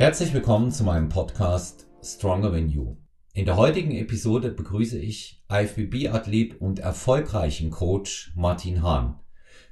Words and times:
Herzlich 0.00 0.32
willkommen 0.32 0.70
zu 0.70 0.82
meinem 0.82 1.10
Podcast 1.10 1.86
Stronger 2.02 2.50
Than 2.50 2.70
You. 2.70 2.96
In 3.34 3.44
der 3.44 3.58
heutigen 3.58 3.90
Episode 3.90 4.50
begrüße 4.50 4.98
ich 4.98 5.44
IFBB-Athlet 5.52 6.58
und 6.58 6.78
erfolgreichen 6.78 7.68
Coach 7.70 8.32
Martin 8.34 8.82
Hahn. 8.82 9.20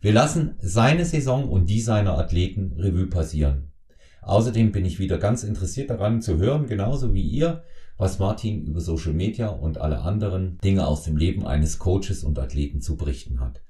Wir 0.02 0.12
lassen 0.12 0.56
seine 0.60 1.06
Saison 1.06 1.48
und 1.48 1.70
die 1.70 1.80
seiner 1.80 2.18
Athleten 2.18 2.74
Revue 2.76 3.06
passieren. 3.06 3.72
Außerdem 4.20 4.70
bin 4.70 4.84
ich 4.84 4.98
wieder 4.98 5.16
ganz 5.16 5.44
interessiert 5.44 5.88
daran 5.88 6.20
zu 6.20 6.36
hören, 6.36 6.66
genauso 6.66 7.14
wie 7.14 7.26
ihr, 7.26 7.64
was 7.96 8.18
Martin 8.18 8.66
über 8.66 8.82
Social 8.82 9.14
Media 9.14 9.48
und 9.48 9.78
alle 9.78 10.00
anderen 10.00 10.58
Dinge 10.58 10.86
aus 10.86 11.04
dem 11.04 11.16
Leben 11.16 11.46
eines 11.46 11.78
Coaches 11.78 12.22
und 12.22 12.38
Athleten 12.38 12.82
zu 12.82 12.98
berichten 12.98 13.40
hat. 13.40 13.62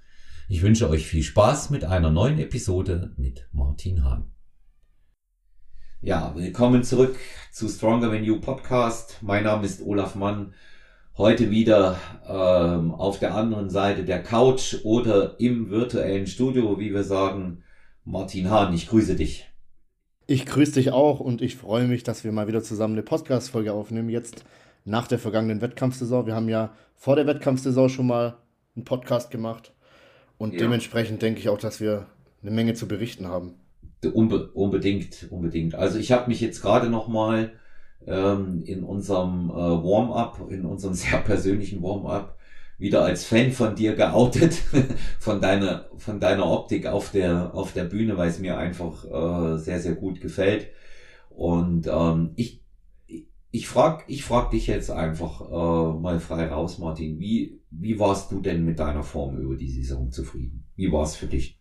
Ich 0.48 0.62
wünsche 0.62 0.91
euch 0.91 1.06
viel 1.06 1.22
Spaß 1.22 1.70
mit 1.70 1.84
einer 1.84 2.11
neuen 2.11 2.41
Episode 2.41 3.12
mit 3.16 3.47
Martin 3.52 4.02
Hahn. 4.02 4.33
Ja, 6.01 6.33
willkommen 6.37 6.84
zurück 6.84 7.16
zu 7.51 7.69
Stronger 7.69 8.12
Than 8.12 8.23
You 8.23 8.39
Podcast. 8.39 9.19
Mein 9.20 9.43
Name 9.43 9.66
ist 9.66 9.84
Olaf 9.84 10.15
Mann. 10.15 10.55
Heute 11.16 11.51
wieder 11.51 11.98
ähm, 12.25 12.93
auf 12.93 13.19
der 13.19 13.34
anderen 13.34 13.69
Seite 13.69 14.05
der 14.05 14.23
Couch 14.23 14.77
oder 14.84 15.41
im 15.41 15.70
virtuellen 15.70 16.29
Studio, 16.29 16.79
wie 16.79 16.95
wir 16.95 17.03
sagen. 17.03 17.65
Martin 18.05 18.48
Hahn, 18.48 18.73
ich 18.75 18.89
grüße 18.89 19.16
dich. 19.16 19.51
Ich 20.29 20.47
grüße 20.47 20.75
dich 20.75 20.92
auch 20.92 21.19
und 21.19 21.42
ich 21.42 21.56
freue 21.56 21.89
mich, 21.89 22.05
dass 22.05 22.23
wir 22.23 22.30
mal 22.30 22.47
wieder 22.47 22.62
zusammen 22.62 22.95
eine 22.95 23.03
Podcast-Folge 23.03 23.73
aufnehmen. 23.73 24.09
Jetzt 24.09 24.45
nach 24.84 25.09
der 25.09 25.19
vergangenen 25.19 25.61
Wettkampfsaison. 25.61 26.27
Wir 26.27 26.37
haben 26.37 26.48
ja 26.48 26.73
vor 26.95 27.17
der 27.17 27.27
Wettkampfsaison 27.27 27.89
schon 27.89 28.06
mal 28.06 28.37
einen 28.77 28.84
Podcast 28.84 29.33
gemacht 29.33 29.75
und 30.39 30.53
ja. 30.53 30.61
dementsprechend 30.61 31.22
denke 31.22 31.41
ich 31.41 31.48
auch, 31.48 31.59
dass 31.59 31.81
wir 31.81 32.06
eine 32.41 32.53
Menge 32.53 32.75
zu 32.75 32.87
berichten 32.87 33.27
haben. 33.27 33.56
Unbe 34.04 34.50
unbedingt, 34.52 35.28
unbedingt. 35.30 35.74
Also 35.74 35.98
ich 35.98 36.12
habe 36.12 36.28
mich 36.28 36.41
jetzt 36.41 36.62
gerade 36.62 36.88
noch 36.88 37.08
mal 37.08 37.52
ähm, 38.06 38.62
in 38.64 38.84
unserem 38.84 39.50
äh, 39.50 39.54
Warm-up, 39.54 40.50
in 40.50 40.64
unserem 40.64 40.94
sehr 40.94 41.18
persönlichen 41.18 41.82
Warm-up 41.82 42.36
wieder 42.78 43.04
als 43.04 43.24
Fan 43.24 43.50
von 43.50 43.74
dir 43.74 43.94
geoutet, 43.96 44.54
von 45.19 45.41
deiner, 45.41 45.86
von 45.96 46.20
deiner 46.20 46.48
Optik 46.48 46.86
auf 46.86 47.10
der, 47.10 47.54
auf 47.54 47.72
der 47.72 47.84
Bühne, 47.84 48.16
weil 48.16 48.28
es 48.28 48.38
mir 48.38 48.56
einfach 48.56 49.04
äh, 49.04 49.58
sehr, 49.58 49.80
sehr 49.80 49.94
gut 49.94 50.20
gefällt. 50.20 50.69
Und 51.28 51.88
ähm, 51.88 52.32
ich, 52.36 52.62
ich 53.50 53.69
frag, 53.69 54.04
ich 54.06 54.22
frag 54.22 54.50
dich 54.50 54.69
jetzt 54.69 54.91
einfach 54.91 55.41
äh, 55.41 55.98
mal 56.00 56.20
frei 56.20 56.46
raus, 56.46 56.78
Martin. 56.78 57.19
Wie, 57.19 57.60
wie 57.70 57.98
warst 57.98 58.30
du 58.30 58.41
denn 58.41 58.64
mit 58.64 58.78
deiner 58.78 59.02
Form 59.02 59.38
über 59.38 59.56
die 59.56 59.70
Saison 59.70 60.10
zufrieden? 60.12 60.64
Wie 60.76 60.92
war 60.92 61.02
es 61.02 61.16
für 61.16 61.26
dich? 61.26 61.58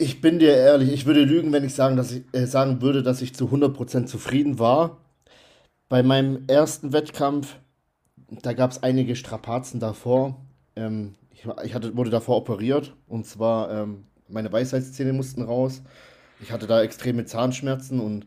Ich 0.00 0.20
bin 0.20 0.38
dir 0.38 0.54
ehrlich, 0.56 0.92
ich 0.92 1.06
würde 1.06 1.24
lügen, 1.24 1.52
wenn 1.52 1.64
ich 1.64 1.74
sagen, 1.74 1.96
dass 1.96 2.12
ich, 2.12 2.22
äh, 2.32 2.46
sagen 2.46 2.80
würde, 2.82 3.02
dass 3.02 3.20
ich 3.20 3.34
zu 3.34 3.50
100% 3.50 4.06
zufrieden 4.06 4.58
war. 4.58 4.98
Bei 5.88 6.02
meinem 6.02 6.44
ersten 6.46 6.92
Wettkampf 6.92 7.56
da 8.30 8.52
gab 8.52 8.70
es 8.70 8.82
einige 8.82 9.16
Strapazen 9.16 9.80
davor. 9.80 10.40
Ähm, 10.76 11.14
ich, 11.30 11.46
ich 11.64 11.74
hatte, 11.74 11.96
wurde 11.96 12.10
davor 12.10 12.36
operiert 12.36 12.94
und 13.06 13.26
zwar 13.26 13.70
ähm, 13.70 14.04
meine 14.28 14.52
Weisheitszähne 14.52 15.12
mussten 15.12 15.42
raus. 15.42 15.82
Ich 16.40 16.52
hatte 16.52 16.66
da 16.66 16.82
extreme 16.82 17.24
Zahnschmerzen 17.24 18.00
und 18.00 18.26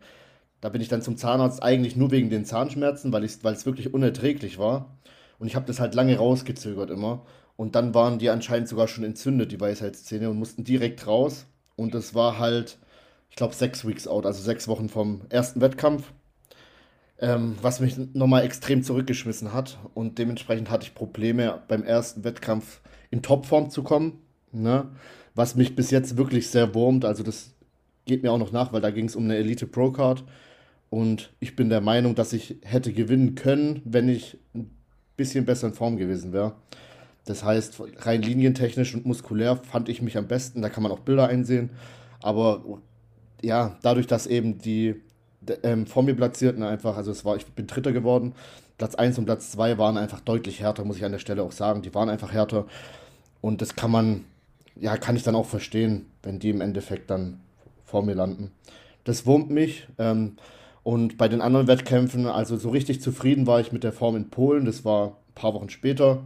da 0.59 0.69
bin 0.69 0.81
ich 0.81 0.89
dann 0.89 1.01
zum 1.01 1.17
Zahnarzt 1.17 1.63
eigentlich 1.63 1.95
nur 1.95 2.11
wegen 2.11 2.29
den 2.29 2.45
Zahnschmerzen, 2.45 3.11
weil, 3.13 3.23
es 3.23 3.65
wirklich 3.65 3.93
unerträglich 3.93 4.59
war. 4.59 4.97
Und 5.39 5.47
ich 5.47 5.55
habe 5.55 5.65
das 5.65 5.79
halt 5.79 5.95
lange 5.95 6.17
rausgezögert 6.17 6.91
immer. 6.91 7.25
Und 7.55 7.75
dann 7.75 7.93
waren 7.95 8.19
die 8.19 8.29
anscheinend 8.29 8.67
sogar 8.67 8.87
schon 8.87 9.03
entzündet, 9.03 9.51
die 9.51 9.59
Weisheitszähne, 9.59 10.29
und 10.29 10.37
mussten 10.37 10.63
direkt 10.63 11.07
raus. 11.07 11.47
Und 11.81 11.93
das 11.93 12.15
war 12.15 12.39
halt, 12.39 12.77
ich 13.29 13.35
glaube, 13.35 13.55
sechs 13.55 13.85
Weeks 13.87 14.07
out, 14.07 14.25
also 14.25 14.41
sechs 14.41 14.67
Wochen 14.67 14.89
vom 14.89 15.21
ersten 15.29 15.61
Wettkampf 15.61 16.11
ähm, 17.21 17.55
was 17.61 17.79
mich 17.79 17.95
nochmal 18.13 18.43
extrem 18.43 18.83
zurückgeschmissen 18.83 19.53
hat. 19.53 19.77
Und 19.93 20.17
dementsprechend 20.17 20.69
hatte 20.69 20.87
ich 20.87 20.95
Probleme 20.95 21.61
beim 21.67 21.83
ersten 21.83 22.23
Wettkampf 22.23 22.81
in 23.11 23.21
Topform 23.21 23.69
zu 23.69 23.83
kommen. 23.83 24.19
Ne? 24.51 24.89
Was 25.35 25.55
mich 25.55 25.75
bis 25.75 25.91
jetzt 25.91 26.17
wirklich 26.17 26.49
sehr 26.49 26.73
wurmt. 26.73 27.05
Also 27.05 27.23
das 27.23 27.53
geht 28.05 28.23
mir 28.23 28.31
auch 28.31 28.39
noch 28.39 28.51
nach, 28.51 28.73
weil 28.73 28.81
da 28.81 28.89
ging 28.89 29.05
es 29.05 29.15
um 29.15 29.25
eine 29.25 29.37
Elite 29.37 29.67
Pro 29.67 29.91
Card. 29.91 30.23
Und 30.89 31.31
ich 31.39 31.55
bin 31.55 31.69
der 31.69 31.79
Meinung, 31.79 32.15
dass 32.15 32.33
ich 32.33 32.57
hätte 32.63 32.91
gewinnen 32.91 33.35
können, 33.35 33.81
wenn 33.85 34.09
ich 34.09 34.37
ein 34.53 34.75
bisschen 35.15 35.45
besser 35.45 35.67
in 35.67 35.73
Form 35.73 35.97
gewesen 35.97 36.33
wäre. 36.33 36.55
Das 37.25 37.43
heißt, 37.43 37.81
rein 37.97 38.21
linientechnisch 38.21 38.95
und 38.95 39.05
muskulär 39.05 39.57
fand 39.57 39.89
ich 39.89 40.01
mich 40.01 40.17
am 40.17 40.27
besten. 40.27 40.61
Da 40.61 40.69
kann 40.69 40.83
man 40.83 40.91
auch 40.91 40.99
Bilder 40.99 41.27
einsehen. 41.27 41.69
Aber 42.21 42.63
ja, 43.41 43.77
dadurch, 43.81 44.07
dass 44.07 44.27
eben 44.27 44.59
die 44.59 44.95
ähm, 45.63 45.85
vor 45.85 46.03
mir 46.03 46.15
platzierten 46.15 46.63
einfach, 46.63 46.97
also 46.97 47.11
es 47.11 47.25
war, 47.25 47.35
ich 47.35 47.45
bin 47.45 47.67
Dritter 47.67 47.91
geworden. 47.91 48.33
Platz 48.77 48.95
1 48.95 49.17
und 49.19 49.25
Platz 49.25 49.51
2 49.51 49.77
waren 49.77 49.97
einfach 49.97 50.21
deutlich 50.21 50.59
härter, 50.59 50.83
muss 50.85 50.97
ich 50.97 51.05
an 51.05 51.11
der 51.11 51.19
Stelle 51.19 51.43
auch 51.43 51.51
sagen. 51.51 51.81
Die 51.81 51.93
waren 51.93 52.09
einfach 52.09 52.31
härter. 52.31 52.65
Und 53.39 53.61
das 53.61 53.75
kann 53.75 53.91
man, 53.91 54.25
ja, 54.75 54.97
kann 54.97 55.15
ich 55.15 55.23
dann 55.23 55.35
auch 55.35 55.45
verstehen, 55.45 56.07
wenn 56.23 56.39
die 56.39 56.49
im 56.49 56.61
Endeffekt 56.61 57.09
dann 57.09 57.41
vor 57.85 58.03
mir 58.03 58.15
landen. 58.15 58.51
Das 59.03 59.25
wurmt 59.25 59.49
mich. 59.49 59.87
Ähm, 59.97 60.37
und 60.83 61.17
bei 61.17 61.27
den 61.27 61.41
anderen 61.41 61.67
Wettkämpfen, 61.67 62.25
also 62.25 62.57
so 62.57 62.69
richtig 62.69 63.01
zufrieden 63.01 63.45
war 63.45 63.59
ich 63.59 63.71
mit 63.71 63.83
der 63.83 63.93
Form 63.93 64.15
in 64.15 64.29
Polen. 64.29 64.65
Das 64.65 64.83
war 64.83 65.09
ein 65.09 65.35
paar 65.35 65.53
Wochen 65.53 65.69
später. 65.69 66.23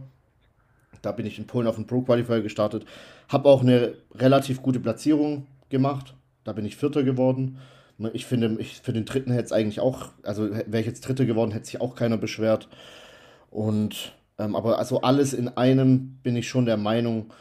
Da 1.02 1.12
bin 1.12 1.26
ich 1.26 1.38
in 1.38 1.46
Polen 1.46 1.66
auf 1.66 1.76
den 1.76 1.86
Pro 1.86 2.02
Qualifier 2.02 2.42
gestartet. 2.42 2.84
Habe 3.28 3.48
auch 3.48 3.62
eine 3.62 3.94
relativ 4.14 4.62
gute 4.62 4.80
Platzierung 4.80 5.46
gemacht. 5.68 6.14
Da 6.44 6.52
bin 6.52 6.64
ich 6.64 6.76
Vierter 6.76 7.02
geworden. 7.02 7.58
Ne, 7.98 8.10
ich 8.12 8.26
finde, 8.26 8.56
ich, 8.60 8.80
für 8.80 8.92
den 8.92 9.04
dritten 9.04 9.32
hätte 9.32 9.44
es 9.44 9.52
eigentlich 9.52 9.80
auch, 9.80 10.08
also 10.22 10.50
wäre 10.50 10.80
ich 10.80 10.86
jetzt 10.86 11.06
Dritte 11.06 11.26
geworden, 11.26 11.50
hätte 11.50 11.66
sich 11.66 11.80
auch 11.80 11.94
keiner 11.94 12.18
beschwert. 12.18 12.68
Und, 13.50 14.14
ähm, 14.38 14.54
aber 14.54 14.78
also 14.78 15.00
alles 15.00 15.32
in 15.32 15.48
einem 15.48 16.18
bin 16.22 16.36
ich 16.36 16.48
schon 16.48 16.66
der 16.66 16.76
Meinung, 16.76 17.32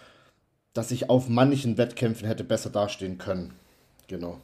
dass 0.74 0.92
ich 0.92 1.10
auf 1.10 1.30
manchen 1.30 1.78
Wettkämpfen 1.78 2.28
hätte 2.28 2.44
besser 2.44 2.70
dastehen 2.70 3.18
können. 3.18 3.54
Genau. 4.08 4.40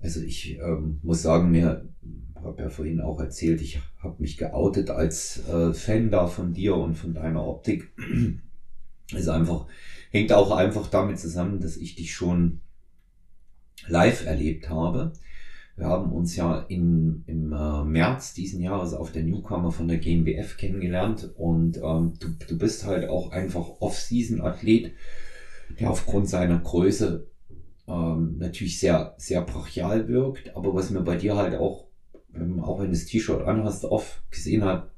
Also 0.00 0.20
ich 0.20 0.58
ähm, 0.58 1.00
muss 1.02 1.22
sagen, 1.22 1.50
mir 1.50 1.88
habe 2.42 2.62
ja 2.62 2.70
vorhin 2.70 3.00
auch 3.00 3.20
erzählt, 3.20 3.60
ich 3.60 3.80
habe 4.02 4.20
mich 4.20 4.36
geoutet 4.36 4.90
als 4.90 5.46
äh, 5.48 5.72
Fan 5.72 6.10
da 6.10 6.26
von 6.26 6.52
dir 6.52 6.76
und 6.76 6.94
von 6.94 7.14
deiner 7.14 7.46
Optik. 7.46 7.92
ist 9.12 9.28
einfach, 9.28 9.66
hängt 10.10 10.32
auch 10.32 10.50
einfach 10.50 10.88
damit 10.88 11.18
zusammen, 11.18 11.60
dass 11.60 11.76
ich 11.76 11.94
dich 11.94 12.12
schon 12.12 12.60
live 13.86 14.26
erlebt 14.26 14.68
habe. 14.68 15.12
Wir 15.76 15.86
haben 15.86 16.12
uns 16.12 16.34
ja 16.34 16.58
in, 16.68 17.22
im 17.26 17.52
äh, 17.52 17.84
März 17.84 18.34
diesen 18.34 18.60
Jahres 18.60 18.94
auf 18.94 19.12
der 19.12 19.22
Newcomer 19.22 19.70
von 19.70 19.86
der 19.86 19.98
GmbF 19.98 20.56
kennengelernt 20.56 21.30
und 21.36 21.76
ähm, 21.76 22.14
du, 22.18 22.28
du 22.30 22.58
bist 22.58 22.84
halt 22.84 23.08
auch 23.08 23.30
einfach 23.30 23.80
Off-Season-Athlet, 23.80 24.92
der 25.78 25.90
aufgrund 25.90 26.28
seiner 26.28 26.58
Größe 26.58 27.28
ähm, 27.86 28.38
natürlich 28.38 28.80
sehr, 28.80 29.14
sehr 29.18 29.42
brachial 29.42 30.08
wirkt, 30.08 30.56
aber 30.56 30.74
was 30.74 30.90
mir 30.90 31.02
bei 31.02 31.16
dir 31.16 31.36
halt 31.36 31.54
auch, 31.54 31.87
ähm, 32.40 32.60
auch 32.60 32.78
wenn 32.78 32.86
du 32.86 32.92
das 32.92 33.06
T-Shirt 33.06 33.42
anhast, 33.42 33.84
oft 33.84 34.22
gesehen 34.30 34.64
hat, 34.64 34.90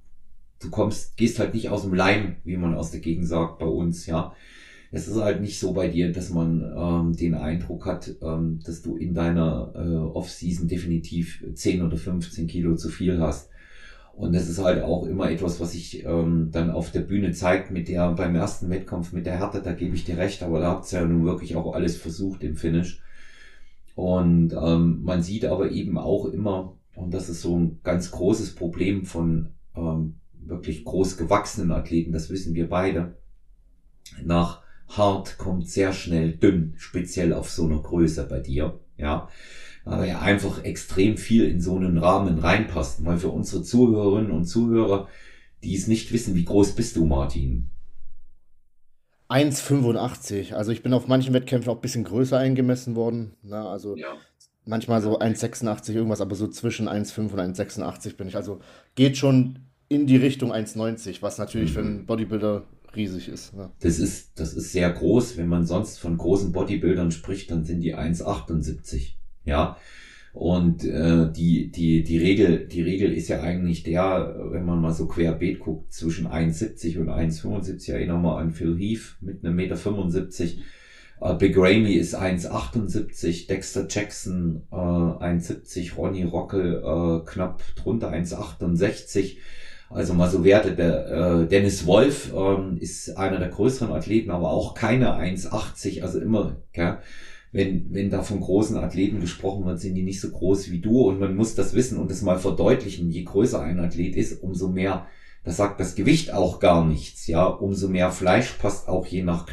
du 0.61 0.71
kommst, 0.71 1.17
gehst 1.17 1.39
halt 1.39 1.55
nicht 1.55 1.71
aus 1.71 1.83
dem 1.83 1.95
Leim, 1.95 2.37
wie 2.45 2.57
man 2.57 2.75
aus 2.75 2.91
der 2.91 3.01
Gegend 3.01 3.27
sagt 3.27 3.59
bei 3.59 3.67
uns, 3.67 4.07
ja 4.07 4.35
es 4.93 5.07
ist 5.07 5.21
halt 5.21 5.41
nicht 5.41 5.59
so 5.59 5.73
bei 5.73 5.89
dir, 5.89 6.13
dass 6.13 6.31
man 6.31 6.65
ähm, 6.77 7.17
den 7.17 7.35
Eindruck 7.35 7.87
hat, 7.87 8.11
ähm, 8.23 8.61
dass 8.65 8.83
du 8.83 8.97
in 8.97 9.15
deiner 9.15 9.73
äh, 9.75 9.97
Off-Season 9.97 10.67
definitiv 10.67 11.45
10 11.55 11.83
oder 11.83 11.97
15 11.97 12.49
Kilo 12.49 12.75
zu 12.75 12.89
viel 12.89 13.21
hast. 13.21 13.51
Und 14.15 14.35
das 14.35 14.49
ist 14.49 14.63
halt 14.63 14.83
auch 14.83 15.07
immer 15.07 15.31
etwas, 15.31 15.61
was 15.61 15.73
sich 15.73 16.05
ähm, 16.05 16.49
dann 16.51 16.71
auf 16.71 16.91
der 16.91 17.01
Bühne 17.01 17.31
zeigt, 17.33 17.71
mit 17.71 17.89
der 17.89 18.11
beim 18.13 18.35
ersten 18.35 18.69
Wettkampf 18.69 19.13
mit 19.13 19.27
der 19.27 19.39
Härte, 19.39 19.63
da 19.63 19.73
gebe 19.73 19.95
ich 19.95 20.05
dir 20.05 20.19
recht, 20.19 20.43
aber 20.43 20.61
da 20.61 20.73
habt 20.73 20.93
ihr 20.93 21.01
ja 21.01 21.07
nun 21.07 21.25
wirklich 21.25 21.55
auch 21.55 21.73
alles 21.73 21.97
versucht 21.97 22.43
im 22.43 22.57
Finish. 22.57 23.01
Und 23.95 24.53
ähm, 24.53 25.03
man 25.03 25.23
sieht 25.23 25.45
aber 25.45 25.71
eben 25.71 25.99
auch 25.99 26.27
immer, 26.27 26.77
und 27.01 27.13
das 27.13 27.29
ist 27.29 27.43
so 27.43 27.59
ein 27.59 27.81
ganz 27.83 28.11
großes 28.11 28.55
Problem 28.55 29.05
von 29.05 29.55
ähm, 29.75 30.17
wirklich 30.33 30.85
groß 30.85 31.17
gewachsenen 31.17 31.73
Athleten, 31.73 32.13
das 32.13 32.31
wissen 32.31 32.55
wir 32.55 32.69
beide, 32.69 33.17
nach 34.25 34.63
hart 34.89 35.39
kommt 35.39 35.69
sehr 35.69 35.93
schnell 35.93 36.33
dünn, 36.33 36.75
speziell 36.77 37.33
auf 37.33 37.51
so 37.51 37.65
einer 37.67 37.81
Größe 37.81 38.27
bei 38.27 38.41
dir, 38.41 38.81
ja. 38.97 39.29
Aber 39.85 40.07
ja 40.07 40.21
einfach 40.21 40.63
extrem 40.63 41.17
viel 41.17 41.49
in 41.49 41.61
so 41.61 41.75
einen 41.75 41.97
Rahmen 41.97 42.39
reinpasst. 42.39 43.05
Weil 43.05 43.19
für 43.19 43.31
unsere 43.31 43.63
Zuhörerinnen 43.63 44.31
und 44.31 44.45
Zuhörer, 44.45 45.09
die 45.65 45.75
es 45.75 45.87
nicht 45.87 46.13
wissen, 46.13 46.35
wie 46.35 46.45
groß 46.45 46.75
bist 46.75 46.97
du, 46.97 47.07
Martin? 47.07 47.71
1,85. 49.31 50.53
Also 50.53 50.71
ich 50.71 50.83
bin 50.83 50.93
auf 50.93 51.09
manchen 51.09 51.33
Wettkämpfen 51.33 51.71
auch 51.73 51.77
ein 51.77 51.81
bisschen 51.81 52.05
größer 52.05 52.37
eingemessen 52.37 52.95
worden. 52.95 53.37
Na, 53.43 53.63
ne? 53.63 53.69
also 53.71 53.97
ja. 53.97 54.17
Manchmal 54.65 55.03
so 55.03 55.19
1,86 55.19 55.93
irgendwas, 55.93 56.21
aber 56.21 56.35
so 56.35 56.49
zwischen 56.49 56.89
1,5 56.89 57.33
und 57.33 57.41
1,86 57.41 58.17
bin 58.17 58.29
ich. 58.29 58.37
Also 58.37 58.61
geht 58.95 59.17
schon 59.17 59.61
in 59.89 60.07
die 60.07 60.17
Richtung 60.17 60.53
1,90, 60.53 61.23
was 61.23 61.39
natürlich 61.39 61.71
mhm. 61.71 61.75
für 61.75 61.81
einen 61.81 62.07
Bodybuilder 62.07 62.65
riesig 62.95 63.29
ist. 63.29 63.53
Ja. 63.57 63.73
Das 63.81 63.99
ist, 63.99 64.39
das 64.39 64.55
ist 64.55 64.73
sehr 64.73 64.91
groß. 64.91 65.37
Wenn 65.37 65.49
man 65.49 65.67
sonst 65.67 65.99
von 65.99 66.17
großen 66.17 66.53
Bodybuildern 66.53 67.11
spricht, 67.11 67.51
dann 67.51 67.65
sind 67.65 67.81
die 67.81 67.97
1,78. 67.97 69.15
Ja. 69.45 69.77
Und 70.33 70.85
äh, 70.85 71.31
die, 71.33 71.73
die, 71.73 72.05
die, 72.05 72.19
Regel, 72.19 72.69
die 72.69 72.83
Regel 72.83 73.13
ist 73.13 73.29
ja 73.29 73.41
eigentlich 73.41 73.83
der, 73.83 74.37
wenn 74.51 74.65
man 74.65 74.81
mal 74.81 74.93
so 74.93 75.09
querbeet 75.09 75.59
guckt, 75.59 75.93
zwischen 75.93 76.29
1,70 76.29 77.01
und 77.01 77.09
1,75. 77.09 77.93
Erinnern 77.93 78.23
wir 78.23 78.37
an 78.37 78.53
Phil 78.53 78.79
Heath 78.79 79.17
mit 79.21 79.45
einem 79.45 79.57
Meter 79.57 79.77
75. 79.77 80.63
Äh, 81.21 81.35
Big 81.35 81.57
Ramy 81.57 81.95
ist 81.95 82.17
1,78, 82.17 83.47
Dexter 83.49 83.87
Jackson 83.89 84.63
äh, 84.73 84.75
1,70, 84.75 85.97
Ronnie 85.97 86.25
Rockel 86.25 86.77
äh, 86.77 87.31
knapp 87.31 87.63
drunter 87.77 88.11
1,68. 88.13 89.37
Also 89.91 90.15
mal 90.15 90.31
so 90.31 90.45
Werte, 90.45 90.73
der 90.73 91.09
äh, 91.09 91.49
Dennis 91.49 91.85
Wolf 91.85 92.33
ähm, 92.33 92.79
ist 92.79 93.17
einer 93.19 93.39
der 93.39 93.49
größeren 93.49 93.93
Athleten, 93.93 94.31
aber 94.31 94.51
auch 94.51 94.75
keine 94.75 95.15
1,80, 95.17 96.03
also 96.03 96.21
immer, 96.21 96.57
gell? 96.73 96.99
wenn, 97.53 97.93
wenn 97.93 98.11
da 98.11 98.23
von 98.23 98.41
großen 98.41 98.77
Athleten 98.77 99.21
gesprochen 99.21 99.67
wird, 99.67 99.81
sind 99.81 99.97
die 99.97 100.05
nicht 100.05 100.21
so 100.21 100.31
groß 100.31 100.71
wie 100.71 100.79
du 100.79 101.09
und 101.09 101.19
man 101.19 101.35
muss 101.35 101.57
das 101.57 101.75
wissen 101.75 101.99
und 101.99 102.11
das 102.11 102.23
mal 102.23 102.39
verdeutlichen. 102.39 103.11
Je 103.11 103.25
größer 103.25 103.61
ein 103.61 103.81
Athlet 103.81 104.15
ist, 104.15 104.43
umso 104.43 104.69
mehr, 104.69 105.07
das 105.43 105.57
sagt 105.57 105.81
das 105.81 105.97
Gewicht 105.97 106.33
auch 106.33 106.61
gar 106.61 106.87
nichts, 106.87 107.27
ja, 107.27 107.45
umso 107.47 107.89
mehr 107.89 108.13
Fleisch 108.13 108.53
passt 108.53 108.89
auch 108.89 109.07
je 109.07 109.25
nach 109.25 109.47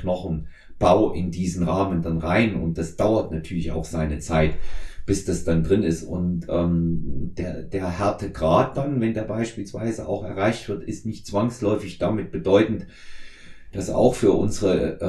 Knochenbau 0.78 1.12
in 1.14 1.32
diesen 1.32 1.64
Rahmen 1.64 2.02
dann 2.02 2.18
rein 2.18 2.56
und 2.56 2.78
das 2.78 2.96
dauert 2.96 3.32
natürlich 3.32 3.72
auch 3.72 3.86
seine 3.86 4.20
Zeit, 4.20 4.56
bis 5.06 5.26
das 5.26 5.44
dann 5.44 5.64
drin 5.64 5.84
ist 5.84 6.04
und 6.04 6.48
ähm, 6.50 7.34
der, 7.38 7.64
der 7.64 8.00
Härtegrad 8.00 8.78
dann, 8.78 9.00
wenn 9.02 9.14
der 9.14 9.24
beispielsweise 9.24 10.08
auch 10.08 10.24
erreicht 10.24 10.68
wird, 10.70 10.84
ist 10.84 11.06
nicht 11.06 11.26
zwangsläufig 11.26 11.98
damit 11.98 12.32
bedeutend, 12.32 12.88
das 13.72 13.90
auch 13.90 14.16
für 14.16 14.32
unsere 14.32 15.00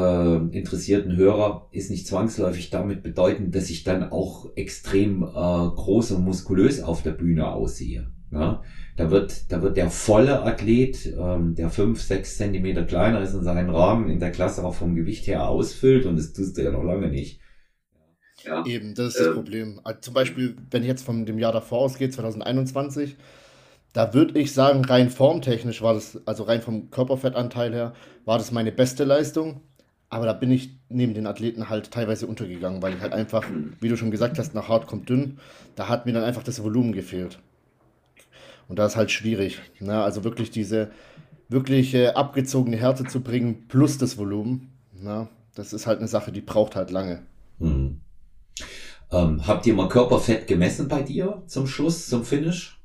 äh, 0.53 0.57
interessierten 0.57 1.17
Hörer 1.17 1.69
ist 1.71 1.91
nicht 1.91 2.07
zwangsläufig 2.07 2.71
damit 2.71 3.03
bedeutend, 3.03 3.55
dass 3.55 3.71
ich 3.71 3.85
dann 3.85 4.11
auch 4.11 4.51
extrem 4.57 5.23
äh, 5.23 5.27
groß 5.27 6.13
und 6.13 6.25
muskulös 6.25 6.83
auf 6.83 7.03
der 7.03 7.13
Bühne 7.13 7.53
aussehe. 7.53 8.11
Ja? 8.31 8.63
Da 8.97 9.11
wird, 9.11 9.53
da 9.53 9.63
wird 9.63 9.77
der 9.77 9.91
volle 9.91 10.43
Athlet, 10.43 11.07
ähm, 11.07 11.55
der 11.55 11.71
fünf, 11.71 12.03
sechs 12.03 12.37
Zentimeter 12.37 12.85
kleiner 12.85 13.21
ist 13.21 13.35
in 13.35 13.45
seinen 13.45 13.71
Rahmen 13.71 14.11
in 14.11 14.21
der 14.21 14.33
Klasse 14.33 14.65
auch 14.65 14.75
vom 14.75 14.95
Gewicht 14.95 15.27
her 15.27 15.49
ausfüllt 15.49 16.07
und 16.07 16.17
das 16.17 16.33
tust 16.33 16.57
du 16.57 16.63
ja 16.63 16.71
noch 16.71 16.83
lange 16.83 17.09
nicht. 17.09 17.41
Ja. 18.45 18.65
Eben, 18.67 18.95
das 18.95 19.09
ist 19.09 19.21
das 19.21 19.27
ähm, 19.29 19.35
Problem. 19.35 19.81
Also 19.85 20.01
zum 20.01 20.15
Beispiel, 20.15 20.57
wenn 20.71 20.83
ich 20.83 20.89
jetzt 20.89 21.05
von 21.05 21.27
dem 21.27 21.39
Jahr 21.39 21.53
davor 21.53 21.81
ausgehe, 21.81 22.11
2021, 22.11 23.17
da 23.93 24.15
würde 24.15 24.39
ich 24.39 24.53
sagen, 24.53 24.85
rein 24.85 25.11
formtechnisch 25.11 25.83
war 25.83 25.95
das, 25.95 26.21
also 26.27 26.45
rein 26.45 26.63
vom 26.63 26.91
Körperfettanteil 26.91 27.73
her, 27.73 27.95
war 28.25 28.39
das 28.39 28.53
meine 28.53 28.73
beste 28.73 29.05
Leistung. 29.05 29.63
Aber 30.11 30.25
da 30.25 30.33
bin 30.33 30.51
ich 30.51 30.71
neben 30.89 31.13
den 31.13 31.27
Athleten 31.27 31.69
halt 31.69 31.91
teilweise 31.91 32.27
untergegangen, 32.27 32.81
weil 32.81 32.95
ich 32.95 33.01
halt 33.01 33.13
einfach, 33.13 33.45
wie 33.81 33.89
du 33.89 33.97
schon 33.97 34.11
gesagt 34.11 34.39
hast, 34.39 34.55
nach 34.55 34.69
hart 34.69 34.87
kommt 34.87 35.09
dünn. 35.09 35.39
Da 35.77 35.89
hat 35.89 36.07
mir 36.07 36.13
dann 36.13 36.25
einfach 36.25 36.43
das 36.43 36.63
Volumen 36.63 36.93
gefehlt. 36.93 37.39
Und 38.69 38.79
da 38.79 38.87
ist 38.87 38.97
halt 38.97 39.11
schwierig. 39.11 39.61
Ne? 39.81 40.01
Also 40.01 40.25
wirklich 40.25 40.51
diese 40.51 40.91
wirklich 41.49 41.95
äh, 41.95 42.09
abgezogene 42.09 42.77
Härte 42.77 43.05
zu 43.05 43.21
bringen 43.21 43.67
plus 43.69 43.99
das 43.99 44.19
Volumen. 44.19 44.73
Ne? 44.93 45.29
Das 45.55 45.73
ist 45.73 45.87
halt 45.87 45.99
eine 45.99 46.09
Sache, 46.09 46.31
die 46.31 46.43
braucht 46.43 46.77
halt 46.77 46.91
lange. 46.91 47.23
Hm. 47.59 48.01
Ähm, 49.11 49.47
habt 49.47 49.67
ihr 49.67 49.75
mal 49.75 49.89
Körperfett 49.89 50.47
gemessen 50.47 50.89
bei 50.89 51.03
dir 51.03 51.43
zum 51.47 51.67
Schluss, 51.67 52.09
zum 52.09 52.25
Finish? 52.25 52.79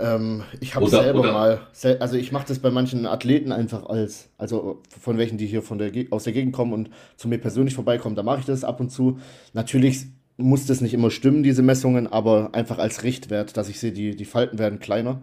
Ähm, 0.00 0.42
ich 0.60 0.74
habe 0.74 0.88
selber 0.88 1.20
oder? 1.20 1.32
mal, 1.32 1.60
also 2.00 2.16
ich 2.16 2.32
mache 2.32 2.46
das 2.48 2.58
bei 2.60 2.70
manchen 2.70 3.06
Athleten 3.06 3.52
einfach 3.52 3.84
als, 3.84 4.30
also 4.38 4.80
von 4.88 5.18
welchen, 5.18 5.36
die 5.36 5.46
hier 5.46 5.62
von 5.62 5.76
der, 5.76 5.92
aus 6.10 6.24
der 6.24 6.32
Gegend 6.32 6.54
kommen 6.54 6.72
und 6.72 6.90
zu 7.16 7.28
mir 7.28 7.38
persönlich 7.38 7.74
vorbeikommen, 7.74 8.16
da 8.16 8.22
mache 8.22 8.40
ich 8.40 8.46
das 8.46 8.64
ab 8.64 8.80
und 8.80 8.90
zu. 8.90 9.18
Natürlich 9.52 10.06
muss 10.36 10.66
das 10.66 10.80
nicht 10.80 10.94
immer 10.94 11.10
stimmen, 11.10 11.42
diese 11.42 11.62
Messungen, 11.62 12.06
aber 12.06 12.54
einfach 12.54 12.78
als 12.78 13.02
Richtwert, 13.02 13.56
dass 13.56 13.68
ich 13.68 13.78
sehe, 13.78 13.92
die, 13.92 14.16
die 14.16 14.24
Falten 14.24 14.58
werden 14.58 14.80
kleiner. 14.80 15.22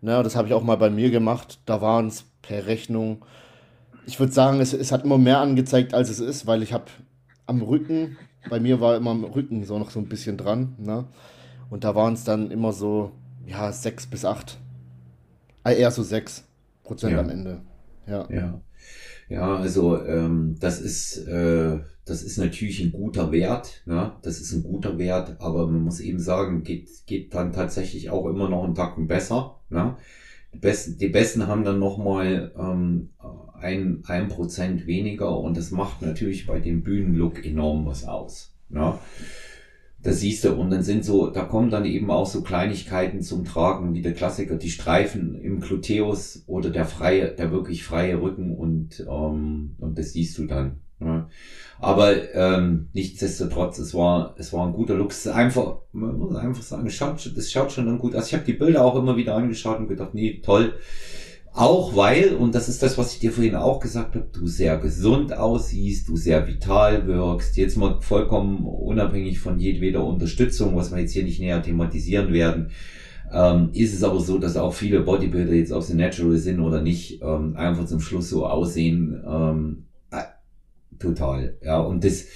Na, 0.00 0.22
das 0.22 0.36
habe 0.36 0.48
ich 0.48 0.54
auch 0.54 0.62
mal 0.62 0.76
bei 0.76 0.90
mir 0.90 1.10
gemacht. 1.10 1.60
Da 1.66 1.80
waren 1.80 2.08
es 2.08 2.24
per 2.42 2.66
Rechnung, 2.66 3.24
ich 4.06 4.20
würde 4.20 4.32
sagen, 4.32 4.60
es, 4.60 4.72
es 4.72 4.92
hat 4.92 5.04
immer 5.04 5.18
mehr 5.18 5.38
angezeigt, 5.38 5.94
als 5.94 6.10
es 6.10 6.20
ist, 6.20 6.46
weil 6.46 6.62
ich 6.62 6.72
habe 6.72 6.84
am 7.46 7.62
Rücken, 7.62 8.16
bei 8.50 8.60
mir 8.60 8.80
war 8.80 8.96
immer 8.96 9.10
am 9.10 9.24
Rücken 9.24 9.64
so 9.64 9.78
noch 9.78 9.90
so 9.90 9.98
ein 9.98 10.08
bisschen 10.08 10.36
dran, 10.36 10.74
ne? 10.78 11.06
Und 11.70 11.84
da 11.84 11.94
waren 11.94 12.12
es 12.12 12.24
dann 12.24 12.50
immer 12.50 12.72
so 12.72 13.12
ja, 13.46 13.72
sechs 13.72 14.06
bis 14.06 14.24
acht. 14.24 14.58
Ah, 15.62 15.72
eher 15.72 15.90
so 15.90 16.02
sechs 16.02 16.44
Prozent 16.82 17.14
ja. 17.14 17.20
am 17.20 17.30
Ende. 17.30 17.62
Ja. 18.06 18.26
Ja. 18.30 18.60
Ja, 19.30 19.56
also 19.56 20.04
ähm, 20.04 20.56
das 20.60 20.80
ist 20.80 21.26
äh, 21.26 21.78
das 22.04 22.22
ist 22.22 22.36
natürlich 22.36 22.80
ein 22.80 22.92
guter 22.92 23.32
Wert, 23.32 23.82
ne? 23.86 24.12
Das 24.22 24.40
ist 24.40 24.52
ein 24.52 24.62
guter 24.62 24.98
Wert, 24.98 25.36
aber 25.40 25.66
man 25.66 25.82
muss 25.82 26.00
eben 26.00 26.18
sagen, 26.18 26.62
geht 26.62 26.90
geht 27.06 27.34
dann 27.34 27.52
tatsächlich 27.52 28.10
auch 28.10 28.26
immer 28.26 28.48
noch 28.48 28.64
einen 28.64 28.74
Tacken 28.74 29.06
besser, 29.06 29.60
ne? 29.70 29.96
Die 30.52 30.58
Besten, 30.58 30.98
die 30.98 31.08
Besten 31.08 31.46
haben 31.46 31.64
dann 31.64 31.78
noch 31.78 31.98
mal 31.98 32.52
ähm, 32.58 33.10
ein 33.58 34.02
ein 34.06 34.28
Prozent 34.28 34.86
weniger 34.86 35.38
und 35.38 35.56
das 35.56 35.70
macht 35.70 36.02
natürlich 36.02 36.46
bei 36.46 36.60
dem 36.60 36.82
Bühnenlook 36.82 37.44
enorm 37.44 37.86
was 37.86 38.04
aus, 38.04 38.54
ne? 38.68 38.98
Das 40.02 40.20
siehst 40.20 40.44
du, 40.44 40.52
und 40.52 40.68
dann 40.68 40.82
sind 40.82 41.02
so, 41.02 41.30
da 41.30 41.44
kommen 41.44 41.70
dann 41.70 41.86
eben 41.86 42.10
auch 42.10 42.26
so 42.26 42.42
Kleinigkeiten 42.42 43.22
zum 43.22 43.46
Tragen, 43.46 43.94
wie 43.94 44.02
der 44.02 44.12
Klassiker, 44.12 44.56
die 44.56 44.68
Streifen 44.68 45.40
im 45.40 45.60
Gluteus 45.60 46.44
oder 46.46 46.68
der 46.68 46.84
freie, 46.84 47.34
der 47.34 47.50
wirklich 47.50 47.84
freie 47.84 48.20
Rücken 48.20 48.54
und, 48.54 49.00
ähm, 49.08 49.76
und 49.78 49.96
das 49.96 50.12
siehst 50.12 50.36
du 50.36 50.44
dann. 50.44 50.80
Aber 51.80 52.34
ähm, 52.34 52.88
nichtsdestotrotz, 52.92 53.78
es 53.78 53.94
war, 53.94 54.34
es 54.38 54.52
war 54.52 54.66
ein 54.66 54.72
guter 54.72 54.94
Look. 54.94 55.10
Es 55.10 55.26
ist 55.26 55.32
einfach, 55.32 55.78
man 55.92 56.18
muss 56.18 56.34
einfach 56.34 56.62
sagen, 56.62 56.86
es 56.86 56.94
schaut, 56.94 57.32
das 57.36 57.50
schaut 57.50 57.72
schon 57.72 57.86
dann 57.86 57.98
gut 57.98 58.14
aus. 58.14 58.28
Ich 58.28 58.34
habe 58.34 58.44
die 58.44 58.52
Bilder 58.52 58.84
auch 58.84 58.96
immer 58.96 59.16
wieder 59.16 59.34
angeschaut 59.34 59.78
und 59.78 59.88
gedacht, 59.88 60.14
nee, 60.14 60.40
toll. 60.42 60.74
Auch 61.56 61.94
weil, 61.94 62.34
und 62.34 62.52
das 62.56 62.68
ist 62.68 62.82
das, 62.82 62.98
was 62.98 63.12
ich 63.12 63.20
dir 63.20 63.30
vorhin 63.30 63.54
auch 63.54 63.78
gesagt 63.78 64.16
habe, 64.16 64.26
du 64.32 64.48
sehr 64.48 64.76
gesund 64.76 65.32
aussiehst, 65.32 66.08
du 66.08 66.16
sehr 66.16 66.48
vital 66.48 67.06
wirkst, 67.06 67.56
jetzt 67.56 67.76
mal 67.76 68.00
vollkommen 68.00 68.66
unabhängig 68.66 69.38
von 69.38 69.60
jedweder 69.60 70.04
Unterstützung, 70.04 70.74
was 70.74 70.90
wir 70.90 70.98
jetzt 70.98 71.12
hier 71.12 71.22
nicht 71.22 71.38
näher 71.38 71.62
thematisieren 71.62 72.32
werden, 72.32 72.70
ähm, 73.32 73.70
ist 73.72 73.94
es 73.94 74.02
aber 74.02 74.18
so, 74.18 74.38
dass 74.38 74.56
auch 74.56 74.74
viele 74.74 75.02
Bodybuilder 75.02 75.54
jetzt 75.54 75.72
auf 75.72 75.84
The 75.84 75.94
Natural 75.94 76.36
sind 76.38 76.58
oder 76.58 76.82
nicht, 76.82 77.22
ähm, 77.22 77.54
einfach 77.56 77.86
zum 77.86 78.00
Schluss 78.00 78.30
so 78.30 78.46
aussehen, 78.46 79.22
ähm, 79.24 79.84
äh, 79.92 79.93
total, 80.98 81.56
ja, 81.62 81.80
und 81.80 82.04
das, 82.04 82.26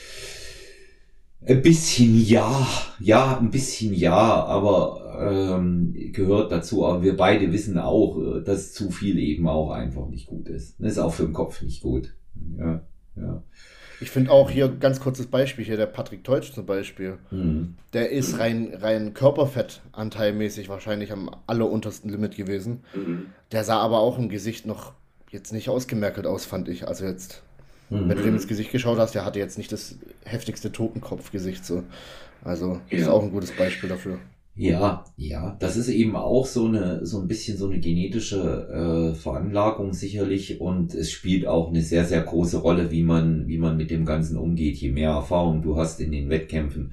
ein 1.47 1.63
bisschen 1.63 2.21
ja, 2.21 2.67
ja, 3.01 3.39
ein 3.39 3.51
bisschen 3.51 3.95
ja, 3.95 4.45
aber 4.45 5.09
ähm, 5.21 5.95
gehört 6.13 6.53
dazu. 6.53 6.85
Aber 6.87 7.03
wir 7.03 7.17
beide 7.17 7.53
wissen 7.53 7.79
auch, 7.79 8.19
äh, 8.19 8.43
dass 8.43 8.73
zu 8.73 8.91
viel 8.91 9.19
eben 9.19 9.49
auch 9.49 9.71
einfach 9.71 10.09
nicht 10.09 10.27
gut 10.27 10.49
ist. 10.49 10.77
Das 10.79 10.93
ist 10.93 10.99
auch 10.99 11.15
für 11.15 11.25
den 11.25 11.33
Kopf 11.33 11.63
nicht 11.63 11.83
gut. 11.83 12.15
Ja, 12.59 12.83
ja. 13.17 13.43
Ich 14.01 14.11
finde 14.11 14.31
auch 14.31 14.49
hier 14.49 14.69
ganz 14.69 15.01
kurzes 15.01 15.27
Beispiel 15.27 15.65
hier, 15.65 15.77
der 15.77 15.87
Patrick 15.87 16.23
Teutsch 16.23 16.53
zum 16.53 16.67
Beispiel. 16.67 17.19
Mhm. 17.33 17.75
Der 17.93 18.11
ist 18.11 18.39
rein, 18.39 18.73
rein 18.75 19.13
Körperfettanteilmäßig 19.13 20.69
wahrscheinlich 20.69 21.11
am 21.11 21.31
alleruntersten 21.49 22.09
Limit 22.11 22.37
gewesen. 22.37 22.85
Mhm. 22.95 23.27
Der 23.51 23.65
sah 23.65 23.79
aber 23.79 23.99
auch 23.99 24.19
im 24.19 24.29
Gesicht 24.29 24.67
noch 24.67 24.93
jetzt 25.31 25.53
nicht 25.53 25.69
ausgemerkelt 25.69 26.27
aus, 26.27 26.45
fand 26.45 26.69
ich. 26.69 26.87
Also 26.87 27.07
jetzt 27.07 27.43
Mhm. 27.91 28.09
Wenn 28.09 28.17
du 28.17 28.23
dem 28.23 28.35
ins 28.35 28.49
Gesicht 28.49 28.73
geschaut 28.73 28.99
hast, 28.99 29.15
der 29.15 29.25
hatte 29.25 29.39
jetzt 29.39 29.59
nicht 29.59 29.73
das 29.73 29.99
heftigste 30.25 30.73
Totenkopfgesicht 30.73 31.65
so. 31.65 31.85
Also 32.45 32.81
ja. 32.91 32.99
ist 32.99 33.09
auch 33.09 33.23
ein 33.23 33.33
gutes 33.33 33.53
Beispiel 33.53 33.89
dafür. 33.89 34.19
Ja, 34.61 35.05
ja, 35.17 35.57
das 35.61 35.77
ist 35.77 35.89
eben 35.89 36.17
auch 36.17 36.45
so 36.45 36.67
eine, 36.67 37.07
so 37.07 37.21
ein 37.21 37.29
bisschen 37.29 37.57
so 37.57 37.69
eine 37.69 37.79
genetische 37.79 39.13
äh, 39.13 39.15
Veranlagung 39.15 39.93
sicherlich 39.93 40.61
und 40.61 40.95
es 40.95 41.13
spielt 41.13 41.47
auch 41.47 41.69
eine 41.69 41.81
sehr, 41.81 42.05
sehr 42.05 42.23
große 42.23 42.59
Rolle, 42.59 42.91
wie 42.91 43.05
man, 43.05 43.47
wie 43.47 43.59
man 43.59 43.77
mit 43.77 43.93
dem 43.93 44.05
Ganzen 44.05 44.37
umgeht. 44.37 44.79
Je 44.79 44.91
mehr 44.91 45.11
Erfahrung 45.11 45.63
du 45.63 45.77
hast 45.77 46.01
in 46.01 46.11
den 46.11 46.29
Wettkämpfen, 46.29 46.93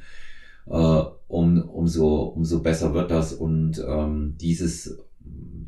äh, 0.68 1.02
um, 1.28 1.68
umso, 1.68 2.26
umso 2.26 2.62
besser 2.62 2.94
wird 2.94 3.10
das 3.10 3.34
und 3.34 3.84
ähm, 3.84 4.36
dieses 4.40 5.00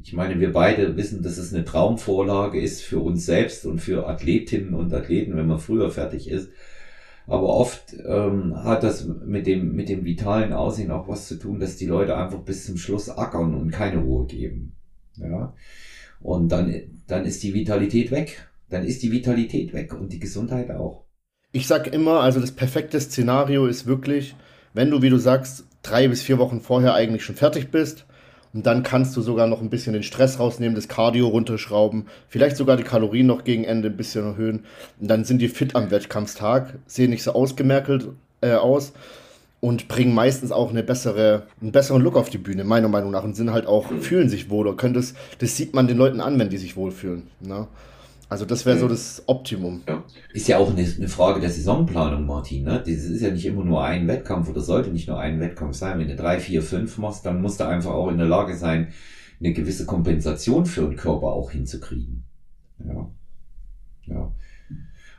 ich 0.08 0.14
meine, 0.14 0.40
wir 0.40 0.54
beide 0.54 0.96
wissen, 0.96 1.22
dass 1.22 1.38
es 1.38 1.54
eine 1.54 1.66
Traumvorlage 1.66 2.62
ist 2.62 2.82
für 2.82 3.00
uns 3.00 3.26
selbst 3.26 3.66
und 3.66 3.80
für 3.80 4.08
Athletinnen 4.08 4.74
und 4.74 4.94
Athleten, 4.94 5.36
wenn 5.36 5.48
man 5.48 5.60
früher 5.60 5.92
fertig 5.92 6.30
ist. 6.30 6.50
Aber 7.28 7.50
oft 7.50 7.94
ähm, 8.08 8.56
hat 8.56 8.84
das 8.84 9.06
mit 9.06 9.48
dem, 9.48 9.76
mit 9.76 9.90
dem 9.90 10.06
vitalen 10.06 10.54
Aussehen 10.54 10.92
auch 10.92 11.10
was 11.10 11.28
zu 11.28 11.36
tun, 11.36 11.60
dass 11.60 11.76
die 11.76 11.88
Leute 11.88 12.16
einfach 12.16 12.40
bis 12.40 12.66
zum 12.66 12.78
Schluss 12.78 13.10
ackern 13.10 13.54
und 13.54 13.72
keine 13.72 13.98
Ruhe 13.98 14.26
geben. 14.28 14.78
Ja. 15.18 15.54
Und 16.22 16.54
dann, 16.54 16.74
dann 17.08 17.26
ist 17.26 17.44
die 17.44 17.54
Vitalität 17.54 18.10
weg. 18.10 18.48
Dann 18.70 18.86
ist 18.86 19.04
die 19.04 19.12
Vitalität 19.12 19.74
weg 19.74 19.94
und 19.94 20.14
die 20.14 20.20
Gesundheit 20.20 20.72
auch. 20.72 21.04
Ich 21.52 21.68
sag 21.68 21.94
immer, 21.94 22.22
also 22.22 22.40
das 22.40 22.54
perfekte 22.54 23.02
Szenario 23.02 23.68
ist 23.68 23.88
wirklich, 23.88 24.38
wenn 24.74 24.90
du, 24.90 25.02
wie 25.02 25.10
du 25.10 25.18
sagst, 25.18 25.66
drei 25.84 26.08
bis 26.08 26.22
vier 26.22 26.38
Wochen 26.38 26.62
vorher 26.62 26.94
eigentlich 26.94 27.26
schon 27.26 27.36
fertig 27.36 27.72
bist, 27.72 28.07
und 28.58 28.66
dann 28.66 28.82
kannst 28.82 29.16
du 29.16 29.22
sogar 29.22 29.46
noch 29.46 29.62
ein 29.62 29.70
bisschen 29.70 29.94
den 29.94 30.02
Stress 30.02 30.40
rausnehmen, 30.40 30.74
das 30.74 30.88
Cardio 30.88 31.28
runterschrauben, 31.28 32.08
vielleicht 32.28 32.58
sogar 32.58 32.76
die 32.76 32.82
Kalorien 32.82 33.28
noch 33.28 33.44
gegen 33.44 33.64
Ende 33.64 33.90
ein 33.90 33.96
bisschen 33.96 34.26
erhöhen. 34.26 34.66
Und 35.00 35.12
dann 35.12 35.26
sind 35.26 35.44
die 35.44 35.48
fit 35.48 35.76
am 35.76 35.92
Wettkampftag, 35.92 36.74
sehen 36.88 37.12
nicht 37.12 37.22
so 37.22 37.34
ausgemerkelt 37.34 38.08
äh, 38.42 38.54
aus. 38.54 38.94
und 39.60 39.88
bringen 39.88 40.16
meistens 40.16 40.52
auch 40.52 40.72
eine 40.72 40.82
bessere, 40.82 41.44
einen 41.62 41.72
besseren 41.72 42.02
Look 42.02 42.16
auf 42.16 42.32
die 42.32 42.40
Bühne, 42.40 42.64
meiner 42.64 42.88
Meinung 42.88 43.12
nach, 43.12 43.24
und 43.24 43.36
sind 43.36 43.52
halt 43.52 43.68
auch, 43.68 43.92
fühlen 44.02 44.28
sich 44.28 44.50
wohler. 44.50 44.76
Können 44.76 44.96
das, 44.96 45.14
das 45.38 45.56
sieht 45.56 45.76
man 45.76 45.86
den 45.88 45.98
Leuten 45.98 46.20
an, 46.20 46.40
wenn 46.40 46.50
die 46.50 46.58
sich 46.58 46.76
wohlfühlen. 46.76 47.28
Ne? 47.40 47.68
Also 48.30 48.46
das 48.46 48.66
wäre 48.66 48.78
so 48.78 48.88
das 48.90 49.24
Optimum. 49.28 49.84
Ja. 49.88 50.04
Ist 50.34 50.48
ja 50.48 50.58
auch 50.58 50.70
eine, 50.70 50.82
eine, 50.86 51.08
Frage 51.08 51.40
der 51.40 51.50
Saisonplanung, 51.50 52.26
Martin. 52.26 52.66
Ne? 52.66 52.80
Das 52.80 52.90
ist 52.90 53.22
ja 53.22 53.32
nicht 53.32 53.46
immer 53.46 53.64
nur 53.64 53.84
ein 53.84 54.08
Wettkampf 54.08 54.50
oder 54.50 54.60
sollte 54.60 54.90
nicht 54.90 55.08
nur 55.08 55.18
ein 55.18 55.40
Wettkampf 55.40 55.76
sein. 55.76 55.98
Wenn 55.98 56.10
du 56.10 56.16
drei, 56.16 56.40
vier, 56.40 56.62
fünf 56.62 56.98
machst, 56.98 57.26
dann 57.26 57.42
musst 57.42 57.62
du 57.62 57.68
einfach 57.68 57.92
auch 57.92 58.10
in 58.10 58.18
der 58.18 58.28
Lage 58.28 58.58
sein, 58.58 58.90
eine 59.40 59.54
gewisse 59.54 59.86
Kompensation 59.86 60.66
für 60.66 60.82
den 60.82 60.98
Körper 60.98 61.28
auch 61.28 61.52
hinzukriegen. 61.52 62.26
Ja. 62.86 63.10
Ja. 64.06 64.34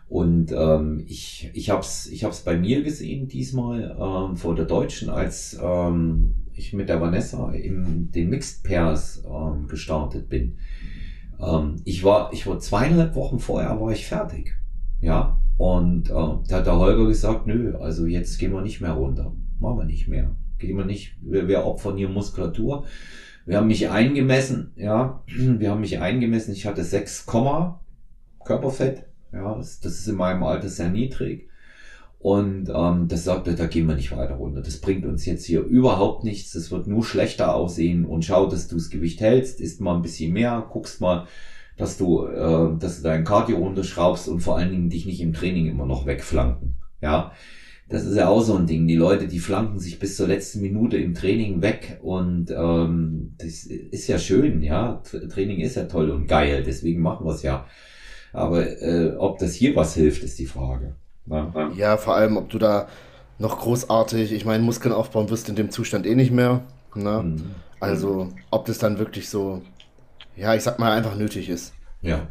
Und 0.09 0.53
ähm, 0.53 1.05
ich, 1.07 1.51
ich 1.53 1.71
habe 1.71 1.81
es 1.81 2.07
ich 2.07 2.25
hab's 2.25 2.41
bei 2.41 2.57
mir 2.57 2.83
gesehen 2.83 3.29
diesmal 3.29 3.97
ähm, 4.01 4.37
vor 4.37 4.55
der 4.55 4.65
Deutschen, 4.65 5.11
als 5.11 5.59
ähm, 5.63 6.35
ich 6.55 6.73
mit 6.73 6.89
der 6.89 7.01
Vanessa 7.01 7.53
in 7.53 8.11
den 8.11 8.31
Mixed 8.31 8.65
Pairs 8.65 9.23
ähm, 9.27 9.69
gestartet 9.69 10.29
bin. 10.29 10.59
Ähm, 11.41 11.77
ich 11.85 12.05
war 12.05 12.33
ich 12.33 12.47
war 12.47 12.59
zweieinhalb 12.59 13.15
Wochen 13.15 13.39
vorher 13.39 13.81
war 13.81 13.93
ich 13.93 14.07
fertig, 14.07 14.55
ja. 15.01 15.41
Und 15.57 16.11
äh, 16.11 16.13
da 16.13 16.57
hat 16.59 16.67
der 16.67 16.79
Holger 16.79 17.07
gesagt, 17.07 17.47
nö, 17.47 17.77
also 17.79 18.07
jetzt 18.07 18.39
gehen 18.39 18.53
wir 18.53 18.63
nicht 18.63 18.81
mehr 18.81 18.93
runter, 18.93 19.33
machen 19.59 19.79
wir 19.79 19.85
nicht 19.85 20.07
mehr, 20.07 20.31
gehen 20.59 20.77
wir 20.77 20.85
nicht, 20.85 21.17
wir, 21.21 21.49
wir 21.49 21.65
opfern 21.65 21.97
hier 21.97 22.09
Muskulatur. 22.09 22.85
Wir 23.45 23.57
haben 23.57 23.67
mich 23.67 23.89
eingemessen, 23.89 24.73
ja, 24.77 25.23
wir 25.27 25.71
haben 25.71 25.81
mich 25.81 25.99
eingemessen. 26.01 26.53
Ich 26.53 26.67
hatte 26.67 26.85
6, 26.85 27.27
Körperfett 28.45 29.09
ja, 29.33 29.55
das, 29.55 29.81
das 29.81 29.95
ist 29.95 30.09
in 30.09 30.17
meinem 30.17 30.43
Alter 30.43 30.69
sehr 30.69 30.89
niedrig. 30.89 31.49
Und 32.21 32.69
ähm, 32.75 33.07
das 33.07 33.25
sagte, 33.25 33.55
da 33.55 33.67
gehen 33.67 33.87
wir 33.87 33.95
nicht 33.95 34.11
weiter 34.11 34.35
runter. 34.35 34.61
Das 34.61 34.81
bringt 34.81 35.07
uns 35.07 35.25
jetzt 35.25 35.45
hier 35.45 35.63
überhaupt 35.63 36.25
nichts. 36.25 36.53
Das 36.53 36.71
wird 36.73 36.89
nur 36.89 37.05
schlechter 37.05 37.55
aussehen. 37.55 38.05
Und 38.05 38.25
schau, 38.25 38.47
dass 38.47 38.67
du 38.67 38.75
das 38.75 38.91
Gewicht 38.91 39.21
hältst, 39.21 39.61
isst 39.61 39.81
mal 39.81 39.95
ein 39.95 40.03
bisschen 40.03 40.33
mehr, 40.33 40.67
guckst 40.69 41.01
mal, 41.01 41.27
dass 41.77 41.97
du, 41.97 42.27
äh, 42.27 42.77
dass 42.79 42.99
du 42.99 43.03
dein 43.05 43.25
Cardio 43.25 43.59
runterschraubst 43.59 44.29
und 44.29 44.41
vor 44.41 44.59
allen 44.59 44.73
Dingen 44.73 44.91
dich 44.91 45.07
nicht 45.07 45.21
im 45.21 45.33
Training 45.33 45.67
immer 45.67 45.87
noch 45.87 46.07
wegflanken. 46.07 46.75
Ja, 47.01 47.33
das 47.89 48.05
ist 48.05 48.17
ja 48.17 48.29
auch 48.29 48.43
so 48.43 48.57
ein 48.57 48.67
Ding. 48.67 48.89
Die 48.89 48.97
Leute, 48.97 49.29
die 49.29 49.39
flanken 49.39 49.79
sich 49.79 50.01
bis 50.01 50.17
zur 50.17 50.27
letzten 50.27 50.61
Minute 50.61 50.99
im 50.99 51.15
Training 51.15 51.63
weg 51.63 52.01
und 52.03 52.51
ähm, 52.51 53.35
das 53.39 53.65
ist 53.65 54.09
ja 54.09 54.19
schön, 54.19 54.63
ja. 54.63 55.03
Training 55.31 55.61
ist 55.61 55.77
ja 55.77 55.85
toll 55.85 56.11
und 56.11 56.27
geil, 56.27 56.65
deswegen 56.67 57.01
machen 57.01 57.25
wir 57.25 57.33
es 57.33 57.43
ja. 57.43 57.67
Aber 58.33 58.67
äh, 58.83 59.15
ob 59.17 59.39
das 59.39 59.55
hier 59.55 59.75
was 59.75 59.95
hilft, 59.95 60.23
ist 60.23 60.39
die 60.39 60.47
Frage. 60.47 60.97
Ja. 61.31 61.71
ja, 61.77 61.97
vor 61.97 62.15
allem, 62.17 62.37
ob 62.37 62.49
du 62.51 62.59
da 62.59 62.89
noch 63.39 63.59
großartig, 63.61 64.33
ich 64.33 64.45
meine, 64.45 64.63
Muskeln 64.63 64.95
aufbauen 64.95 65.31
wirst 65.31 65.49
in 65.49 65.57
dem 65.57 65.71
Zustand 65.71 66.07
eh 66.07 66.15
nicht 66.15 66.33
mehr. 66.33 66.63
Ne? 66.95 67.23
Mhm. 67.23 67.55
Also, 67.81 68.29
ob 68.51 68.67
das 68.67 68.79
dann 68.79 68.99
wirklich 68.99 69.29
so, 69.29 69.63
ja, 70.37 70.55
ich 70.55 70.63
sag 70.63 70.79
mal, 70.79 70.93
einfach 70.93 71.17
nötig 71.17 71.49
ist. 71.49 71.75
Ja, 72.03 72.29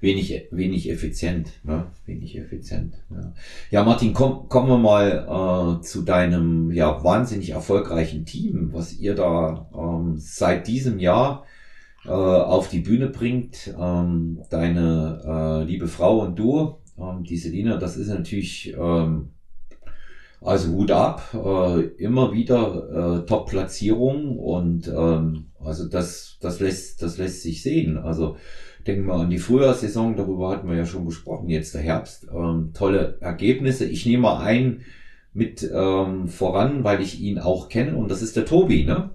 wenig, 0.00 0.46
wenig 0.50 0.90
effizient, 0.90 1.50
ne? 1.64 1.86
Wenig 2.06 2.36
effizient. 2.36 2.94
Ja, 3.10 3.32
ja 3.70 3.84
Martin, 3.84 4.12
komm, 4.12 4.48
kommen 4.48 4.68
wir 4.68 4.78
mal 4.78 5.78
äh, 5.78 5.82
zu 5.82 6.02
deinem 6.02 6.70
ja 6.70 7.02
wahnsinnig 7.02 7.50
erfolgreichen 7.50 8.24
Team, 8.24 8.70
was 8.72 8.94
ihr 8.94 9.14
da 9.14 9.68
ähm, 9.74 10.14
seit 10.16 10.66
diesem 10.66 10.98
Jahr 10.98 11.44
äh, 12.04 12.10
auf 12.10 12.68
die 12.68 12.80
Bühne 12.80 13.08
bringt. 13.08 13.74
Ähm, 13.78 14.42
deine 14.50 15.22
äh, 15.26 15.64
liebe 15.64 15.88
Frau 15.88 16.20
und 16.20 16.38
du, 16.38 16.78
ähm, 16.98 17.24
die 17.24 17.36
Selina, 17.36 17.76
das 17.76 17.96
ist 17.96 18.08
natürlich 18.08 18.74
ähm, 18.78 19.30
also 20.40 20.72
Hut 20.72 20.90
ab, 20.90 21.34
äh, 21.34 21.80
immer 22.02 22.32
wieder 22.32 23.22
äh, 23.22 23.26
Top-Platzierung 23.26 24.38
und 24.38 24.88
ähm, 24.88 25.46
also 25.58 25.88
das, 25.88 26.38
das 26.40 26.60
lässt, 26.60 27.02
das 27.02 27.18
lässt 27.18 27.42
sich 27.42 27.62
sehen. 27.62 27.98
Also 27.98 28.36
denken 28.86 29.06
wir 29.06 29.14
an 29.14 29.30
die 29.30 29.38
Frühjahrssaison, 29.38 30.16
darüber 30.16 30.50
hatten 30.50 30.68
wir 30.68 30.76
ja 30.76 30.86
schon 30.86 31.06
gesprochen, 31.06 31.48
jetzt 31.48 31.74
der 31.74 31.82
Herbst, 31.82 32.28
ähm, 32.32 32.70
tolle 32.74 33.18
Ergebnisse. 33.20 33.86
Ich 33.86 34.06
nehme 34.06 34.22
mal 34.22 34.38
einen 34.38 34.82
mit 35.32 35.68
ähm, 35.74 36.28
voran, 36.28 36.84
weil 36.84 37.00
ich 37.00 37.20
ihn 37.20 37.38
auch 37.38 37.68
kenne 37.68 37.96
und 37.96 38.10
das 38.10 38.22
ist 38.22 38.36
der 38.36 38.46
Tobi, 38.46 38.84
ne? 38.84 39.10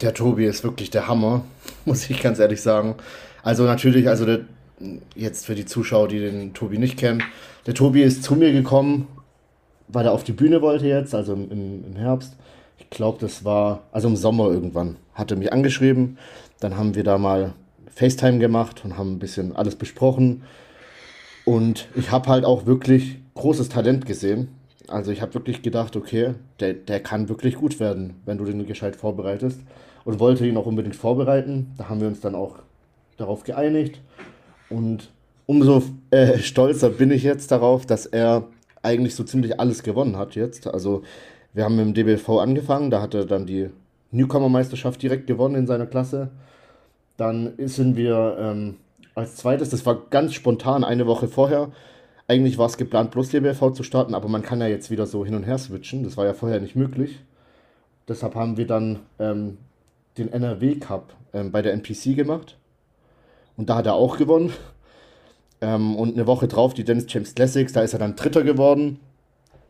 Der 0.00 0.14
Tobi 0.14 0.44
ist 0.46 0.64
wirklich 0.64 0.90
der 0.90 1.06
Hammer, 1.06 1.44
muss 1.84 2.08
ich 2.08 2.20
ganz 2.22 2.38
ehrlich 2.38 2.62
sagen. 2.62 2.96
Also 3.42 3.64
natürlich, 3.64 4.08
also 4.08 4.24
der, 4.24 4.40
jetzt 5.14 5.46
für 5.46 5.54
die 5.54 5.64
Zuschauer, 5.64 6.08
die 6.08 6.20
den 6.20 6.54
Tobi 6.54 6.78
nicht 6.78 6.98
kennen, 6.98 7.22
der 7.66 7.74
Tobi 7.74 8.02
ist 8.02 8.22
zu 8.22 8.34
mir 8.34 8.52
gekommen, 8.52 9.08
weil 9.88 10.06
er 10.06 10.12
auf 10.12 10.24
die 10.24 10.32
Bühne 10.32 10.62
wollte 10.62 10.86
jetzt, 10.86 11.14
also 11.14 11.34
im, 11.34 11.84
im 11.86 11.96
Herbst. 11.96 12.36
Ich 12.78 12.90
glaube, 12.90 13.18
das 13.20 13.44
war, 13.44 13.82
also 13.92 14.08
im 14.08 14.16
Sommer 14.16 14.48
irgendwann, 14.48 14.96
hat 15.14 15.30
er 15.30 15.36
mich 15.36 15.52
angeschrieben. 15.52 16.18
Dann 16.60 16.76
haben 16.76 16.94
wir 16.94 17.04
da 17.04 17.18
mal 17.18 17.52
FaceTime 17.94 18.38
gemacht 18.38 18.84
und 18.84 18.98
haben 18.98 19.12
ein 19.12 19.18
bisschen 19.18 19.54
alles 19.54 19.76
besprochen. 19.76 20.42
Und 21.44 21.88
ich 21.94 22.10
habe 22.10 22.28
halt 22.28 22.44
auch 22.44 22.66
wirklich 22.66 23.18
großes 23.34 23.68
Talent 23.68 24.06
gesehen. 24.06 24.48
Also 24.88 25.12
ich 25.12 25.22
habe 25.22 25.34
wirklich 25.34 25.62
gedacht, 25.62 25.96
okay, 25.96 26.34
der, 26.60 26.74
der 26.74 27.00
kann 27.00 27.28
wirklich 27.28 27.56
gut 27.56 27.80
werden, 27.80 28.14
wenn 28.24 28.38
du 28.38 28.44
den 28.44 28.66
gescheit 28.66 28.96
vorbereitest. 28.96 29.60
Und 30.04 30.18
wollte 30.18 30.46
ihn 30.46 30.56
auch 30.56 30.66
unbedingt 30.66 30.96
vorbereiten. 30.96 31.72
Da 31.78 31.88
haben 31.88 32.00
wir 32.00 32.08
uns 32.08 32.20
dann 32.20 32.34
auch 32.34 32.58
darauf 33.16 33.44
geeinigt. 33.44 34.00
Und 34.74 35.10
umso 35.46 35.82
äh, 36.10 36.38
stolzer 36.38 36.90
bin 36.90 37.10
ich 37.10 37.22
jetzt 37.22 37.50
darauf, 37.52 37.86
dass 37.86 38.06
er 38.06 38.48
eigentlich 38.82 39.14
so 39.14 39.22
ziemlich 39.24 39.60
alles 39.60 39.82
gewonnen 39.82 40.16
hat 40.16 40.34
jetzt. 40.34 40.66
Also 40.66 41.02
wir 41.52 41.64
haben 41.64 41.76
mit 41.76 41.86
dem 41.86 41.94
DBV 41.94 42.40
angefangen, 42.40 42.90
da 42.90 43.00
hat 43.00 43.14
er 43.14 43.24
dann 43.24 43.46
die 43.46 43.70
Newcomer-Meisterschaft 44.10 45.00
direkt 45.00 45.26
gewonnen 45.26 45.54
in 45.54 45.66
seiner 45.66 45.86
Klasse. 45.86 46.30
Dann 47.16 47.52
sind 47.58 47.96
wir 47.96 48.36
ähm, 48.38 48.76
als 49.14 49.36
zweites, 49.36 49.70
das 49.70 49.86
war 49.86 50.02
ganz 50.10 50.34
spontan, 50.34 50.82
eine 50.82 51.06
Woche 51.06 51.28
vorher, 51.28 51.70
eigentlich 52.26 52.58
war 52.58 52.66
es 52.66 52.76
geplant, 52.76 53.12
bloß 53.12 53.28
DBV 53.28 53.72
zu 53.72 53.82
starten, 53.82 54.14
aber 54.14 54.28
man 54.28 54.42
kann 54.42 54.60
ja 54.60 54.66
jetzt 54.66 54.90
wieder 54.90 55.06
so 55.06 55.24
hin 55.24 55.34
und 55.34 55.44
her 55.44 55.58
switchen. 55.58 56.04
Das 56.04 56.16
war 56.16 56.24
ja 56.24 56.32
vorher 56.32 56.58
nicht 56.58 56.74
möglich. 56.74 57.20
Deshalb 58.08 58.34
haben 58.34 58.56
wir 58.56 58.66
dann 58.66 59.00
ähm, 59.18 59.58
den 60.18 60.32
NRW 60.32 60.76
Cup 60.76 61.14
ähm, 61.32 61.52
bei 61.52 61.62
der 61.62 61.74
NPC 61.74 62.16
gemacht. 62.16 62.56
Und 63.56 63.70
da 63.70 63.76
hat 63.76 63.86
er 63.86 63.94
auch 63.94 64.16
gewonnen. 64.16 64.52
Ähm, 65.60 65.96
und 65.96 66.14
eine 66.14 66.26
Woche 66.26 66.48
drauf 66.48 66.74
die 66.74 66.84
Dennis 66.84 67.06
James 67.08 67.34
Classics, 67.34 67.72
da 67.72 67.82
ist 67.82 67.92
er 67.92 67.98
dann 67.98 68.16
Dritter 68.16 68.42
geworden. 68.42 69.00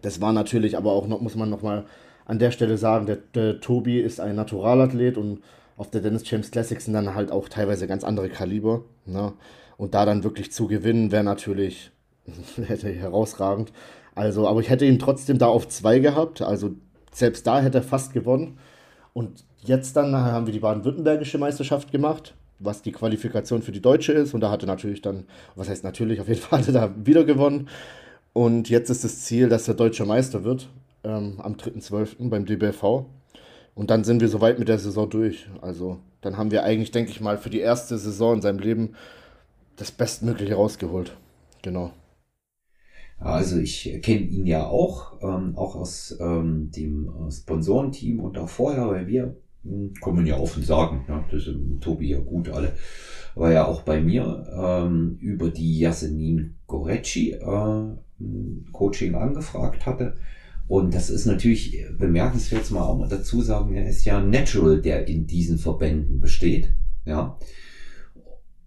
Das 0.02 0.20
war 0.20 0.32
natürlich 0.32 0.76
aber 0.76 0.92
auch 0.92 1.06
noch, 1.06 1.20
muss 1.20 1.36
man 1.36 1.50
nochmal 1.50 1.84
an 2.26 2.38
der 2.38 2.50
Stelle 2.50 2.78
sagen, 2.78 3.06
der, 3.06 3.18
der 3.34 3.60
Tobi 3.60 4.00
ist 4.00 4.20
ein 4.20 4.36
Naturalathlet 4.36 5.16
und 5.16 5.42
auf 5.76 5.90
der 5.90 6.00
Dennis 6.00 6.28
James 6.28 6.50
Classics 6.50 6.84
sind 6.84 6.94
dann 6.94 7.14
halt 7.14 7.30
auch 7.30 7.48
teilweise 7.48 7.86
ganz 7.86 8.04
andere 8.04 8.28
Kaliber. 8.28 8.82
Ne? 9.06 9.32
Und 9.76 9.94
da 9.94 10.04
dann 10.04 10.24
wirklich 10.24 10.52
zu 10.52 10.68
gewinnen, 10.68 11.10
wäre 11.10 11.24
natürlich 11.24 11.90
herausragend. 12.56 13.72
Also, 14.14 14.46
aber 14.46 14.60
ich 14.60 14.70
hätte 14.70 14.86
ihn 14.86 14.98
trotzdem 14.98 15.38
da 15.38 15.46
auf 15.46 15.68
zwei 15.68 15.98
gehabt. 15.98 16.42
Also 16.42 16.70
selbst 17.12 17.46
da 17.46 17.60
hätte 17.60 17.78
er 17.78 17.84
fast 17.84 18.12
gewonnen. 18.12 18.58
Und 19.12 19.44
jetzt 19.62 19.96
dann 19.96 20.14
haben 20.14 20.46
wir 20.46 20.52
die 20.52 20.60
baden-württembergische 20.60 21.38
Meisterschaft 21.38 21.92
gemacht, 21.92 22.34
was 22.64 22.82
die 22.82 22.92
Qualifikation 22.92 23.62
für 23.62 23.72
die 23.72 23.82
deutsche 23.82 24.12
ist. 24.12 24.34
Und 24.34 24.40
da 24.40 24.50
hatte 24.50 24.66
natürlich 24.66 25.02
dann, 25.02 25.24
was 25.54 25.68
heißt 25.68 25.84
natürlich, 25.84 26.20
auf 26.20 26.28
jeden 26.28 26.40
Fall 26.40 26.60
hatte 26.60 26.72
er 26.72 26.88
da 26.88 26.94
wieder 27.04 27.24
gewonnen. 27.24 27.68
Und 28.32 28.68
jetzt 28.68 28.90
ist 28.90 29.04
das 29.04 29.20
Ziel, 29.20 29.48
dass 29.48 29.68
er 29.68 29.74
deutscher 29.74 30.06
Meister 30.06 30.44
wird 30.44 30.68
ähm, 31.04 31.40
am 31.40 31.54
3.12. 31.54 32.28
beim 32.28 32.46
DBV. 32.46 33.06
Und 33.74 33.90
dann 33.90 34.04
sind 34.04 34.20
wir 34.20 34.28
soweit 34.28 34.58
mit 34.58 34.68
der 34.68 34.78
Saison 34.78 35.08
durch. 35.08 35.48
Also 35.60 35.98
dann 36.20 36.36
haben 36.36 36.50
wir 36.50 36.64
eigentlich, 36.64 36.90
denke 36.90 37.10
ich 37.10 37.20
mal, 37.20 37.38
für 37.38 37.50
die 37.50 37.60
erste 37.60 37.98
Saison 37.98 38.34
in 38.36 38.42
seinem 38.42 38.58
Leben 38.58 38.94
das 39.76 39.90
Bestmögliche 39.90 40.54
rausgeholt. 40.54 41.16
Genau. 41.62 41.92
Also 43.18 43.58
ich 43.58 44.00
kenne 44.02 44.22
ihn 44.22 44.46
ja 44.46 44.66
auch, 44.66 45.20
ähm, 45.22 45.56
auch 45.56 45.76
aus 45.76 46.16
ähm, 46.20 46.70
dem 46.70 47.10
Sponsorenteam 47.30 48.20
und 48.20 48.38
auch 48.38 48.48
vorher, 48.48 48.88
weil 48.88 49.06
wir 49.06 49.36
hm, 49.64 49.92
kommen 50.00 50.26
ja 50.26 50.36
offen 50.36 50.62
sagen, 50.62 51.04
ja, 51.08 51.24
das 51.30 51.46
ist 51.46 51.56
Tobi 51.80 52.10
ja 52.10 52.18
gut 52.18 52.48
alle, 52.48 52.72
war 53.34 53.50
ja 53.50 53.66
auch 53.66 53.82
bei 53.82 54.00
mir 54.00 54.46
ähm, 54.56 55.16
über 55.20 55.50
die 55.50 55.78
Yasemin 55.80 56.54
Gorecci 56.66 57.32
äh, 57.32 57.96
Coaching 58.72 59.14
angefragt 59.14 59.86
hatte. 59.86 60.14
Und 60.66 60.94
das 60.94 61.10
ist 61.10 61.26
natürlich 61.26 61.84
bemerkenswert, 61.98 62.70
mal 62.70 62.82
auch 62.82 62.98
mal 62.98 63.08
dazu 63.08 63.42
sagen, 63.42 63.74
er 63.74 63.86
ist 63.86 64.04
ja 64.04 64.20
Natural, 64.20 64.80
der 64.80 65.06
in 65.08 65.26
diesen 65.26 65.58
Verbänden 65.58 66.20
besteht. 66.20 66.72
Ja. 67.04 67.38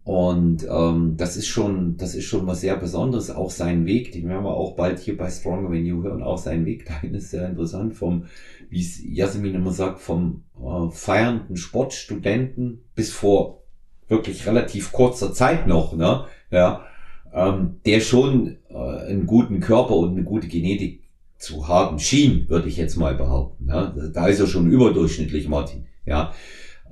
Und 0.08 0.66
ähm, 0.72 1.16
das 1.18 1.36
ist 1.36 1.48
schon, 1.48 1.98
das 1.98 2.16
ist 2.16 2.24
schon 2.24 2.48
was 2.48 2.62
sehr 2.62 2.78
Besonderes. 2.78 3.30
Auch 3.30 3.52
sein 3.52 3.86
Weg, 3.86 4.14
den 4.14 4.30
werden 4.30 4.46
wir 4.46 4.56
auch 4.56 4.78
bald 4.78 5.00
hier 5.00 5.18
bei 5.18 5.30
Stronger 5.30 5.70
When 5.70 5.86
You 5.86 6.02
hören, 6.02 6.24
auch 6.24 6.38
sein 6.38 6.66
Weg 6.66 6.86
dahin 6.86 7.14
ist 7.14 7.30
sehr 7.30 7.46
interessant. 7.46 7.94
Vom, 7.94 8.24
wie 8.70 8.80
es 8.80 9.02
Jasmin 9.04 9.56
immer 9.56 9.72
sagt, 9.72 10.00
vom 10.00 10.46
äh, 10.56 10.90
feiernden 10.92 11.58
Sportstudenten 11.58 12.86
bis 12.96 13.12
vor 13.12 13.64
wirklich 14.08 14.48
relativ 14.48 14.94
kurzer 14.94 15.34
Zeit 15.34 15.68
noch, 15.68 15.94
ne? 15.94 16.24
Ja, 16.52 16.86
ähm, 17.34 17.82
der 17.86 18.00
schon 18.00 18.60
äh, 18.70 18.78
einen 18.78 19.28
guten 19.28 19.60
Körper 19.60 19.98
und 19.98 20.12
eine 20.12 20.24
gute 20.24 20.48
Genetik 20.48 21.04
zu 21.38 21.68
haben 21.68 22.00
schien, 22.00 22.48
würde 22.48 22.70
ich 22.70 22.78
jetzt 22.78 22.96
mal 22.96 23.14
behaupten. 23.14 23.68
Ja. 23.68 23.94
Da 24.14 24.28
ist 24.28 24.40
er 24.40 24.48
schon 24.48 24.72
überdurchschnittlich, 24.72 25.50
Martin. 25.50 25.88
Ja. 26.06 26.32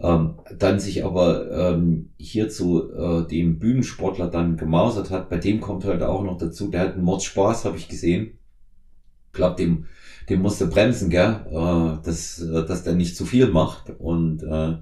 Ähm, 0.02 0.36
dann 0.58 0.80
sich 0.80 1.06
aber 1.06 1.50
ähm, 1.52 2.10
hier 2.18 2.50
zu 2.50 2.92
äh, 2.94 3.28
dem 3.28 3.60
Bühnensportler 3.60 4.28
dann 4.28 4.58
gemausert 4.58 5.10
hat, 5.10 5.30
bei 5.30 5.38
dem 5.38 5.62
kommt 5.62 5.86
halt 5.86 6.04
auch 6.04 6.24
noch 6.24 6.38
dazu, 6.38 6.70
der 6.70 6.82
hat 6.82 6.94
einen 6.94 7.04
Mordspaß, 7.04 7.66
habe 7.66 7.78
ich 7.78 7.88
gesehen. 7.88 8.38
Glaub, 9.32 9.58
dem, 9.58 9.86
dem 10.30 10.42
musste 10.42 10.68
bremsen, 10.68 11.10
gell, 11.10 11.46
äh, 11.50 12.06
dass, 12.06 12.42
äh, 12.42 12.66
dass 12.66 12.84
der 12.84 12.96
nicht 12.96 13.16
zu 13.16 13.26
viel 13.26 13.48
macht. 13.48 13.92
Und 13.98 14.44
äh, 14.44 14.78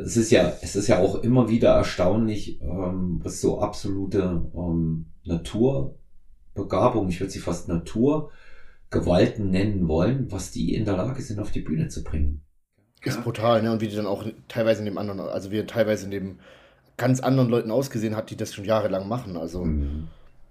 es 0.00 0.16
ist 0.16 0.30
ja, 0.30 0.52
es 0.62 0.76
ist 0.76 0.88
ja 0.88 0.98
auch 0.98 1.22
immer 1.22 1.48
wieder 1.48 1.70
erstaunlich, 1.70 2.60
ähm, 2.62 3.20
was 3.22 3.40
so 3.40 3.60
absolute 3.60 4.42
ähm, 4.54 5.06
Naturbegabung, 5.24 7.08
ich 7.08 7.20
würde 7.20 7.32
sie 7.32 7.40
fast 7.40 7.68
Naturgewalten 7.68 9.50
nennen 9.50 9.88
wollen, 9.88 10.30
was 10.30 10.50
die 10.50 10.74
in 10.74 10.84
der 10.84 10.96
Lage 10.96 11.22
sind, 11.22 11.40
auf 11.40 11.50
die 11.50 11.60
Bühne 11.60 11.88
zu 11.88 12.04
bringen. 12.04 12.42
Ist 13.04 13.16
ja. 13.16 13.20
brutal, 13.22 13.62
ne? 13.62 13.72
Und 13.72 13.80
wie 13.80 13.88
die 13.88 13.96
dann 13.96 14.06
auch 14.06 14.24
teilweise 14.48 14.80
in 14.80 14.86
dem 14.86 14.98
anderen, 14.98 15.20
also 15.20 15.50
wie 15.50 15.62
teilweise 15.64 16.04
in 16.04 16.10
dem 16.10 16.38
ganz 16.96 17.20
anderen 17.20 17.48
Leuten 17.48 17.70
ausgesehen 17.70 18.14
hat, 18.16 18.30
die 18.30 18.36
das 18.36 18.54
schon 18.54 18.64
jahrelang 18.64 19.08
machen. 19.08 19.36
Also 19.36 19.64
mhm. 19.64 20.08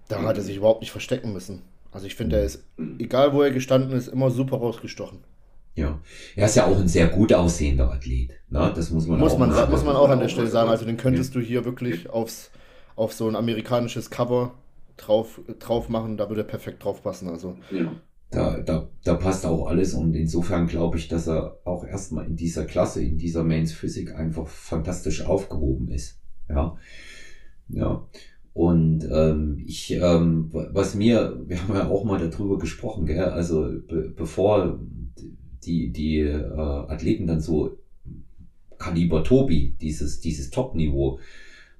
da 0.08 0.18
mhm. 0.18 0.26
hat 0.26 0.36
er 0.36 0.42
sich 0.42 0.56
überhaupt 0.56 0.82
nicht 0.82 0.90
verstecken 0.90 1.32
müssen. 1.32 1.62
Also 1.92 2.06
ich 2.06 2.14
finde, 2.14 2.36
er 2.36 2.44
ist, 2.44 2.64
egal 2.98 3.32
wo 3.32 3.42
er 3.42 3.50
gestanden 3.50 3.96
ist, 3.96 4.08
immer 4.08 4.30
super 4.30 4.58
rausgestochen. 4.58 5.18
Ja, 5.74 5.98
er 6.36 6.46
ist 6.46 6.56
ja 6.56 6.66
auch 6.66 6.78
ein 6.78 6.88
sehr 6.88 7.06
gut 7.06 7.32
aussehender 7.32 7.90
Athlet. 7.90 8.30
Ne? 8.50 8.72
Das 8.74 8.90
muss 8.90 9.06
man 9.06 9.18
muss 9.18 9.32
auch 9.32 9.38
man, 9.38 9.70
muss 9.70 9.84
man 9.84 9.96
auch 9.96 10.10
an 10.10 10.20
der 10.20 10.28
Stelle 10.28 10.48
sagen. 10.48 10.68
Also 10.68 10.84
den 10.84 10.98
könntest 10.98 11.34
ja. 11.34 11.40
du 11.40 11.46
hier 11.46 11.64
wirklich 11.64 12.10
aufs, 12.10 12.50
auf 12.96 13.14
so 13.14 13.26
ein 13.26 13.36
amerikanisches 13.36 14.10
Cover 14.10 14.52
drauf, 14.98 15.40
drauf 15.58 15.88
machen, 15.88 16.18
da 16.18 16.28
würde 16.28 16.42
er 16.42 16.46
perfekt 16.46 16.84
drauf 16.84 17.02
passen. 17.02 17.28
Also 17.28 17.56
ja 17.70 17.92
da, 18.32 18.58
da, 18.60 18.88
da 19.04 19.14
passt 19.14 19.44
auch 19.44 19.66
alles 19.66 19.94
und 19.94 20.14
insofern 20.14 20.66
glaube 20.66 20.96
ich, 20.96 21.06
dass 21.06 21.28
er 21.28 21.58
auch 21.64 21.84
erstmal 21.84 22.26
in 22.26 22.34
dieser 22.34 22.64
Klasse, 22.64 23.04
in 23.04 23.18
dieser 23.18 23.44
Mains 23.44 23.72
Physik 23.72 24.14
einfach 24.14 24.48
fantastisch 24.48 25.24
aufgehoben 25.24 25.88
ist. 25.88 26.18
Ja. 26.48 26.76
Ja. 27.68 28.06
Und 28.54 29.06
ähm, 29.10 29.62
ich, 29.64 29.92
ähm, 29.92 30.50
was 30.50 30.94
mir, 30.94 31.42
wir 31.46 31.62
haben 31.62 31.74
ja 31.74 31.88
auch 31.88 32.04
mal 32.04 32.18
darüber 32.18 32.58
gesprochen, 32.58 33.06
gell? 33.06 33.24
also 33.24 33.70
be 33.86 34.12
bevor 34.14 34.80
die, 35.64 35.90
die 35.90 36.18
äh, 36.20 36.56
Athleten 36.56 37.26
dann 37.26 37.40
so 37.40 37.78
Kaliber 38.78 39.24
Tobi, 39.24 39.76
dieses, 39.80 40.20
dieses 40.20 40.50
Top-Niveau, 40.50 41.18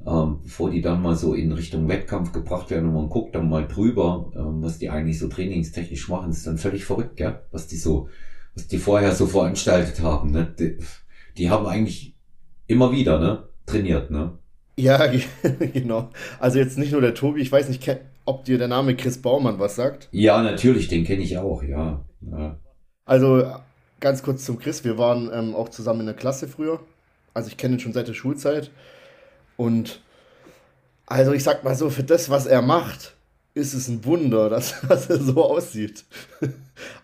ähm, 0.06 0.40
bevor 0.42 0.71
die 0.71 0.80
dann 0.80 1.02
mal 1.02 1.16
so 1.16 1.35
in 1.35 1.52
Richtung 1.52 1.88
Wettkampf 1.88 2.32
gebracht 2.32 2.71
werden 2.71 2.88
und 2.88 2.94
man 2.94 3.09
guckt 3.09 3.35
dann 3.35 3.49
mal 3.49 3.66
drüber, 3.66 4.32
ähm, 4.35 4.62
was 4.62 4.78
die 4.78 4.90
eigentlich 4.90 5.18
so 5.18 5.28
trainingstechnisch 5.28 6.09
machen, 6.09 6.30
ist 6.30 6.47
dann 6.47 6.59
völlig 6.59 6.85
verrückt, 6.85 7.16
gell? 7.16 7.40
was 7.50 7.68
die 7.68 7.76
so, 7.76 8.09
was 8.54 8.66
die 8.66 8.78
vorher 8.78 9.14
so 9.14 9.26
veranstaltet 9.26 10.00
haben. 10.02 10.32
Ne? 10.32 10.54
Die, 10.59 10.78
die 11.37 11.50
haben 11.50 11.66
eigentlich 11.66 12.16
immer 12.66 12.92
wieder 12.92 13.21
ne? 13.21 13.49
trainiert. 13.66 14.11
Ne? 14.11 14.38
Ja, 14.76 15.06
genau. 15.73 16.11
Also 16.40 16.59
jetzt 16.59 16.78
nicht 16.78 16.92
nur 16.92 17.00
der 17.00 17.14
Tobi, 17.14 17.40
ich 17.40 17.52
weiß 17.52 17.68
nicht, 17.68 17.88
ob 18.25 18.44
dir 18.44 18.59
der 18.59 18.68
Name 18.68 18.97
Chris 18.97 19.18
Baumann 19.18 19.59
was 19.59 19.76
sagt. 19.76 20.09
Ja, 20.11 20.42
natürlich, 20.42 20.88
den 20.88 21.04
kenne 21.04 21.23
ich 21.23 21.38
auch, 21.38 21.62
ja. 21.62 22.04
ja. 22.23 22.59
Also 23.04 23.44
ganz 24.00 24.23
kurz 24.23 24.44
zum 24.44 24.59
Chris, 24.59 24.85
wir 24.85 24.99
waren 24.99 25.30
ähm, 25.32 25.54
auch 25.54 25.68
zusammen 25.68 26.00
in 26.00 26.06
der 26.06 26.16
Klasse 26.16 26.49
früher. 26.49 26.80
Also 27.35 27.49
ich 27.49 27.56
kenne 27.56 27.76
ihn 27.76 27.80
schon 27.80 27.92
seit 27.92 28.09
der 28.09 28.14
Schulzeit. 28.14 28.71
Und 29.62 30.00
also 31.07 31.33
ich 31.33 31.45
sag 31.45 31.62
mal 31.62 31.76
so, 31.76 31.88
für 31.88 32.02
das, 32.02 32.31
was 32.31 32.47
er 32.47 32.63
macht, 32.63 33.15
ist 33.54 33.75
es 33.75 33.86
ein 33.86 34.04
Wunder, 34.04 34.50
dass, 34.54 34.80
dass 34.80 35.08
er 35.08 35.19
so 35.19 35.45
aussieht. 35.45 36.04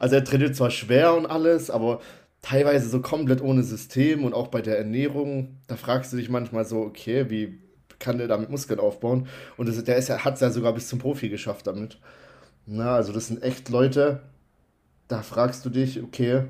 Also 0.00 0.16
er 0.16 0.24
trainiert 0.24 0.56
zwar 0.56 0.70
schwer 0.72 1.14
und 1.14 1.26
alles, 1.26 1.70
aber 1.70 2.00
teilweise 2.42 2.88
so 2.88 3.00
komplett 3.00 3.40
ohne 3.40 3.62
System 3.62 4.24
und 4.24 4.34
auch 4.34 4.48
bei 4.48 4.60
der 4.60 4.76
Ernährung, 4.76 5.58
da 5.68 5.76
fragst 5.76 6.12
du 6.12 6.16
dich 6.16 6.30
manchmal 6.30 6.64
so, 6.64 6.80
okay, 6.80 7.30
wie 7.30 7.60
kann 8.00 8.18
der 8.18 8.26
damit 8.26 8.50
Muskeln 8.50 8.80
aufbauen? 8.80 9.28
Und 9.56 9.68
das, 9.68 9.84
der 9.84 10.24
hat 10.24 10.34
es 10.34 10.40
ja 10.40 10.50
sogar 10.50 10.72
bis 10.72 10.88
zum 10.88 10.98
Profi 10.98 11.28
geschafft 11.28 11.68
damit. 11.68 11.98
Na, 12.66 12.96
also 12.96 13.12
das 13.12 13.28
sind 13.28 13.42
echt 13.42 13.68
Leute, 13.68 14.22
da 15.06 15.22
fragst 15.22 15.64
du 15.64 15.70
dich, 15.70 16.02
okay, 16.02 16.44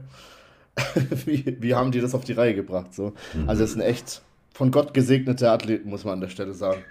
wie, 1.26 1.56
wie 1.61 1.74
haben 1.74 1.92
die 1.92 2.00
das 2.00 2.14
auf 2.14 2.24
die 2.24 2.32
Reihe 2.32 2.54
gebracht? 2.54 2.94
So? 2.94 3.12
Mhm. 3.35 3.48
Also 3.48 3.62
das 3.62 3.72
sind 3.72 3.82
echt 3.82 4.22
von 4.58 4.72
Gott 4.72 4.92
gesegnete 4.92 5.52
Athleten, 5.52 5.88
muss 5.88 6.04
man 6.04 6.14
an 6.14 6.20
der 6.20 6.28
Stelle 6.30 6.52
sagen. 6.52 6.82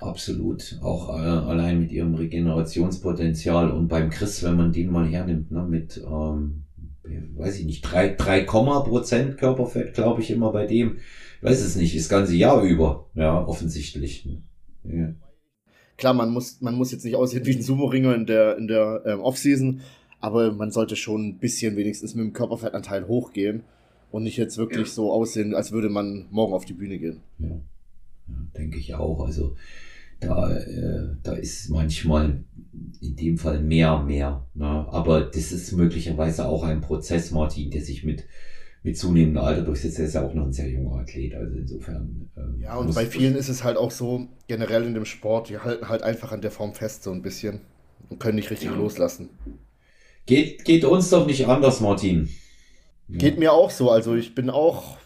Absolut. 0.00 0.76
Auch 0.82 1.08
äh, 1.10 1.22
allein 1.22 1.78
mit 1.78 1.92
ihrem 1.92 2.16
Regenerationspotenzial 2.16 3.70
und 3.70 3.86
beim 3.86 4.10
Chris, 4.10 4.42
wenn 4.42 4.56
man 4.56 4.72
den 4.72 4.90
mal 4.90 5.06
hernimmt, 5.06 5.52
ne, 5.52 5.62
mit, 5.62 6.02
ähm, 6.04 6.64
weiß 7.36 7.60
ich 7.60 7.66
nicht, 7.66 7.82
3, 7.82 8.16
3 8.16 8.40
Prozent 8.42 9.38
Körperfett, 9.38 9.94
glaube 9.94 10.20
ich, 10.20 10.32
immer 10.32 10.50
bei 10.50 10.66
dem. 10.66 10.96
Ich 10.96 11.48
weiß 11.48 11.60
es 11.60 11.76
nicht, 11.76 11.96
das 11.96 12.08
ganze 12.08 12.34
Jahr 12.34 12.60
über, 12.64 13.08
ja, 13.14 13.46
offensichtlich. 13.46 14.28
Ja. 14.82 15.14
Klar, 15.96 16.14
man 16.14 16.30
muss, 16.30 16.60
man 16.60 16.74
muss 16.74 16.90
jetzt 16.90 17.04
nicht 17.04 17.14
aussehen 17.14 17.46
wie 17.46 17.54
ein 17.54 17.62
Sumo-Ringer 17.62 18.16
in 18.16 18.26
der, 18.26 18.58
in 18.58 18.66
der 18.66 19.04
ähm, 19.06 19.20
Offseason, 19.20 19.82
aber 20.18 20.50
man 20.50 20.72
sollte 20.72 20.96
schon 20.96 21.24
ein 21.28 21.38
bisschen 21.38 21.76
wenigstens 21.76 22.16
mit 22.16 22.24
dem 22.24 22.32
Körperfettanteil 22.32 23.06
hochgehen 23.06 23.62
und 24.12 24.22
nicht 24.22 24.36
jetzt 24.36 24.58
wirklich 24.58 24.88
ja. 24.88 24.94
so 24.94 25.12
aussehen, 25.12 25.54
als 25.54 25.72
würde 25.72 25.88
man 25.88 26.26
morgen 26.30 26.52
auf 26.52 26.64
die 26.64 26.74
Bühne 26.74 26.98
gehen. 26.98 27.20
Ja, 27.38 27.48
ja 27.48 28.34
denke 28.56 28.78
ich 28.78 28.94
auch. 28.94 29.24
Also 29.24 29.56
da, 30.20 30.56
äh, 30.56 31.08
da 31.22 31.32
ist 31.32 31.68
manchmal 31.70 32.44
in 33.00 33.16
dem 33.16 33.38
Fall 33.38 33.60
mehr, 33.60 34.02
mehr. 34.02 34.46
Ne? 34.54 34.64
Aber 34.66 35.22
das 35.22 35.50
ist 35.50 35.72
möglicherweise 35.72 36.46
auch 36.46 36.62
ein 36.62 36.80
Prozess, 36.80 37.32
Martin, 37.32 37.70
der 37.70 37.82
sich 37.82 38.04
mit 38.04 38.24
mit 38.84 38.98
zunehmendem 38.98 39.42
Alter 39.42 39.62
durchsetzt. 39.62 39.98
Er 39.98 40.06
ist 40.06 40.14
ja 40.14 40.26
auch 40.26 40.34
noch 40.34 40.46
ein 40.46 40.52
sehr 40.52 40.68
junger 40.68 41.00
Athlet, 41.00 41.34
also 41.34 41.56
insofern. 41.56 42.28
Ähm, 42.36 42.60
ja, 42.60 42.76
und 42.76 42.94
bei 42.94 43.06
vielen 43.06 43.36
ist 43.36 43.48
es 43.48 43.62
halt 43.62 43.76
auch 43.76 43.92
so, 43.92 44.26
generell 44.48 44.84
in 44.84 44.94
dem 44.94 45.04
Sport, 45.04 45.50
die 45.50 45.58
halten 45.58 45.88
halt 45.88 46.02
einfach 46.02 46.32
an 46.32 46.40
der 46.40 46.50
Form 46.50 46.74
fest, 46.74 47.04
so 47.04 47.12
ein 47.12 47.22
bisschen. 47.22 47.60
Und 48.08 48.18
können 48.18 48.34
nicht 48.34 48.50
richtig 48.50 48.70
ja. 48.70 48.76
loslassen. 48.76 49.30
Geht, 50.26 50.64
geht 50.64 50.84
uns 50.84 51.10
doch 51.10 51.26
nicht 51.26 51.46
anders, 51.46 51.80
Martin. 51.80 52.28
Geht 53.08 53.38
mir 53.38 53.52
auch 53.52 53.70
so. 53.70 53.90
Also 53.90 54.14
ich 54.14 54.34
bin 54.34 54.50
auch, 54.50 54.96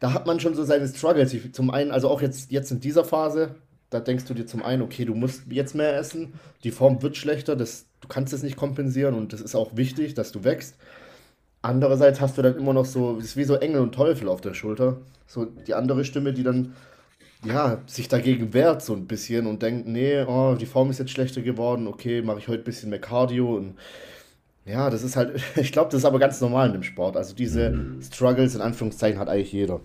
da 0.00 0.12
hat 0.12 0.26
man 0.26 0.40
schon 0.40 0.54
so 0.54 0.64
seine 0.64 0.88
Struggles. 0.88 1.32
Ich, 1.32 1.52
zum 1.54 1.70
einen, 1.70 1.90
also 1.90 2.08
auch 2.08 2.20
jetzt, 2.20 2.50
jetzt 2.50 2.70
in 2.70 2.80
dieser 2.80 3.04
Phase, 3.04 3.54
da 3.90 4.00
denkst 4.00 4.24
du 4.24 4.34
dir 4.34 4.46
zum 4.46 4.62
einen, 4.62 4.82
okay, 4.82 5.04
du 5.04 5.14
musst 5.14 5.42
jetzt 5.48 5.74
mehr 5.74 5.96
essen, 5.96 6.34
die 6.64 6.70
Form 6.70 7.02
wird 7.02 7.16
schlechter, 7.16 7.54
das, 7.54 7.86
du 8.00 8.08
kannst 8.08 8.32
es 8.32 8.42
nicht 8.42 8.56
kompensieren 8.56 9.14
und 9.14 9.32
das 9.32 9.40
ist 9.40 9.54
auch 9.54 9.76
wichtig, 9.76 10.14
dass 10.14 10.32
du 10.32 10.44
wächst. 10.44 10.76
Andererseits 11.62 12.20
hast 12.20 12.36
du 12.38 12.42
dann 12.42 12.56
immer 12.56 12.72
noch 12.72 12.84
so, 12.84 13.16
es 13.18 13.26
ist 13.26 13.36
wie 13.36 13.44
so 13.44 13.54
Engel 13.54 13.80
und 13.80 13.94
Teufel 13.94 14.28
auf 14.28 14.40
der 14.40 14.54
Schulter. 14.54 14.98
So 15.26 15.44
die 15.44 15.74
andere 15.74 16.04
Stimme, 16.04 16.32
die 16.32 16.42
dann, 16.42 16.74
ja, 17.44 17.82
sich 17.86 18.08
dagegen 18.08 18.54
wehrt 18.54 18.82
so 18.82 18.92
ein 18.92 19.06
bisschen 19.06 19.46
und 19.46 19.62
denkt, 19.62 19.86
nee, 19.86 20.22
oh, 20.22 20.56
die 20.58 20.66
Form 20.66 20.90
ist 20.90 20.98
jetzt 20.98 21.10
schlechter 21.10 21.42
geworden, 21.42 21.86
okay, 21.86 22.22
mache 22.22 22.38
ich 22.38 22.48
heute 22.48 22.62
ein 22.62 22.64
bisschen 22.64 22.90
mehr 22.90 23.00
Cardio 23.00 23.56
und 23.56 23.76
ja, 24.66 24.90
das 24.90 25.02
ist 25.02 25.16
halt, 25.16 25.40
ich 25.56 25.72
glaube, 25.72 25.90
das 25.90 26.00
ist 26.00 26.04
aber 26.04 26.18
ganz 26.18 26.40
normal 26.40 26.68
in 26.68 26.74
dem 26.74 26.82
Sport. 26.82 27.16
Also 27.16 27.34
diese 27.34 27.70
mhm. 27.70 28.02
Struggles 28.02 28.54
in 28.54 28.60
Anführungszeichen 28.60 29.18
hat 29.18 29.28
eigentlich 29.28 29.52
jeder. 29.52 29.80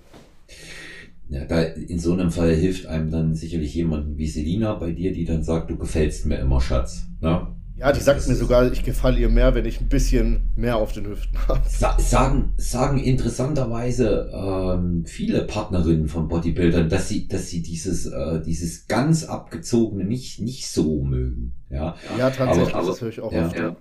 Ja, 1.29 1.45
da 1.45 1.61
in 1.61 1.99
so 1.99 2.11
einem 2.11 2.29
Fall 2.29 2.53
hilft 2.53 2.87
einem 2.87 3.09
dann 3.09 3.35
sicherlich 3.35 3.73
jemand 3.73 4.17
wie 4.17 4.27
Selina 4.27 4.73
bei 4.73 4.91
dir, 4.91 5.13
die 5.13 5.23
dann 5.23 5.43
sagt, 5.43 5.69
du 5.69 5.77
gefällst 5.77 6.25
mir 6.25 6.39
immer, 6.39 6.59
Schatz. 6.59 7.05
Ne? 7.21 7.47
Ja, 7.77 7.91
die 7.91 8.01
sagt 8.01 8.19
das 8.19 8.27
mir 8.27 8.35
sogar, 8.35 8.71
ich 8.71 8.83
gefalle 8.83 9.17
ihr 9.17 9.29
mehr, 9.29 9.55
wenn 9.55 9.65
ich 9.65 9.81
ein 9.81 9.87
bisschen 9.87 10.51
mehr 10.55 10.75
auf 10.75 10.91
den 10.91 11.07
Hüften 11.07 11.37
habe. 11.47 11.61
sagen, 11.67 12.53
sagen 12.57 12.99
interessanterweise 12.99 14.29
ähm, 14.33 15.05
viele 15.05 15.43
Partnerinnen 15.43 16.07
von 16.07 16.27
Bodybuildern, 16.27 16.89
dass 16.89 17.07
sie, 17.07 17.27
dass 17.27 17.49
sie 17.49 17.63
dieses, 17.63 18.07
äh, 18.07 18.41
dieses 18.41 18.87
ganz 18.87 19.23
abgezogene 19.23 20.03
nicht, 20.03 20.41
nicht 20.41 20.67
so 20.67 21.01
mögen. 21.01 21.53
Ja, 21.69 21.95
ja 22.19 22.29
tatsächlich, 22.29 22.75
aber, 22.75 22.83
aber, 22.83 22.91
das 22.91 23.01
höre 23.01 23.09
ich 23.09 23.19
auch 23.21 23.31
ja, 23.31 23.47
oft. 23.47 23.57
Ja. 23.57 23.75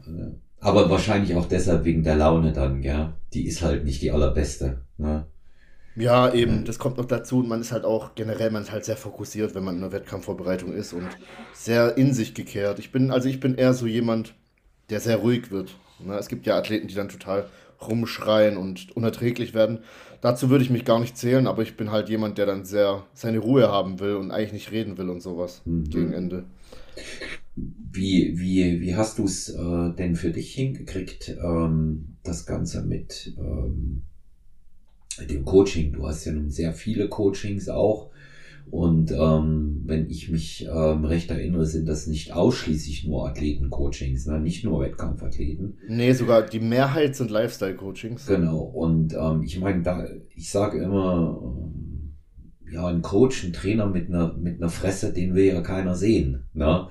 Ja. 0.63 0.69
Aber 0.69 0.91
wahrscheinlich 0.91 1.35
auch 1.37 1.47
deshalb 1.47 1.85
wegen 1.85 2.03
der 2.03 2.17
Laune 2.17 2.53
dann, 2.53 2.83
gell? 2.83 3.13
Die 3.33 3.47
ist 3.47 3.63
halt 3.63 3.85
nicht 3.85 4.03
die 4.03 4.11
allerbeste. 4.11 4.83
Ne? 4.99 5.27
Ja, 5.97 6.33
eben, 6.33 6.65
das 6.65 6.79
kommt 6.79 6.99
noch 6.99 7.05
dazu 7.05 7.41
und 7.41 7.49
man 7.49 7.61
ist 7.61 7.73
halt 7.73 7.85
auch 7.85 8.15
generell, 8.15 8.51
man 8.51 8.63
ist 8.63 8.73
halt 8.73 8.85
sehr 8.85 8.97
fokussiert, 8.97 9.55
wenn 9.55 9.65
man 9.65 9.77
in 9.77 9.83
einer 9.83 9.93
Wettkampfvorbereitung 9.93 10.73
ist 10.73 10.93
und 10.93 11.09
sehr 11.53 11.97
in 11.97 12.15
sich 12.15 12.35
gekehrt. 12.35 12.79
Ich 12.79 12.93
bin, 12.93 13.11
also 13.11 13.29
ich 13.29 13.41
bin 13.41 13.57
eher 13.57 13.75
so 13.75 13.87
jemand, 13.87 14.35
der 14.89 15.01
sehr 15.01 15.17
ruhig 15.17 15.51
wird. 15.51 15.77
Ne? 15.99 16.17
Es 16.17 16.29
gibt 16.29 16.47
ja 16.47 16.57
Athleten, 16.57 16.89
die 16.89 16.95
dann 16.95 17.09
total 17.09 17.47
rumschreien 17.87 18.57
und 18.57 18.95
unerträglich 18.97 19.55
werden. 19.55 19.81
Dazu 20.21 20.51
würde 20.51 20.65
ich 20.65 20.71
mich 20.71 20.85
gar 20.85 21.01
nicht 21.01 21.17
zählen, 21.17 21.47
aber 21.47 21.63
ich 21.63 21.77
bin 21.77 21.91
halt 21.91 22.09
jemand, 22.09 22.39
der 22.39 22.47
dann 22.47 22.65
sehr 22.65 23.05
seine 23.15 23.39
Ruhe 23.39 23.71
haben 23.71 24.01
will 24.01 24.17
und 24.17 24.31
eigentlich 24.31 24.53
nicht 24.53 24.71
reden 24.71 24.99
will 24.99 25.09
und 25.09 25.23
sowas 25.23 25.63
mhm. 25.65 25.85
gegen 25.85 26.13
Ende. 26.13 26.45
Wie, 27.57 28.39
wie, 28.39 28.81
wie 28.81 28.95
hast 28.95 29.19
du 29.19 29.25
es 29.25 29.49
äh, 29.49 29.95
denn 29.97 30.15
für 30.17 30.31
dich 30.31 30.55
hingekriegt, 30.55 31.37
ähm, 31.43 32.17
das 32.23 32.47
Ganze 32.47 32.83
mit 32.83 33.35
ähm, 33.39 34.03
dem 35.29 35.45
Coaching? 35.45 35.93
Du 35.93 36.07
hast 36.07 36.25
ja 36.25 36.33
nun 36.33 36.51
sehr 36.51 36.73
viele 36.73 37.09
Coachings 37.09 37.69
auch 37.69 38.11
Und 38.71 39.11
ähm, 39.11 39.83
wenn 39.87 40.09
ich 40.09 40.31
mich 40.31 40.67
ähm, 40.73 41.05
recht 41.05 41.31
erinnere, 41.31 41.67
sind 41.67 41.89
das 41.89 42.07
nicht 42.07 42.33
ausschließlich 42.33 43.05
nur 43.07 43.29
Athletencoachings, 43.29 44.27
ne? 44.27 44.39
nicht 44.39 44.65
nur 44.65 44.81
Wettkampfathleten. 44.81 45.79
Nee, 45.89 46.13
sogar 46.13 46.43
die 46.43 46.61
Mehrheit 46.61 47.17
sind 47.17 47.31
Lifestyle-Coachings. 47.33 48.27
Genau. 48.27 48.61
Und 48.61 49.15
ähm, 49.15 49.43
ich 49.43 49.59
meine, 49.59 49.83
da, 49.83 50.07
ich 50.37 50.51
sage 50.51 50.79
immer, 50.83 51.41
ähm, 51.43 52.15
ja, 52.71 52.87
ein 52.87 53.03
Coach, 53.03 53.43
ein 53.45 53.53
Trainer 53.53 53.87
mit 53.87 54.09
einer, 54.09 54.35
mit 54.35 54.63
einer 54.63 54.71
Fresse, 54.71 55.13
den 55.13 55.35
will 55.35 55.47
ja 55.47 55.61
keiner 55.63 55.97
sehen. 55.97 56.45
Ne? 56.53 56.87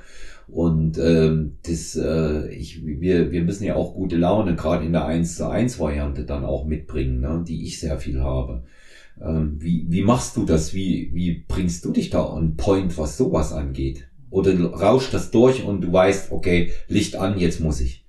Und 0.52 0.98
ähm, 0.98 1.58
das, 1.64 1.96
äh, 1.96 2.50
ich, 2.50 2.84
wir, 2.84 3.32
wir 3.32 3.44
müssen 3.44 3.66
ja 3.66 3.76
auch 3.76 3.94
gute 3.94 4.18
Laune, 4.18 4.56
gerade 4.56 4.86
in 4.86 4.94
der 4.94 5.06
1 5.06 5.36
zu 5.36 5.48
1 5.48 5.80
Variante 5.80 6.26
dann 6.26 6.44
auch 6.44 6.66
mitbringen, 6.66 7.20
ne? 7.20 7.44
die 7.48 7.66
ich 7.66 7.80
sehr 7.80 8.00
viel 8.00 8.22
habe. 8.22 8.64
Ähm, 9.22 9.58
wie, 9.60 9.86
wie 9.90 10.02
machst 10.02 10.38
du 10.38 10.46
das? 10.46 10.74
Wie, 10.74 11.12
wie 11.14 11.46
bringst 11.48 11.86
du 11.86 11.92
dich 11.92 12.10
da 12.10 12.26
on 12.26 12.58
point, 12.58 12.98
was 12.98 13.18
sowas 13.18 13.54
angeht? 13.54 14.10
Oder 14.32 14.60
rauscht 14.72 15.14
das 15.14 15.32
durch 15.32 15.64
und 15.64 15.82
du 15.82 15.94
weißt, 15.94 16.32
okay, 16.32 16.72
Licht 16.88 17.16
an, 17.16 17.38
jetzt 17.38 17.60
muss 17.60 17.82
ich. 17.82 18.06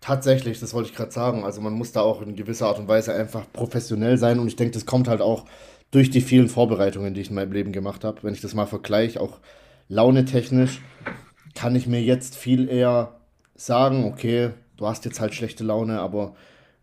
Tatsächlich, 0.00 0.58
das 0.58 0.74
wollte 0.74 0.90
ich 0.90 0.96
gerade 0.96 1.12
sagen. 1.12 1.44
Also 1.44 1.60
man 1.60 1.74
muss 1.74 1.92
da 1.92 2.00
auch 2.00 2.22
in 2.22 2.34
gewisser 2.34 2.66
Art 2.66 2.78
und 2.78 2.88
Weise 2.88 3.14
einfach 3.14 3.46
professionell 3.52 4.18
sein 4.18 4.40
und 4.40 4.48
ich 4.48 4.56
denke, 4.56 4.72
das 4.72 4.84
kommt 4.84 5.08
halt 5.08 5.20
auch 5.20 5.44
durch 5.90 6.10
die 6.10 6.22
vielen 6.22 6.48
Vorbereitungen, 6.48 7.14
die 7.14 7.20
ich 7.20 7.28
in 7.28 7.36
meinem 7.36 7.52
Leben 7.52 7.72
gemacht 7.72 8.02
habe. 8.02 8.22
Wenn 8.22 8.34
ich 8.34 8.40
das 8.40 8.54
mal 8.54 8.66
vergleiche, 8.66 9.20
auch 9.20 9.38
launetechnisch, 9.92 10.80
kann 11.54 11.76
ich 11.76 11.86
mir 11.86 12.02
jetzt 12.02 12.34
viel 12.34 12.70
eher 12.70 13.20
sagen, 13.54 14.04
okay, 14.04 14.50
du 14.78 14.86
hast 14.86 15.04
jetzt 15.04 15.20
halt 15.20 15.34
schlechte 15.34 15.64
Laune, 15.64 16.00
aber 16.00 16.34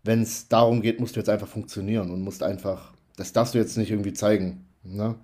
wenn 0.04 0.22
es 0.22 0.46
darum 0.46 0.80
geht, 0.80 1.00
musst 1.00 1.16
du 1.16 1.20
jetzt 1.20 1.28
einfach 1.28 1.48
funktionieren 1.48 2.12
und 2.12 2.22
musst 2.22 2.44
einfach, 2.44 2.92
das 3.16 3.32
darfst 3.32 3.54
du 3.54 3.58
jetzt 3.58 3.76
nicht 3.76 3.90
irgendwie 3.90 4.12
zeigen. 4.12 4.64
Ne? 4.84 5.16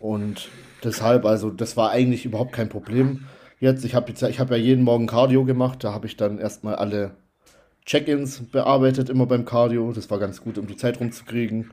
Und 0.00 0.48
deshalb, 0.82 1.24
also 1.24 1.50
das 1.50 1.76
war 1.76 1.90
eigentlich 1.90 2.24
überhaupt 2.24 2.52
kein 2.52 2.68
Problem. 2.68 3.26
Jetzt, 3.60 3.84
ich 3.84 3.94
habe 3.94 4.12
hab 4.12 4.50
ja 4.50 4.56
jeden 4.56 4.82
Morgen 4.82 5.06
Cardio 5.06 5.44
gemacht, 5.44 5.84
da 5.84 5.92
habe 5.92 6.08
ich 6.08 6.16
dann 6.16 6.38
erstmal 6.38 6.74
alle 6.74 7.12
Check-ins 7.86 8.42
bearbeitet, 8.50 9.08
immer 9.08 9.26
beim 9.26 9.44
Cardio. 9.44 9.92
Das 9.92 10.10
war 10.10 10.18
ganz 10.18 10.42
gut, 10.42 10.58
um 10.58 10.66
die 10.66 10.76
Zeit 10.76 10.98
rumzukriegen. 10.98 11.70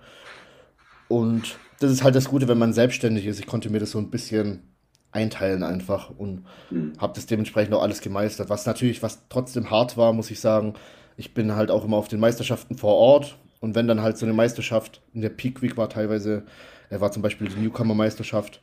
Und 1.07 1.57
das 1.79 1.91
ist 1.91 2.03
halt 2.03 2.13
das 2.13 2.29
Gute, 2.29 2.47
wenn 2.47 2.59
man 2.59 2.73
selbstständig 2.73 3.25
ist. 3.25 3.39
Ich 3.39 3.47
konnte 3.47 3.71
mir 3.71 3.79
das 3.79 3.91
so 3.91 3.97
ein 3.97 4.11
bisschen 4.11 4.66
einteilen 5.11 5.63
einfach 5.63 6.09
und 6.09 6.45
mhm. 6.69 6.93
habe 6.99 7.13
das 7.13 7.25
dementsprechend 7.25 7.73
auch 7.73 7.81
alles 7.81 8.01
gemeistert. 8.01 8.49
Was 8.49 8.65
natürlich, 8.65 9.01
was 9.01 9.27
trotzdem 9.29 9.71
hart 9.71 9.97
war, 9.97 10.13
muss 10.13 10.31
ich 10.31 10.39
sagen, 10.39 10.73
ich 11.15 11.33
bin 11.33 11.55
halt 11.55 11.71
auch 11.71 11.85
immer 11.85 11.97
auf 11.97 12.07
den 12.07 12.19
Meisterschaften 12.19 12.77
vor 12.77 12.95
Ort. 12.95 13.37
Und 13.59 13.73
wenn 13.73 13.87
dann 13.87 14.01
halt 14.01 14.17
so 14.17 14.25
eine 14.25 14.33
Meisterschaft 14.33 15.01
in 15.13 15.21
der 15.21 15.29
Peak 15.29 15.61
Week 15.61 15.77
war 15.77 15.89
teilweise, 15.89 16.43
er 16.89 17.01
war 17.01 17.11
zum 17.11 17.23
Beispiel 17.23 17.49
die 17.49 17.59
Newcomer-Meisterschaft. 17.59 18.61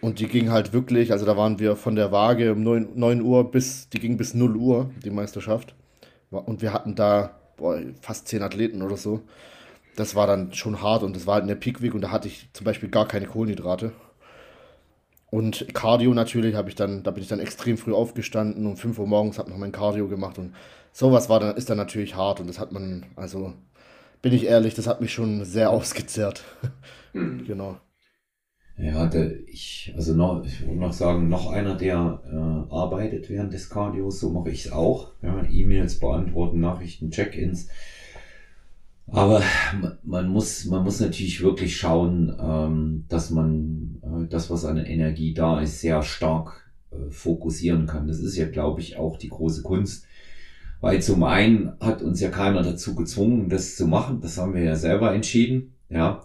Und 0.00 0.18
die 0.18 0.26
ging 0.26 0.50
halt 0.50 0.72
wirklich, 0.72 1.12
also 1.12 1.26
da 1.26 1.36
waren 1.36 1.58
wir 1.58 1.76
von 1.76 1.94
der 1.94 2.10
Waage 2.10 2.52
um 2.52 2.62
9, 2.62 2.88
9 2.94 3.20
Uhr 3.20 3.50
bis, 3.50 3.88
die 3.90 4.00
ging 4.00 4.16
bis 4.16 4.34
0 4.34 4.56
Uhr, 4.56 4.90
die 5.04 5.10
Meisterschaft. 5.10 5.74
Und 6.30 6.62
wir 6.62 6.72
hatten 6.72 6.94
da 6.94 7.38
boah, 7.56 7.78
fast 8.00 8.26
10 8.28 8.42
Athleten 8.42 8.82
oder 8.82 8.96
so. 8.96 9.20
Das 9.94 10.14
war 10.14 10.26
dann 10.26 10.54
schon 10.54 10.82
hart 10.82 11.02
und 11.02 11.14
das 11.14 11.26
war 11.26 11.34
halt 11.34 11.42
in 11.42 11.48
der 11.48 11.54
Peak 11.54 11.82
Week 11.82 11.94
und 11.94 12.00
da 12.00 12.10
hatte 12.10 12.26
ich 12.26 12.48
zum 12.54 12.64
Beispiel 12.64 12.88
gar 12.88 13.06
keine 13.06 13.26
Kohlenhydrate. 13.26 13.92
Und 15.32 15.66
Cardio 15.72 16.12
natürlich 16.12 16.54
habe 16.56 16.68
ich 16.68 16.74
dann, 16.74 17.02
da 17.04 17.10
bin 17.10 17.22
ich 17.22 17.28
dann 17.30 17.40
extrem 17.40 17.78
früh 17.78 17.94
aufgestanden, 17.94 18.66
um 18.66 18.76
5 18.76 18.98
Uhr 18.98 19.06
morgens 19.06 19.38
habe 19.38 19.48
noch 19.48 19.56
mein 19.56 19.72
Cardio 19.72 20.06
gemacht 20.06 20.38
und 20.38 20.52
sowas 20.92 21.30
war 21.30 21.40
dann, 21.40 21.56
ist 21.56 21.70
dann 21.70 21.78
natürlich 21.78 22.16
hart 22.16 22.38
und 22.38 22.48
das 22.48 22.58
hat 22.58 22.70
man, 22.70 23.06
also 23.16 23.54
bin 24.20 24.34
ich 24.34 24.44
ehrlich, 24.44 24.74
das 24.74 24.86
hat 24.86 25.00
mich 25.00 25.10
schon 25.10 25.46
sehr 25.46 25.70
ausgezehrt. 25.70 26.44
Hm. 27.12 27.44
genau. 27.46 27.76
Ja, 28.78 29.04
der, 29.04 29.46
ich, 29.46 29.92
also 29.94 30.14
noch, 30.14 30.46
ich 30.46 30.62
würde 30.62 30.80
noch 30.80 30.94
sagen, 30.94 31.28
noch 31.28 31.50
einer, 31.50 31.74
der 31.74 32.22
äh, 32.24 32.74
arbeitet 32.74 33.28
während 33.28 33.52
des 33.52 33.68
Cardios, 33.68 34.18
so 34.18 34.30
mache 34.30 34.48
ich 34.48 34.64
es 34.64 34.72
auch. 34.72 35.12
Ja, 35.20 35.44
E-Mails 35.44 35.98
beantworten, 35.98 36.60
Nachrichten, 36.60 37.10
Check-ins. 37.10 37.68
Aber 39.06 39.42
man 40.04 40.28
muss, 40.28 40.64
man 40.64 40.84
muss 40.84 41.00
natürlich 41.00 41.42
wirklich 41.42 41.76
schauen, 41.76 42.34
ähm, 42.40 43.04
dass 43.08 43.30
man 43.30 44.00
äh, 44.02 44.28
das, 44.28 44.48
was 44.50 44.64
an 44.64 44.78
Energie 44.78 45.34
da 45.34 45.60
ist, 45.60 45.80
sehr 45.80 46.02
stark 46.02 46.70
äh, 46.90 47.10
fokussieren 47.10 47.86
kann. 47.86 48.06
Das 48.06 48.20
ist 48.20 48.36
ja, 48.36 48.48
glaube 48.48 48.80
ich, 48.80 48.96
auch 48.96 49.18
die 49.18 49.28
große 49.28 49.62
Kunst 49.62 50.06
weil 50.82 51.00
zum 51.00 51.22
einen 51.22 51.74
hat 51.80 52.02
uns 52.02 52.20
ja 52.20 52.28
keiner 52.28 52.62
dazu 52.62 52.96
gezwungen, 52.96 53.48
das 53.48 53.76
zu 53.76 53.86
machen. 53.86 54.20
Das 54.20 54.36
haben 54.36 54.52
wir 54.52 54.62
ja 54.62 54.74
selber 54.74 55.14
entschieden. 55.14 55.74
Ja. 55.88 56.24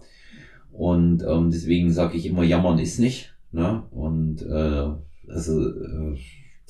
Und 0.72 1.24
ähm, 1.24 1.52
deswegen 1.52 1.92
sage 1.92 2.18
ich 2.18 2.26
immer, 2.26 2.44
jammern 2.44 2.80
ist 2.80 3.00
nicht. 3.00 3.36
Ne? 3.52 3.84
Und 3.92 4.42
äh, 4.42 4.88
also 5.32 5.70
äh, 5.70 6.18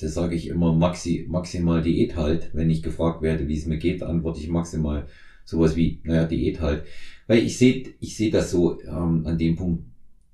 das 0.02 0.14
sage 0.14 0.36
ich 0.36 0.50
immer 0.50 0.74
maxi, 0.74 1.28
maximal 1.30 1.82
Diät 1.82 2.18
halt. 2.18 2.52
Wenn 2.54 2.70
ich 2.70 2.84
gefragt 2.84 3.22
werde, 3.22 3.48
wie 3.48 3.58
es 3.58 3.66
mir 3.66 3.78
geht, 3.78 4.04
antworte 4.04 4.42
ich 4.42 4.50
maximal 4.50 5.08
sowas 5.48 5.76
wie, 5.76 6.02
naja, 6.04 6.26
Diät 6.26 6.60
halt. 6.60 6.84
Weil 7.26 7.40
ich 7.40 7.58
sehe 7.58 7.96
ich 8.00 8.18
seh 8.18 8.30
das 8.30 8.52
so 8.52 8.82
ähm, 8.82 9.26
an 9.26 9.38
dem 9.38 9.56
Punkt, 9.56 9.86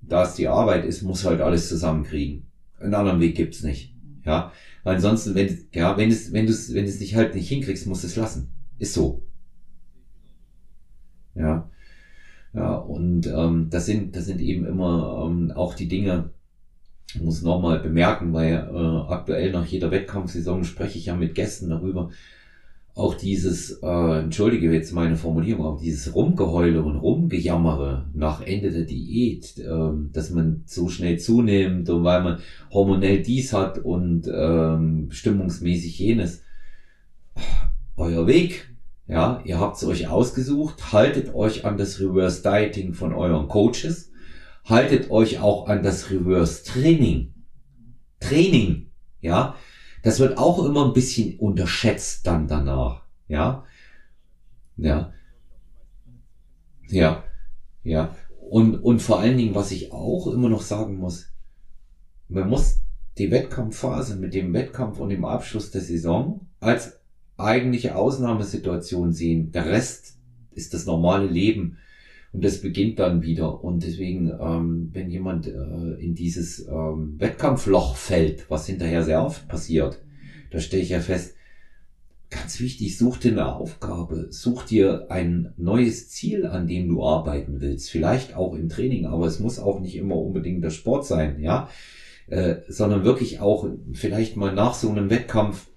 da 0.02 0.24
es 0.24 0.36
die 0.36 0.48
Arbeit 0.48 0.86
ist, 0.86 1.04
muss 1.04 1.24
halt 1.24 1.40
alles 1.40 1.70
zusammenkriegen. 1.70 2.48
Einen 2.80 2.96
anderen 2.96 3.20
Weg 3.20 3.36
gibt's 3.36 3.64
nicht. 3.64 3.94
Ja. 4.26 4.52
Weil 4.84 4.96
ansonsten, 4.96 5.36
wenn, 5.36 5.66
ja, 5.72 5.98
wenn 5.98 6.10
es, 6.10 6.34
wenn 6.34 6.46
du 6.46 6.52
es, 6.52 6.74
wenn 6.74 6.86
es 6.86 7.00
nicht 7.00 7.16
halt 7.16 7.36
nicht 7.36 7.48
hinkriegst, 7.48 7.88
musst 7.88 8.04
du 8.04 8.08
es 8.08 8.16
lassen. 8.16 8.50
Ist 8.80 8.94
so. 8.94 9.24
Ja. 11.36 11.70
Ja, 12.54 12.76
und 12.76 13.28
ähm, 13.28 13.68
das 13.70 13.86
sind, 13.86 14.16
das 14.16 14.26
sind 14.26 14.42
eben 14.42 14.66
immer 14.66 15.26
ähm, 15.28 15.52
auch 15.52 15.74
die 15.74 15.88
Dinge, 15.88 16.32
ich 17.14 17.22
muss 17.22 17.42
nochmal 17.42 17.80
bemerken, 17.80 18.34
weil 18.34 18.54
äh, 18.54 19.12
aktuell 19.12 19.52
nach 19.52 19.66
jeder 19.66 19.92
Wettkampfsaison 19.92 20.64
spreche 20.64 20.98
ich 20.98 21.08
ja 21.08 21.16
mit 21.16 21.36
Gästen 21.36 21.70
darüber, 21.70 22.10
auch 22.96 23.16
dieses, 23.16 23.80
äh, 23.82 24.20
entschuldige 24.20 24.72
jetzt 24.72 24.94
meine 24.94 25.16
Formulierung, 25.16 25.66
auch 25.66 25.82
dieses 25.82 26.14
Rumgeheule 26.14 26.84
und 26.84 26.98
Rumgejammere 26.98 28.10
nach 28.14 28.42
Ende 28.42 28.72
der 28.72 28.84
Diät, 28.84 29.58
äh, 29.58 29.92
dass 30.12 30.30
man 30.30 30.64
so 30.68 30.90
schnell 30.90 31.18
zunimmt 31.18 31.90
und 31.90 32.04
weil 32.04 32.22
man 32.22 32.40
hormonell 32.72 33.24
dies 33.24 33.52
hat 33.52 33.80
und 33.80 34.30
ähm, 34.32 35.08
stimmungsmäßig 35.10 35.98
jenes. 35.98 36.44
Euer 37.98 38.28
Weg, 38.28 38.70
ja, 39.08 39.42
ihr 39.44 39.60
habt 39.60 39.78
es 39.78 39.84
euch 39.86 40.08
ausgesucht, 40.08 40.94
haltet 40.94 41.34
euch 41.34 41.66
an 41.66 41.78
das 41.78 42.00
Reverse 42.00 42.44
Dieting 42.44 42.94
von 42.94 43.14
euren 43.14 43.48
Coaches, 43.48 44.12
haltet 44.66 45.10
euch 45.10 45.40
auch 45.40 45.68
an 45.68 45.82
das 45.82 46.12
Reverse 46.12 46.64
Training. 46.64 47.34
Training, 48.20 48.92
ja, 49.20 49.56
das 50.04 50.20
wird 50.20 50.38
auch 50.38 50.64
immer 50.64 50.86
ein 50.86 50.94
bisschen 50.94 51.40
unterschätzt 51.40 52.28
dann 52.28 52.48
danach. 52.48 53.04
Ja. 53.28 53.64
Ja. 54.78 55.14
Ja. 56.90 57.24
Ja. 57.84 58.16
Und, 58.50 58.76
und 58.76 59.02
vor 59.02 59.20
allen 59.20 59.38
Dingen, 59.38 59.56
was 59.56 59.72
ich 59.72 59.92
auch 59.92 60.28
immer 60.28 60.50
noch 60.50 60.62
sagen 60.62 60.98
muss, 60.98 61.32
man 62.28 62.50
muss 62.50 62.82
die 63.18 63.32
Wettkampfphase 63.32 64.18
mit 64.18 64.34
dem 64.34 64.54
Wettkampf 64.54 65.00
und 65.00 65.10
dem 65.10 65.26
Abschluss 65.26 65.72
der 65.72 65.82
Saison 65.82 66.48
als 66.60 67.00
eigentliche 67.38 67.96
Ausnahmesituation 67.96 69.14
sehen. 69.14 69.52
Der 69.52 69.66
Rest 69.66 70.18
ist 70.52 70.74
das 70.74 70.86
normale 70.86 71.28
Leben. 71.28 71.78
Und 72.34 72.44
das 72.44 72.62
beginnt 72.62 72.98
dann 72.98 73.22
wieder. 73.22 73.64
Und 73.64 73.84
deswegen, 73.84 74.32
ähm, 74.42 74.90
wenn 74.92 75.10
jemand 75.10 75.48
äh, 75.48 75.52
in 76.00 76.16
dieses 76.16 76.68
ähm, 76.68 77.16
Wettkampfloch 77.20 77.96
fällt, 77.96 78.50
was 78.50 78.66
hinterher 78.66 79.04
sehr 79.04 79.24
oft 79.24 79.48
passiert, 79.48 80.00
da 80.50 80.60
stelle 80.60 80.82
ich 80.82 80.90
ja 80.90 81.00
fest, 81.00 81.36
ganz 82.32 82.60
wichtig, 82.60 82.98
such 82.98 83.18
dir 83.18 83.34
eine 83.34 83.56
Aufgabe, 83.56 84.28
such 84.32 84.64
dir 84.66 85.12
ein 85.12 85.54
neues 85.58 86.10
Ziel, 86.10 86.48
an 86.48 86.68
dem 86.68 86.90
du 86.90 87.04
arbeiten 87.04 87.62
willst. 87.62 87.92
Vielleicht 87.92 88.36
auch 88.36 88.56
im 88.56 88.68
Training, 88.68 89.06
aber 89.06 89.28
es 89.28 89.40
muss 89.40 89.60
auch 89.60 89.80
nicht 89.80 89.96
immer 89.96 90.16
unbedingt 90.16 90.64
der 90.64 90.72
Sport 90.72 91.06
sein, 91.06 91.40
ja, 91.40 91.70
äh, 92.28 92.56
sondern 92.68 93.04
wirklich 93.04 93.40
auch 93.40 93.70
vielleicht 93.94 94.36
mal 94.38 94.54
nach 94.54 94.74
so 94.74 94.90
einem 94.90 95.12
Wettkampf 95.12 95.68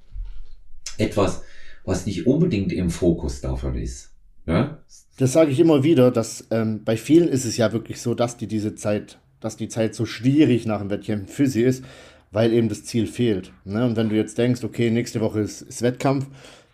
etwas, 0.97 1.43
was 1.85 2.07
nicht 2.07 2.27
unbedingt 2.27 2.73
im 2.73 2.89
Fokus 2.89 3.43
davon 3.43 3.77
ist. 3.77 4.16
Ja? 4.47 4.79
Das 5.19 5.33
sage 5.33 5.51
ich 5.51 5.61
immer 5.61 5.83
wieder, 5.83 6.11
dass 6.11 6.47
ähm, 6.51 6.85
bei 6.85 6.97
vielen 6.97 7.29
ist 7.29 7.45
es 7.45 7.57
ja 7.57 7.73
wirklich 7.73 8.01
so, 8.01 8.15
dass 8.15 8.37
die 8.37 8.47
diese 8.47 8.75
Zeit, 8.75 9.19
dass 9.41 9.57
die 9.57 9.69
Zeit 9.69 9.95
so 9.95 10.07
schwierig 10.07 10.67
nach 10.67 10.81
dem 10.81 10.91
Wettkämpfen 10.91 11.29
für 11.29 11.47
sie 11.47 11.63
ist, 11.63 11.85
weil 12.33 12.53
eben 12.53 12.69
das 12.69 12.85
Ziel 12.85 13.07
fehlt. 13.07 13.53
Ne? 13.65 13.85
Und 13.85 13.97
wenn 13.97 14.09
du 14.09 14.17
jetzt 14.17 14.37
denkst, 14.39 14.63
okay, 14.63 14.91
nächste 14.91 15.21
Woche 15.21 15.41
ist, 15.41 15.63
ist 15.63 15.83
Wettkampf, 15.83 16.27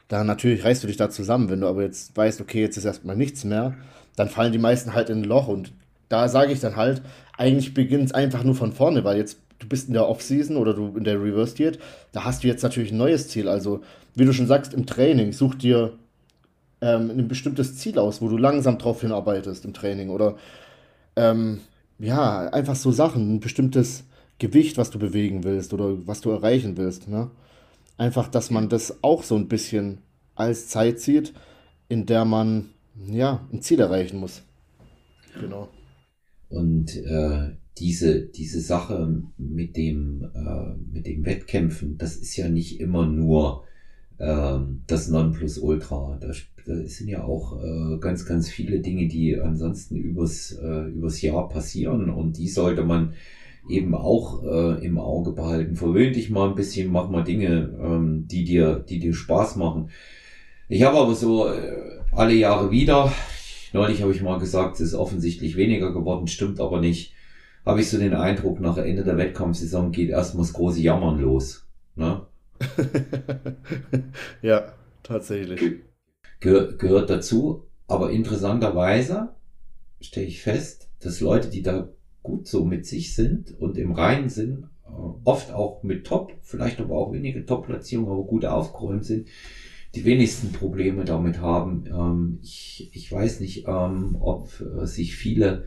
dann 0.08 0.26
natürlich 0.26 0.64
reißt 0.64 0.82
du 0.82 0.88
dich 0.88 0.96
da 0.96 1.08
zusammen. 1.08 1.48
Wenn 1.48 1.60
du 1.60 1.68
aber 1.68 1.82
jetzt 1.82 2.16
weißt, 2.16 2.40
okay, 2.40 2.60
jetzt 2.60 2.76
ist 2.76 2.84
erstmal 2.84 3.16
nichts 3.16 3.44
mehr, 3.44 3.74
dann 4.16 4.28
fallen 4.28 4.52
die 4.52 4.58
meisten 4.58 4.92
halt 4.92 5.08
in 5.08 5.22
ein 5.22 5.24
Loch. 5.24 5.48
Und 5.48 5.72
da 6.08 6.28
sage 6.28 6.52
ich 6.52 6.60
dann 6.60 6.76
halt, 6.76 7.00
eigentlich 7.38 7.74
beginnt 7.74 8.06
es 8.06 8.12
einfach 8.12 8.44
nur 8.44 8.54
von 8.54 8.72
vorne, 8.72 9.04
weil 9.04 9.16
jetzt 9.16 9.38
du 9.58 9.68
bist 9.68 9.88
in 9.88 9.94
der 9.94 10.08
Offseason 10.08 10.56
oder 10.56 10.74
du 10.74 10.96
in 10.96 11.04
der 11.04 11.22
Reverse 11.22 11.54
Diet, 11.54 11.78
da 12.10 12.24
hast 12.24 12.42
du 12.42 12.48
jetzt 12.48 12.62
natürlich 12.62 12.90
ein 12.92 12.98
neues 12.98 13.28
Ziel. 13.28 13.48
Also, 13.48 13.80
wie 14.14 14.24
du 14.24 14.32
schon 14.32 14.48
sagst, 14.48 14.74
im 14.74 14.86
Training, 14.86 15.32
such 15.32 15.54
dir 15.54 15.92
ähm, 16.82 17.10
ein 17.10 17.28
bestimmtes 17.28 17.78
Ziel 17.78 17.98
aus, 17.98 18.20
wo 18.20 18.28
du 18.28 18.36
langsam 18.36 18.76
drauf 18.76 19.00
hinarbeitest 19.00 19.64
im 19.64 19.72
Training. 19.72 20.10
Oder 20.10 20.36
ähm, 21.16 21.60
ja, 21.98 22.48
einfach 22.48 22.74
so 22.74 22.90
Sachen, 22.90 23.36
ein 23.36 23.40
bestimmtes 23.40 24.04
Gewicht, 24.38 24.76
was 24.76 24.90
du 24.90 24.98
bewegen 24.98 25.44
willst 25.44 25.72
oder 25.72 26.06
was 26.06 26.20
du 26.20 26.30
erreichen 26.30 26.76
willst. 26.76 27.08
Ne? 27.08 27.30
Einfach, 27.96 28.28
dass 28.28 28.50
man 28.50 28.68
das 28.68 29.02
auch 29.02 29.22
so 29.22 29.36
ein 29.36 29.48
bisschen 29.48 29.98
als 30.34 30.68
Zeit 30.68 30.98
sieht, 30.98 31.32
in 31.88 32.04
der 32.04 32.24
man 32.24 32.70
ja 33.06 33.46
ein 33.52 33.62
Ziel 33.62 33.80
erreichen 33.80 34.18
muss. 34.18 34.42
Genau. 35.40 35.68
Und 36.48 36.96
äh, 36.96 37.50
diese, 37.78 38.22
diese 38.22 38.60
Sache 38.60 39.22
mit 39.38 39.76
dem, 39.76 40.30
äh, 40.34 40.74
mit 40.92 41.06
dem 41.06 41.24
Wettkämpfen, 41.24 41.96
das 41.96 42.16
ist 42.16 42.36
ja 42.36 42.48
nicht 42.48 42.80
immer 42.80 43.06
nur 43.06 43.64
äh, 44.18 44.58
das 44.86 45.08
Nonplusultra. 45.08 46.18
Da, 46.20 46.32
da 46.66 46.74
sind 46.86 47.08
ja 47.08 47.24
auch 47.24 47.62
äh, 47.62 47.98
ganz, 47.98 48.26
ganz 48.26 48.48
viele 48.48 48.80
Dinge, 48.80 49.08
die 49.08 49.38
ansonsten 49.38 49.96
übers, 49.96 50.52
äh, 50.52 50.88
übers 50.88 51.20
Jahr 51.22 51.48
passieren 51.48 52.10
und 52.10 52.38
die 52.38 52.48
sollte 52.48 52.84
man 52.84 53.14
eben 53.68 53.94
auch 53.94 54.42
äh, 54.42 54.84
im 54.84 54.98
Auge 54.98 55.32
behalten. 55.32 55.76
Verwöhn 55.76 56.12
dich 56.12 56.30
mal 56.30 56.48
ein 56.48 56.54
bisschen, 56.54 56.90
mach 56.90 57.08
mal 57.08 57.22
Dinge, 57.22 57.76
ähm, 57.80 58.26
die 58.26 58.44
dir, 58.44 58.84
die 58.88 58.98
dir 58.98 59.14
Spaß 59.14 59.56
machen. 59.56 59.90
Ich 60.68 60.82
habe 60.82 60.98
aber 60.98 61.14
so 61.14 61.48
äh, 61.48 62.00
alle 62.12 62.34
Jahre 62.34 62.70
wieder, 62.70 63.12
neulich 63.72 64.02
habe 64.02 64.12
ich 64.12 64.22
mal 64.22 64.38
gesagt, 64.38 64.74
es 64.74 64.80
ist 64.80 64.94
offensichtlich 64.94 65.56
weniger 65.56 65.92
geworden, 65.92 66.26
stimmt 66.26 66.60
aber 66.60 66.80
nicht, 66.80 67.14
habe 67.64 67.80
ich 67.80 67.88
so 67.88 67.98
den 67.98 68.14
Eindruck, 68.14 68.60
nach 68.60 68.76
Ende 68.76 69.04
der 69.04 69.16
Wettkampfsaison 69.16 69.92
geht 69.92 70.10
erstmal 70.10 70.44
das 70.44 70.52
große 70.52 70.80
Jammern 70.80 71.20
los. 71.20 71.66
Ne? 71.94 72.22
ja, 74.42 74.72
tatsächlich. 75.02 75.80
Ge 76.42 76.74
gehört 76.76 77.08
dazu, 77.08 77.68
aber 77.86 78.10
interessanterweise 78.10 79.28
stelle 80.00 80.26
ich 80.26 80.40
fest, 80.40 80.88
dass 80.98 81.20
Leute, 81.20 81.48
die 81.48 81.62
da 81.62 81.88
gut 82.24 82.48
so 82.48 82.64
mit 82.64 82.84
sich 82.84 83.14
sind 83.14 83.52
und 83.60 83.78
im 83.78 83.92
Reinen 83.92 84.28
sind, 84.28 84.64
äh, 84.84 84.90
oft 85.22 85.52
auch 85.52 85.84
mit 85.84 86.04
Top, 86.04 86.32
vielleicht 86.42 86.80
aber 86.80 86.96
auch 86.96 87.12
wenige 87.12 87.46
Top-Platzierungen, 87.46 88.10
aber 88.10 88.24
gut 88.24 88.44
aufgeräumt 88.44 89.04
sind, 89.04 89.28
die 89.94 90.04
wenigsten 90.04 90.50
Probleme 90.50 91.04
damit 91.04 91.38
haben. 91.38 91.84
Ähm, 91.86 92.38
ich, 92.42 92.90
ich 92.92 93.12
weiß 93.12 93.38
nicht, 93.38 93.68
ähm, 93.68 94.16
ob 94.18 94.48
äh, 94.60 94.84
sich 94.84 95.14
viele, 95.14 95.62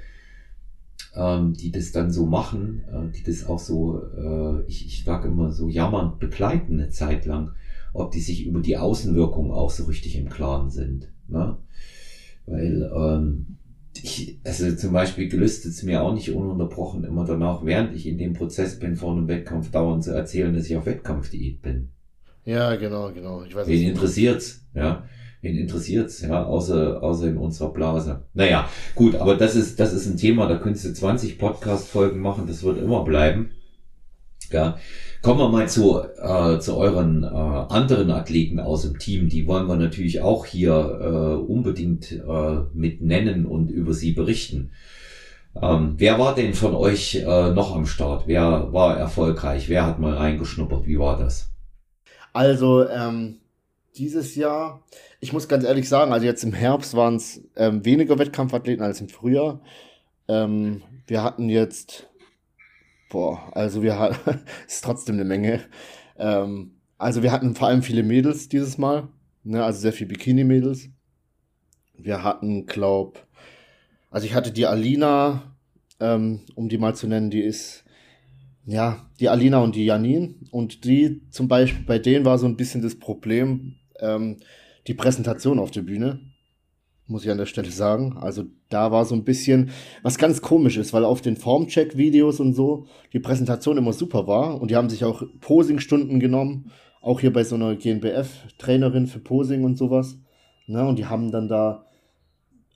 ähm, 1.16 1.54
die 1.54 1.72
das 1.72 1.94
dann 1.94 2.12
so 2.12 2.26
machen, 2.26 2.84
äh, 2.92 3.16
die 3.16 3.24
das 3.24 3.46
auch 3.46 3.60
so, 3.60 4.02
ich, 4.68 4.86
ich 4.86 5.06
sage 5.06 5.30
immer 5.30 5.52
so 5.52 5.70
jammernd 5.70 6.20
begleiten 6.20 6.74
eine 6.74 6.90
Zeit 6.90 7.24
lang, 7.24 7.52
ob 7.96 8.12
die 8.12 8.22
sich 8.22 8.46
über 8.46 8.60
die 8.60 8.78
Außenwirkung 8.78 9.52
auch 9.52 9.70
so 9.70 9.86
richtig 9.86 10.18
im 10.18 10.30
Klaren 10.30 10.70
sind. 10.70 11.12
Ne? 11.28 11.58
Weil 12.46 12.92
ähm, 12.96 13.58
ich, 14.04 14.40
also 14.44 14.76
zum 14.76 14.94
Beispiel 14.94 15.30
gelüstet 15.30 15.72
es 15.72 15.84
mir 15.84 16.04
auch 16.04 16.14
nicht 16.14 16.32
ununterbrochen 16.32 17.04
immer 17.04 17.26
danach, 17.26 17.66
während 17.66 17.96
ich 17.96 18.06
in 18.06 18.18
dem 18.18 18.34
Prozess 18.34 18.78
bin, 18.78 18.96
vor 18.96 19.14
einem 19.14 19.28
Wettkampf 19.28 19.72
dauernd 19.72 20.04
zu 20.04 20.12
erzählen, 20.12 20.54
dass 20.54 20.70
ich 20.70 20.76
auf 20.76 20.86
Wettkampfdiät 20.86 21.62
bin. 21.62 21.90
Ja, 22.44 22.76
genau, 22.76 23.12
genau. 23.12 23.44
Ich 23.44 23.56
weiß, 23.56 23.68
Wen 23.68 23.88
interessiert's, 23.88 24.68
ja? 24.76 25.06
Wen 25.42 25.58
interessiert's, 25.58 26.22
ja? 26.22 26.46
Außer, 26.46 27.02
außer 27.02 27.30
in 27.30 27.38
unserer 27.38 27.72
Blase. 27.72 28.26
Naja, 28.34 28.70
gut, 28.94 29.16
aber 29.16 29.36
das 29.36 29.56
ist, 29.56 29.80
das 29.80 29.94
ist 29.94 30.06
ein 30.06 30.18
Thema, 30.18 30.48
da 30.48 30.58
könntest 30.58 30.86
du 30.86 30.94
20 30.94 31.40
Podcast-Folgen 31.40 32.20
machen, 32.20 32.46
das 32.46 32.62
wird 32.64 32.78
immer 32.78 33.04
bleiben. 33.04 33.52
Ja, 34.52 34.78
kommen 35.22 35.40
wir 35.40 35.50
mal 35.50 35.68
zu, 35.68 36.02
äh, 36.02 36.60
zu 36.60 36.78
euren 36.78 37.24
äh, 37.24 37.28
anderen 37.28 38.12
Athleten 38.12 38.60
aus 38.60 38.84
dem 38.84 39.00
Team. 39.00 39.30
Die 39.30 39.48
wollen 39.48 39.68
wir 39.68 39.76
natürlich 39.76 40.22
auch 40.22 40.46
hier 40.46 40.72
äh, 40.74 41.42
unbedingt 41.42 42.12
äh, 42.12 42.58
mit 42.74 43.02
nennen 43.02 43.46
und 43.46 43.70
über 43.70 43.94
sie 43.94 44.12
berichten. 44.12 44.72
Ähm, 45.62 45.96
wer 45.98 46.20
war 46.20 46.36
denn 46.36 46.54
von 46.54 46.76
euch 46.76 47.16
äh, 47.16 47.52
noch 47.52 47.76
am 47.76 47.86
Start? 47.86 48.24
Wer 48.28 48.74
war 48.74 48.98
erfolgreich? 48.98 49.70
Wer 49.70 49.86
hat 49.86 50.00
mal 50.00 50.14
reingeschnuppert? 50.14 50.86
Wie 50.86 51.00
war 51.00 51.18
das? 51.18 51.50
Also, 52.34 52.88
ähm, 52.90 53.38
dieses 53.98 54.36
Jahr, 54.36 54.84
ich 55.22 55.32
muss 55.32 55.48
ganz 55.48 55.64
ehrlich 55.64 55.88
sagen, 55.88 56.12
also 56.12 56.26
jetzt 56.26 56.44
im 56.44 56.54
Herbst 56.54 56.96
waren 56.96 57.16
es 57.16 57.42
ähm, 57.56 57.86
weniger 57.86 58.20
Wettkampfathleten 58.20 58.84
als 58.84 59.00
im 59.00 59.10
Frühjahr. 59.10 59.62
Ähm, 60.28 60.82
wir 61.08 61.24
hatten 61.24 61.50
jetzt 61.50 62.08
Boah, 63.16 63.50
also 63.54 63.82
wir 63.82 63.98
hatten, 63.98 64.42
ist 64.68 64.84
trotzdem 64.84 65.16
eine 65.16 65.24
Menge. 65.24 65.62
Ähm, 66.18 66.72
also 66.98 67.24
wir 67.24 67.32
hatten 67.32 67.56
vor 67.56 67.70
allem 67.70 67.82
viele 67.82 68.04
Mädels 68.04 68.50
dieses 68.50 68.78
Mal, 68.78 69.08
ne, 69.46 69.64
also 69.64 69.80
sehr 69.80 69.94
viel 69.94 70.06
Bikini-Mädels. 70.06 70.90
Wir 71.98 72.26
hatten, 72.26 72.66
glaub, 72.66 73.26
also 74.12 74.28
ich 74.28 74.34
hatte 74.34 74.52
die 74.52 74.66
Alina, 74.66 75.56
ähm, 76.02 76.42
um 76.56 76.68
die 76.68 76.78
mal 76.78 76.94
zu 76.94 77.08
nennen, 77.08 77.30
die 77.30 77.40
ist, 77.40 77.86
ja, 78.66 79.10
die 79.22 79.30
Alina 79.30 79.60
und 79.60 79.78
die 79.78 79.86
Janine. 79.86 80.36
Und 80.52 80.84
die 80.84 81.22
zum 81.30 81.48
Beispiel, 81.48 81.86
bei 81.86 82.00
denen 82.00 82.26
war 82.26 82.38
so 82.38 82.48
ein 82.48 82.58
bisschen 82.58 82.82
das 82.82 83.00
Problem, 83.00 83.76
ähm, 84.02 84.40
die 84.88 84.94
Präsentation 84.94 85.60
auf 85.60 85.72
der 85.72 85.84
Bühne 85.84 86.20
muss 87.08 87.24
ich 87.24 87.32
an 87.32 87.38
der 87.38 87.46
Stelle 87.46 87.72
sagen. 87.72 88.18
Also 88.18 88.46
da 88.76 88.92
war 88.92 89.06
so 89.06 89.16
ein 89.16 89.24
bisschen, 89.24 89.72
was 90.04 90.18
ganz 90.18 90.42
komisch 90.42 90.76
ist, 90.76 90.92
weil 90.92 91.06
auf 91.06 91.22
den 91.22 91.38
Formcheck-Videos 91.38 92.42
und 92.42 92.54
so 92.54 92.88
die 93.14 93.22
Präsentation 93.22 93.78
immer 93.78 93.94
super 93.94 94.28
war 94.28 94.62
und 94.62 94.70
die 94.70 94.76
haben 94.76 94.90
sich 94.90 95.06
auch 95.06 95.24
Posing-Stunden 95.40 96.20
genommen, 96.20 96.72
auch 97.02 97.22
hier 97.22 97.32
bei 97.32 97.46
so 97.46 97.56
einer 97.56 97.78
GNBF-Trainerin 97.78 99.08
für 99.08 99.20
Posing 99.20 99.64
und 99.64 99.78
sowas. 99.78 100.20
Ne? 100.68 100.86
Und 100.86 101.00
die 101.00 101.06
haben 101.06 101.32
dann 101.32 101.48
da 101.48 101.86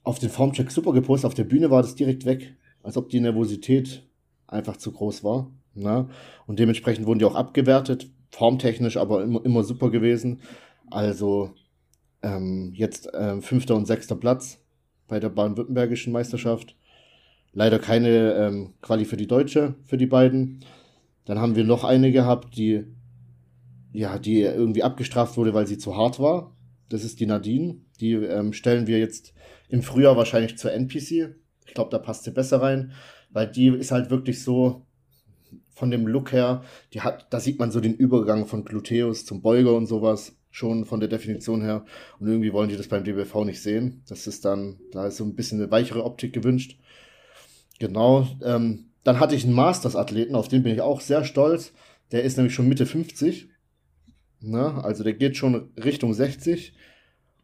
auf 0.02 0.18
den 0.18 0.30
Formcheck 0.30 0.70
super 0.70 0.94
gepostet, 0.94 1.26
auf 1.26 1.34
der 1.34 1.44
Bühne 1.44 1.70
war 1.70 1.82
das 1.82 1.96
direkt 1.96 2.24
weg, 2.24 2.56
als 2.82 2.96
ob 2.96 3.10
die 3.10 3.20
Nervosität 3.20 4.02
einfach 4.46 4.78
zu 4.78 4.92
groß 4.92 5.22
war. 5.22 5.50
Ne? 5.74 6.08
Und 6.46 6.58
dementsprechend 6.58 7.06
wurden 7.06 7.18
die 7.18 7.26
auch 7.26 7.34
abgewertet, 7.34 8.08
formtechnisch 8.30 8.96
aber 8.96 9.22
immer, 9.22 9.44
immer 9.44 9.64
super 9.64 9.90
gewesen. 9.90 10.40
Also 10.90 11.50
ähm, 12.22 12.72
jetzt 12.74 13.12
äh, 13.12 13.42
fünfter 13.42 13.76
und 13.76 13.86
sechster 13.86 14.16
Platz 14.16 14.60
bei 15.10 15.20
der 15.20 15.28
baden-württembergischen 15.28 16.12
Meisterschaft. 16.12 16.76
Leider 17.52 17.78
keine 17.78 18.34
ähm, 18.34 18.74
Quali 18.80 19.04
für 19.04 19.16
die 19.16 19.26
Deutsche, 19.26 19.74
für 19.84 19.98
die 19.98 20.06
beiden. 20.06 20.64
Dann 21.26 21.38
haben 21.38 21.56
wir 21.56 21.64
noch 21.64 21.84
eine 21.84 22.12
gehabt, 22.12 22.56
die, 22.56 22.84
ja, 23.92 24.18
die 24.18 24.40
irgendwie 24.40 24.84
abgestraft 24.84 25.36
wurde, 25.36 25.52
weil 25.52 25.66
sie 25.66 25.76
zu 25.76 25.96
hart 25.96 26.20
war. 26.20 26.56
Das 26.88 27.04
ist 27.04 27.20
die 27.20 27.26
Nadine. 27.26 27.78
Die 28.00 28.12
ähm, 28.12 28.52
stellen 28.52 28.86
wir 28.86 28.98
jetzt 28.98 29.34
im 29.68 29.82
Frühjahr 29.82 30.16
wahrscheinlich 30.16 30.56
zur 30.56 30.72
NPC. 30.72 31.34
Ich 31.66 31.74
glaube, 31.74 31.90
da 31.90 31.98
passt 31.98 32.24
sie 32.24 32.30
besser 32.30 32.62
rein, 32.62 32.92
weil 33.30 33.48
die 33.48 33.68
ist 33.68 33.90
halt 33.90 34.10
wirklich 34.10 34.42
so 34.42 34.86
von 35.70 35.90
dem 35.90 36.06
Look 36.06 36.32
her, 36.32 36.62
die 36.92 37.00
hat, 37.00 37.26
da 37.30 37.40
sieht 37.40 37.58
man 37.58 37.70
so 37.70 37.80
den 37.80 37.94
Übergang 37.94 38.46
von 38.46 38.64
Gluteus 38.64 39.24
zum 39.24 39.40
Beuger 39.42 39.74
und 39.74 39.86
sowas 39.86 40.36
schon 40.50 40.84
von 40.84 41.00
der 41.00 41.08
Definition 41.08 41.62
her. 41.62 41.84
Und 42.18 42.28
irgendwie 42.28 42.52
wollen 42.52 42.68
die 42.68 42.76
das 42.76 42.88
beim 42.88 43.04
DBV 43.04 43.44
nicht 43.44 43.62
sehen. 43.62 44.02
Das 44.08 44.26
ist 44.26 44.44
dann, 44.44 44.78
da 44.92 45.06
ist 45.06 45.16
so 45.16 45.24
ein 45.24 45.34
bisschen 45.34 45.60
eine 45.60 45.70
weichere 45.70 46.04
Optik 46.04 46.32
gewünscht. 46.32 46.78
Genau. 47.78 48.26
Ähm, 48.42 48.86
dann 49.04 49.20
hatte 49.20 49.34
ich 49.34 49.44
einen 49.44 49.54
Masters-Athleten, 49.54 50.34
auf 50.34 50.48
den 50.48 50.62
bin 50.62 50.74
ich 50.74 50.80
auch 50.80 51.00
sehr 51.00 51.24
stolz. 51.24 51.72
Der 52.12 52.24
ist 52.24 52.36
nämlich 52.36 52.54
schon 52.54 52.68
Mitte 52.68 52.86
50. 52.86 53.48
Ne? 54.40 54.82
Also 54.82 55.04
der 55.04 55.14
geht 55.14 55.36
schon 55.36 55.70
Richtung 55.76 56.12
60. 56.12 56.74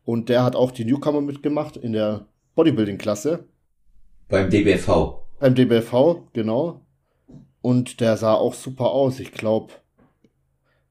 Und 0.05 0.29
der 0.29 0.45
hat 0.45 0.55
auch 0.55 0.71
die 0.71 0.85
Newcomer 0.85 1.21
mitgemacht 1.21 1.77
in 1.77 1.93
der 1.93 2.27
Bodybuilding-Klasse. 2.55 3.45
Beim 4.29 4.51
DBV. 4.51 5.23
Beim 5.39 5.55
DBV, 5.55 6.29
genau. 6.33 6.83
Und 7.61 8.01
der 8.01 8.17
sah 8.17 8.35
auch 8.35 8.55
super 8.55 8.91
aus. 8.91 9.21
Ich 9.21 9.33
glaube, 9.33 9.73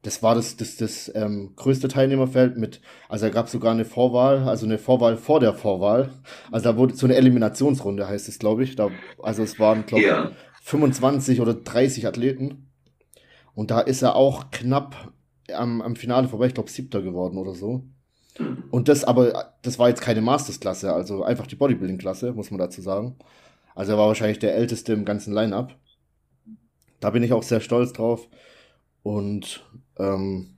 das 0.06 0.22
war 0.22 0.36
das, 0.36 0.56
das, 0.56 0.78
das 0.78 1.12
ähm, 1.16 1.54
größte 1.56 1.88
Teilnehmerfeld 1.88 2.58
mit, 2.58 2.80
also 3.10 3.26
da 3.26 3.32
gab 3.32 3.48
es 3.48 3.52
sogar 3.52 3.72
eine 3.72 3.86
Vorwahl, 3.86 4.48
also 4.48 4.68
eine 4.68 4.78
Vorwahl 4.78 5.18
vor 5.18 5.40
der 5.40 5.54
Vorwahl. 5.56 6.12
Also 6.52 6.66
da 6.66 6.78
wurde 6.78 6.96
so 6.96 7.08
eine 7.08 7.16
Eliminationsrunde, 7.16 8.08
heißt 8.08 8.30
es, 8.30 8.38
glaube 8.38 8.64
ich. 8.64 8.76
Da, 8.76 8.92
also 9.24 9.42
es 9.42 9.60
waren, 9.60 9.88
glaube 9.88 10.04
ich, 10.04 10.10
ja. 10.10 10.32
25 10.62 11.42
oder 11.42 11.56
30 11.56 12.06
Athleten. 12.06 12.72
Und 13.56 13.72
da 13.72 13.80
ist 13.80 14.04
er 14.04 14.16
auch 14.16 14.52
knapp 14.52 15.12
am, 15.52 15.82
am 15.82 15.96
Finale 15.96 16.28
vorbei, 16.28 16.48
ich 16.48 16.54
glaube, 16.54 16.70
siebter 16.70 17.02
geworden 17.02 17.40
oder 17.40 17.56
so. 17.56 17.84
Und 18.70 18.90
das 18.90 19.06
aber, 19.06 19.56
das 19.64 19.80
war 19.80 19.90
jetzt 19.90 20.02
keine 20.02 20.22
Masters-Klasse, 20.22 20.94
also 20.94 21.24
einfach 21.24 21.48
die 21.48 21.56
Bodybuilding-Klasse, 21.56 22.34
muss 22.34 22.52
man 22.52 22.60
dazu 22.60 22.82
sagen. 22.82 23.16
Also 23.74 23.94
er 23.94 23.98
war 23.98 24.08
wahrscheinlich 24.08 24.40
der 24.40 24.56
älteste 24.56 24.94
im 24.94 25.04
ganzen 25.04 25.34
Line-Up. 25.34 25.76
Da 27.00 27.10
bin 27.10 27.24
ich 27.24 27.34
auch 27.34 27.44
sehr 27.44 27.60
stolz 27.60 27.92
drauf. 27.94 28.28
Und 29.02 29.64
ähm, 29.98 30.56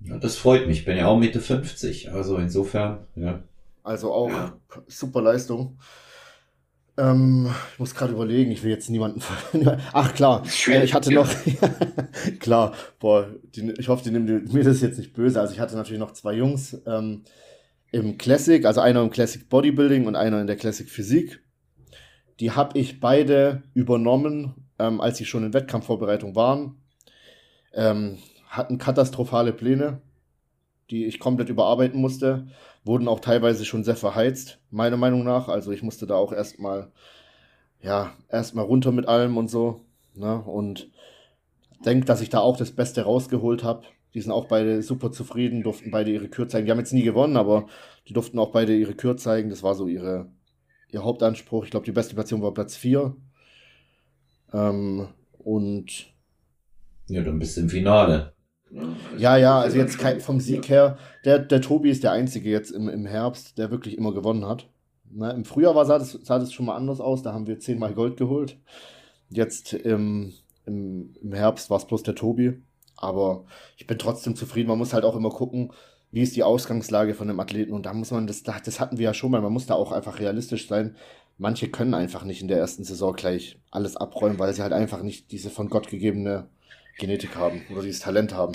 ja, 0.00 0.18
das 0.18 0.36
freut 0.36 0.66
mich. 0.66 0.80
Ich 0.80 0.84
bin 0.84 0.96
ja 0.96 1.06
auch 1.06 1.18
Mitte 1.18 1.40
50, 1.40 2.12
also 2.12 2.36
insofern, 2.36 3.06
ja. 3.16 3.42
Also 3.82 4.12
auch 4.12 4.30
ja. 4.30 4.58
super 4.86 5.22
Leistung. 5.22 5.78
Ähm, 6.98 7.48
ich 7.72 7.78
muss 7.78 7.94
gerade 7.94 8.12
überlegen, 8.12 8.50
ich 8.50 8.62
will 8.62 8.70
jetzt 8.70 8.90
niemanden. 8.90 9.22
Ach 9.92 10.14
klar, 10.14 10.44
äh, 10.66 10.84
ich 10.84 10.94
hatte 10.94 11.12
noch. 11.12 11.28
klar, 12.40 12.74
boah, 12.98 13.28
die, 13.54 13.72
ich 13.78 13.88
hoffe, 13.88 14.02
die 14.04 14.10
nehmen 14.10 14.48
mir 14.52 14.64
das 14.64 14.80
jetzt 14.80 14.98
nicht 14.98 15.12
böse. 15.12 15.40
Also 15.40 15.54
ich 15.54 15.60
hatte 15.60 15.76
natürlich 15.76 16.00
noch 16.00 16.12
zwei 16.12 16.34
Jungs 16.34 16.76
ähm, 16.86 17.22
im 17.92 18.18
Classic, 18.18 18.64
also 18.64 18.80
einer 18.80 19.02
im 19.02 19.10
Classic 19.10 19.48
Bodybuilding 19.48 20.06
und 20.06 20.16
einer 20.16 20.40
in 20.40 20.46
der 20.46 20.56
Classic 20.56 20.88
Physik. 20.88 21.40
Die 22.40 22.52
habe 22.52 22.78
ich 22.78 23.00
beide 23.00 23.62
übernommen, 23.74 24.54
ähm, 24.78 25.00
als 25.00 25.18
sie 25.18 25.24
schon 25.24 25.44
in 25.44 25.54
Wettkampfvorbereitung 25.54 26.34
waren. 26.34 26.76
Ähm, 27.74 28.18
hatten 28.48 28.78
katastrophale 28.78 29.52
Pläne, 29.52 30.00
die 30.90 31.04
ich 31.04 31.20
komplett 31.20 31.48
überarbeiten 31.48 32.00
musste. 32.00 32.48
Wurden 32.84 33.08
auch 33.08 33.20
teilweise 33.20 33.64
schon 33.64 33.84
sehr 33.84 33.96
verheizt, 33.96 34.58
meiner 34.70 34.96
Meinung 34.96 35.24
nach. 35.24 35.48
Also 35.48 35.70
ich 35.72 35.82
musste 35.82 36.06
da 36.06 36.14
auch 36.14 36.32
erstmal, 36.32 36.90
ja, 37.82 38.12
erstmal 38.30 38.64
runter 38.64 38.92
mit 38.92 39.06
allem 39.06 39.36
und 39.36 39.48
so. 39.48 39.84
Ne? 40.14 40.40
Und 40.42 40.90
denke, 41.84 42.06
dass 42.06 42.20
ich 42.20 42.30
da 42.30 42.40
auch 42.40 42.56
das 42.56 42.72
Beste 42.72 43.02
rausgeholt 43.02 43.62
habe. 43.62 43.86
Die 44.14 44.20
sind 44.20 44.32
auch 44.32 44.46
beide 44.46 44.82
super 44.82 45.12
zufrieden, 45.12 45.62
durften 45.62 45.90
beide 45.90 46.10
ihre 46.10 46.28
Kür 46.28 46.48
zeigen. 46.48 46.64
Die 46.64 46.72
haben 46.72 46.78
jetzt 46.78 46.94
nie 46.94 47.02
gewonnen, 47.02 47.36
aber 47.36 47.66
die 48.08 48.14
durften 48.14 48.38
auch 48.38 48.52
beide 48.52 48.74
ihre 48.74 48.94
Kür 48.94 49.16
zeigen. 49.16 49.50
Das 49.50 49.62
war 49.62 49.74
so 49.74 49.86
ihre, 49.86 50.30
ihr 50.90 51.04
Hauptanspruch. 51.04 51.64
Ich 51.64 51.70
glaube, 51.70 51.84
die 51.84 51.92
beste 51.92 52.14
Platzierung 52.14 52.42
war 52.42 52.54
Platz 52.54 52.76
4. 52.76 53.14
Ähm, 54.52 55.08
und. 55.38 56.12
Ja, 57.08 57.22
dann 57.22 57.38
bist 57.38 57.56
du 57.56 57.62
im 57.62 57.70
Finale. 57.70 58.32
Ja, 59.16 59.36
ja, 59.36 59.60
also 59.60 59.78
jetzt 59.78 60.00
vom 60.22 60.40
Sieg 60.40 60.68
her, 60.68 60.98
der, 61.24 61.38
der 61.38 61.60
Tobi 61.60 61.90
ist 61.90 62.04
der 62.04 62.12
Einzige 62.12 62.50
jetzt 62.50 62.70
im, 62.70 62.88
im 62.88 63.06
Herbst, 63.06 63.56
der 63.56 63.70
wirklich 63.70 63.96
immer 63.96 64.12
gewonnen 64.12 64.46
hat. 64.46 64.68
Na, 65.10 65.30
Im 65.30 65.46
Frühjahr 65.46 65.74
war, 65.74 65.86
sah, 65.86 65.98
das, 65.98 66.12
sah 66.12 66.38
das 66.38 66.52
schon 66.52 66.66
mal 66.66 66.76
anders 66.76 67.00
aus, 67.00 67.22
da 67.22 67.32
haben 67.32 67.46
wir 67.46 67.58
zehnmal 67.58 67.94
Gold 67.94 68.18
geholt. 68.18 68.58
Jetzt 69.30 69.72
im, 69.72 70.34
im, 70.66 71.14
im 71.22 71.32
Herbst 71.32 71.70
war 71.70 71.78
es 71.78 71.86
bloß 71.86 72.02
der 72.02 72.14
Tobi. 72.14 72.62
Aber 72.96 73.44
ich 73.76 73.86
bin 73.86 73.98
trotzdem 73.98 74.36
zufrieden. 74.36 74.68
Man 74.68 74.78
muss 74.78 74.92
halt 74.92 75.04
auch 75.04 75.16
immer 75.16 75.30
gucken, 75.30 75.72
wie 76.10 76.22
ist 76.22 76.36
die 76.36 76.42
Ausgangslage 76.42 77.14
von 77.14 77.28
dem 77.28 77.40
Athleten. 77.40 77.72
Und 77.72 77.86
da 77.86 77.94
muss 77.94 78.10
man, 78.10 78.26
das, 78.26 78.42
das 78.42 78.80
hatten 78.80 78.98
wir 78.98 79.04
ja 79.04 79.14
schon 79.14 79.30
mal, 79.30 79.40
man 79.40 79.52
muss 79.52 79.66
da 79.66 79.74
auch 79.74 79.92
einfach 79.92 80.18
realistisch 80.18 80.68
sein. 80.68 80.96
Manche 81.38 81.68
können 81.68 81.94
einfach 81.94 82.24
nicht 82.24 82.42
in 82.42 82.48
der 82.48 82.58
ersten 82.58 82.82
Saison 82.82 83.14
gleich 83.14 83.60
alles 83.70 83.96
abräumen, 83.96 84.38
weil 84.38 84.52
sie 84.52 84.62
halt 84.62 84.72
einfach 84.72 85.02
nicht 85.02 85.30
diese 85.30 85.50
von 85.50 85.68
Gott 85.68 85.88
gegebene 85.88 86.48
Genetik 86.98 87.36
haben 87.36 87.62
oder 87.70 87.82
dieses 87.82 88.00
Talent 88.00 88.34
haben. 88.34 88.52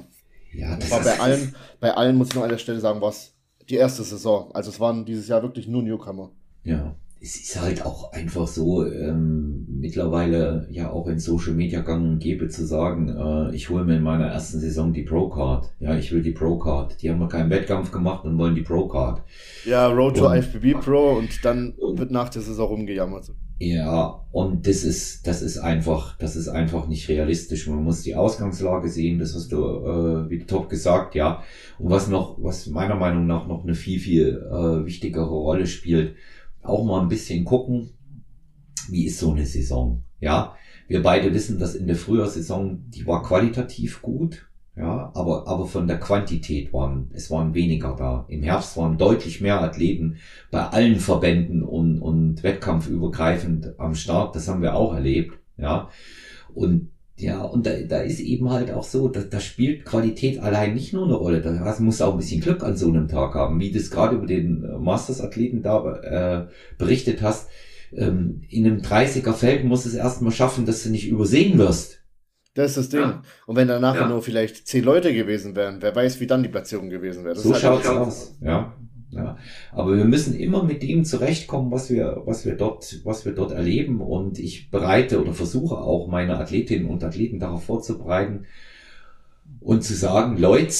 Ja, 0.52 0.76
das 0.78 0.92
war 0.92 1.02
bei 1.04 1.20
allen, 1.20 1.56
bei 1.80 1.94
allen 1.94 2.16
muss 2.16 2.30
ich 2.30 2.36
nur 2.36 2.44
an 2.44 2.50
der 2.50 2.58
Stelle 2.58 2.80
sagen, 2.80 3.02
was 3.02 3.34
die 3.70 3.76
erste 3.76 4.04
Saison. 4.04 4.52
Also 4.54 4.70
es 4.70 4.80
waren 4.80 5.06
dieses 5.06 5.28
Jahr 5.28 5.42
wirklich 5.42 5.68
nur 5.68 5.82
Newcomer. 5.82 6.32
Ja 6.64 6.96
es 7.24 7.38
ist 7.38 7.62
halt 7.62 7.86
auch 7.86 8.12
einfach 8.12 8.48
so, 8.48 8.86
ähm, 8.86 9.66
mittlerweile 9.70 10.68
ja 10.70 10.92
auch 10.92 11.08
in 11.08 11.20
Social 11.20 11.54
Media 11.54 11.80
gang 11.80 12.04
und 12.04 12.20
gäbe 12.20 12.50
zu 12.50 12.66
sagen, 12.66 13.08
äh, 13.08 13.56
ich 13.56 13.70
hole 13.70 13.86
mir 13.86 13.96
in 13.96 14.04
meiner 14.04 14.28
ersten 14.28 14.60
Saison 14.60 14.92
die 14.92 15.04
Pro 15.04 15.30
Card. 15.30 15.72
Ja, 15.80 15.96
ich 15.96 16.12
will 16.12 16.22
die 16.22 16.34
Pro 16.34 16.58
Card. 16.58 17.02
Die 17.02 17.10
haben 17.10 17.20
noch 17.20 17.30
keinen 17.30 17.50
Wettkampf 17.50 17.92
gemacht 17.92 18.26
und 18.26 18.38
wollen 18.38 18.56
die 18.56 18.62
Pro 18.62 18.90
Card. 18.90 19.22
Ja, 19.64 19.88
Road 19.88 20.18
to 20.18 20.30
IFBB 20.30 20.82
Pro 20.82 21.14
und 21.14 21.46
dann 21.46 21.76
wird 21.96 22.12
nach 22.12 22.28
der 22.28 22.42
Saison 22.42 22.68
rumgejammert. 22.68 23.32
Ja, 23.66 24.26
und 24.34 24.68
das 24.68 24.84
ist, 24.84 25.26
das 25.26 25.42
ist 25.42 25.58
einfach, 25.58 26.18
das 26.18 26.36
ist 26.36 26.50
einfach 26.50 26.88
nicht 26.90 27.08
realistisch. 27.08 27.66
Man 27.68 27.84
muss 27.86 28.02
die 28.02 28.16
Ausgangslage 28.16 28.90
sehen, 28.90 29.20
das 29.20 29.34
hast 29.36 29.54
du 29.54 29.58
äh, 29.58 30.30
wie 30.30 30.40
top 30.40 30.70
gesagt, 30.70 31.16
ja. 31.16 31.44
Und 31.80 31.90
was 31.90 32.10
noch, 32.10 32.38
was 32.44 32.68
meiner 32.68 32.96
Meinung 32.96 33.26
nach 33.26 33.48
noch 33.48 33.64
eine 33.64 33.74
viel, 33.74 34.00
viel 34.00 34.46
äh, 34.52 34.86
wichtigere 34.86 35.30
Rolle 35.30 35.66
spielt, 35.66 36.16
auch 36.62 36.84
mal 36.84 37.02
ein 37.02 37.08
bisschen 37.08 37.46
gucken, 37.46 37.92
wie 38.90 39.06
ist 39.06 39.20
so 39.20 39.32
eine 39.32 39.46
Saison. 39.46 40.04
Ja, 40.20 40.58
wir 40.90 41.02
beide 41.02 41.34
wissen, 41.34 41.58
dass 41.58 41.74
in 41.74 41.88
der 41.88 41.96
Frühjahrssaison, 41.96 42.90
die 42.90 43.08
war 43.08 43.24
qualitativ 43.24 44.02
gut, 44.02 44.46
ja, 44.76 45.12
aber, 45.14 45.48
aber 45.48 45.68
von 45.68 45.88
der 45.88 46.00
Quantität 46.00 46.74
waren, 46.74 47.12
es 47.14 47.30
waren 47.30 47.54
weniger 47.54 47.96
da. 47.96 48.26
Im 48.28 48.42
Herbst 48.42 48.76
waren 48.76 48.98
deutlich 48.98 49.40
mehr 49.40 49.62
Athleten 49.62 50.18
bei 50.50 50.62
allen 50.62 51.00
Verbänden 51.00 51.62
und, 51.62 52.00
und 52.00 52.42
wettkampfübergreifend 52.42 53.80
am 53.80 53.94
Start. 53.94 54.36
Das 54.36 54.48
haben 54.48 54.64
wir 54.64 54.74
auch 54.74 54.96
erlebt, 54.96 55.38
ja. 55.58 55.90
Und 56.56 56.90
ja, 57.16 57.44
und 57.44 57.68
da, 57.68 57.72
da 57.88 58.00
ist 58.00 58.20
eben 58.20 58.50
halt 58.50 58.72
auch 58.72 58.84
so, 58.84 59.08
da, 59.08 59.22
da 59.22 59.40
spielt 59.40 59.86
Qualität 59.86 60.40
allein 60.40 60.74
nicht 60.74 60.94
nur 60.94 61.06
eine 61.06 61.14
Rolle. 61.14 61.42
Da 61.42 61.76
muss 61.80 62.02
auch 62.02 62.14
ein 62.14 62.18
bisschen 62.18 62.42
Glück 62.42 62.64
an 62.64 62.76
so 62.76 62.88
einem 62.88 63.08
Tag 63.08 63.36
haben, 63.36 63.60
wie 63.60 63.72
du 63.72 63.78
es 63.78 63.92
gerade 63.92 64.16
über 64.16 64.26
den 64.26 64.64
äh, 64.64 64.78
Masters-Athleten 64.80 65.62
da 65.62 65.96
äh, 65.98 66.48
berichtet 66.80 67.22
hast. 67.22 67.50
Ähm, 67.96 68.42
in 68.50 68.66
einem 68.66 68.82
30er 68.82 69.34
Feld 69.34 69.64
muss 69.64 69.86
es 69.86 69.94
erstmal 69.94 70.32
schaffen, 70.32 70.66
dass 70.66 70.84
du 70.84 70.90
nicht 70.90 71.08
übersehen 71.08 71.60
wirst. 71.60 72.03
Das 72.54 72.72
ist 72.72 72.78
das 72.78 72.90
Ding. 72.90 73.02
Ja. 73.02 73.22
Und 73.48 73.56
wenn 73.56 73.68
danach 73.68 73.96
ja. 73.96 74.08
nur 74.08 74.22
vielleicht 74.22 74.68
zehn 74.68 74.84
Leute 74.84 75.14
gewesen 75.14 75.56
wären, 75.56 75.82
wer 75.82 75.96
weiß, 75.96 76.20
wie 76.20 76.28
dann 76.28 76.44
die 76.44 76.50
Platzierung 76.50 76.90
gewesen 76.90 77.24
wäre. 77.24 77.36
Das 77.36 77.44
so 77.44 77.54
halt 77.54 77.62
schaut's 77.62 77.88
aus. 77.88 78.38
Ja. 78.42 78.74
Ja, 79.16 79.38
aber 79.72 79.96
wir 79.96 80.06
müssen 80.06 80.36
immer 80.36 80.64
mit 80.64 80.82
dem 80.82 81.06
zurechtkommen, 81.06 81.72
was 81.72 81.92
wir, 81.92 82.24
was 82.26 82.48
wir 82.48 82.56
dort, 82.56 83.02
was 83.04 83.26
wir 83.26 83.34
dort 83.34 83.52
erleben. 83.52 84.02
Und 84.02 84.40
ich 84.40 84.72
bereite 84.72 85.22
oder 85.22 85.34
versuche 85.34 85.78
auch 85.78 86.08
meine 86.08 86.40
Athletinnen 86.40 86.88
und 86.88 87.04
Athleten 87.04 87.40
darauf 87.40 87.64
vorzubereiten 87.64 88.46
und 89.60 89.84
zu 89.84 89.94
sagen, 89.94 90.38
Leute, 90.38 90.74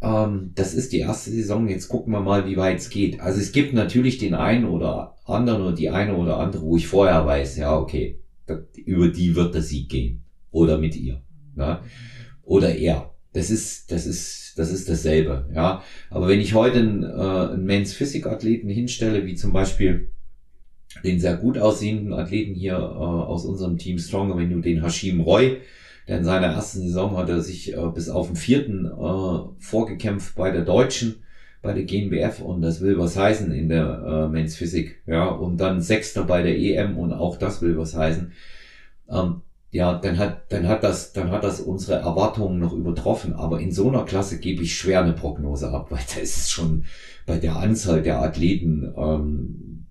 ähm, 0.00 0.52
das 0.54 0.72
ist 0.74 0.92
die 0.92 1.00
erste 1.00 1.30
Saison, 1.30 1.68
jetzt 1.68 1.88
gucken 1.88 2.12
wir 2.12 2.20
mal, 2.20 2.46
wie 2.46 2.56
weit 2.56 2.78
es 2.78 2.88
geht. 2.88 3.20
Also 3.20 3.40
es 3.40 3.52
gibt 3.52 3.74
natürlich 3.74 4.16
den 4.16 4.34
einen 4.34 4.64
oder 4.64 5.16
anderen 5.26 5.62
oder 5.62 5.74
die 5.74 5.90
eine 5.90 6.16
oder 6.16 6.38
andere, 6.38 6.62
wo 6.62 6.76
ich 6.76 6.86
vorher 6.86 7.26
weiß, 7.26 7.58
ja, 7.58 7.76
okay, 7.76 8.20
über 8.74 9.08
die 9.08 9.36
wird 9.36 9.54
der 9.54 9.62
Sieg 9.62 9.90
gehen. 9.90 10.24
Oder 10.50 10.78
mit 10.78 10.96
ihr. 10.96 11.22
Ne? 11.54 11.80
Oder 12.42 12.74
er. 12.74 13.14
Das 13.32 13.50
ist, 13.50 13.92
das 13.92 14.06
ist, 14.06 14.58
das 14.58 14.72
ist 14.72 14.88
dasselbe, 14.88 15.48
ja. 15.54 15.84
Aber 16.10 16.26
wenn 16.26 16.40
ich 16.40 16.54
heute 16.54 16.80
einen, 16.80 17.04
äh, 17.04 17.52
einen 17.52 17.64
Men's 17.64 17.92
Physik 17.92 18.26
Athleten 18.26 18.68
hinstelle, 18.68 19.24
wie 19.24 19.36
zum 19.36 19.52
Beispiel 19.52 20.10
den 21.04 21.20
sehr 21.20 21.36
gut 21.36 21.56
aussehenden 21.56 22.12
Athleten 22.12 22.54
hier 22.54 22.74
äh, 22.74 22.76
aus 22.76 23.44
unserem 23.44 23.78
Team 23.78 23.98
Stronger, 23.98 24.36
wenn 24.36 24.50
du 24.50 24.60
den 24.60 24.82
Hashim 24.82 25.20
Roy, 25.20 25.58
der 26.08 26.18
in 26.18 26.24
seiner 26.24 26.48
ersten 26.48 26.80
Saison 26.80 27.16
hat 27.16 27.28
er 27.28 27.40
sich 27.40 27.72
äh, 27.72 27.86
bis 27.94 28.08
auf 28.08 28.26
den 28.26 28.36
vierten 28.36 28.86
äh, 28.86 29.62
vorgekämpft 29.62 30.34
bei 30.34 30.50
der 30.50 30.64
Deutschen, 30.64 31.22
bei 31.62 31.72
der 31.72 31.84
GNBF 31.84 32.40
und 32.40 32.62
das 32.62 32.80
will 32.80 32.98
was 32.98 33.16
heißen 33.16 33.52
in 33.52 33.68
der 33.68 34.26
äh, 34.26 34.28
Men's 34.28 34.56
Physik, 34.56 35.02
ja, 35.06 35.28
und 35.28 35.58
dann 35.58 35.80
Sechster 35.80 36.24
bei 36.24 36.42
der 36.42 36.58
EM 36.58 36.98
und 36.98 37.12
auch 37.12 37.36
das 37.36 37.62
will 37.62 37.78
was 37.78 37.94
heißen. 37.94 38.32
Ähm, 39.08 39.42
ja, 39.70 39.98
dann 39.98 40.18
hat, 40.18 40.52
dann 40.52 40.66
hat 40.66 40.82
das, 40.82 41.12
dann 41.12 41.30
hat 41.30 41.44
das 41.44 41.60
unsere 41.60 42.00
Erwartungen 42.00 42.58
noch 42.58 42.72
übertroffen. 42.72 43.34
Aber 43.34 43.60
in 43.60 43.70
so 43.70 43.88
einer 43.88 44.04
Klasse 44.04 44.38
gebe 44.38 44.62
ich 44.62 44.76
schwer 44.76 45.02
eine 45.02 45.12
Prognose 45.12 45.70
ab, 45.70 45.90
weil 45.90 46.00
da 46.14 46.20
ist 46.20 46.36
es 46.36 46.50
schon 46.50 46.84
bei 47.26 47.38
der 47.38 47.56
Anzahl 47.56 48.02
der 48.02 48.20
Athleten 48.20 48.92
ähm, 48.96 49.86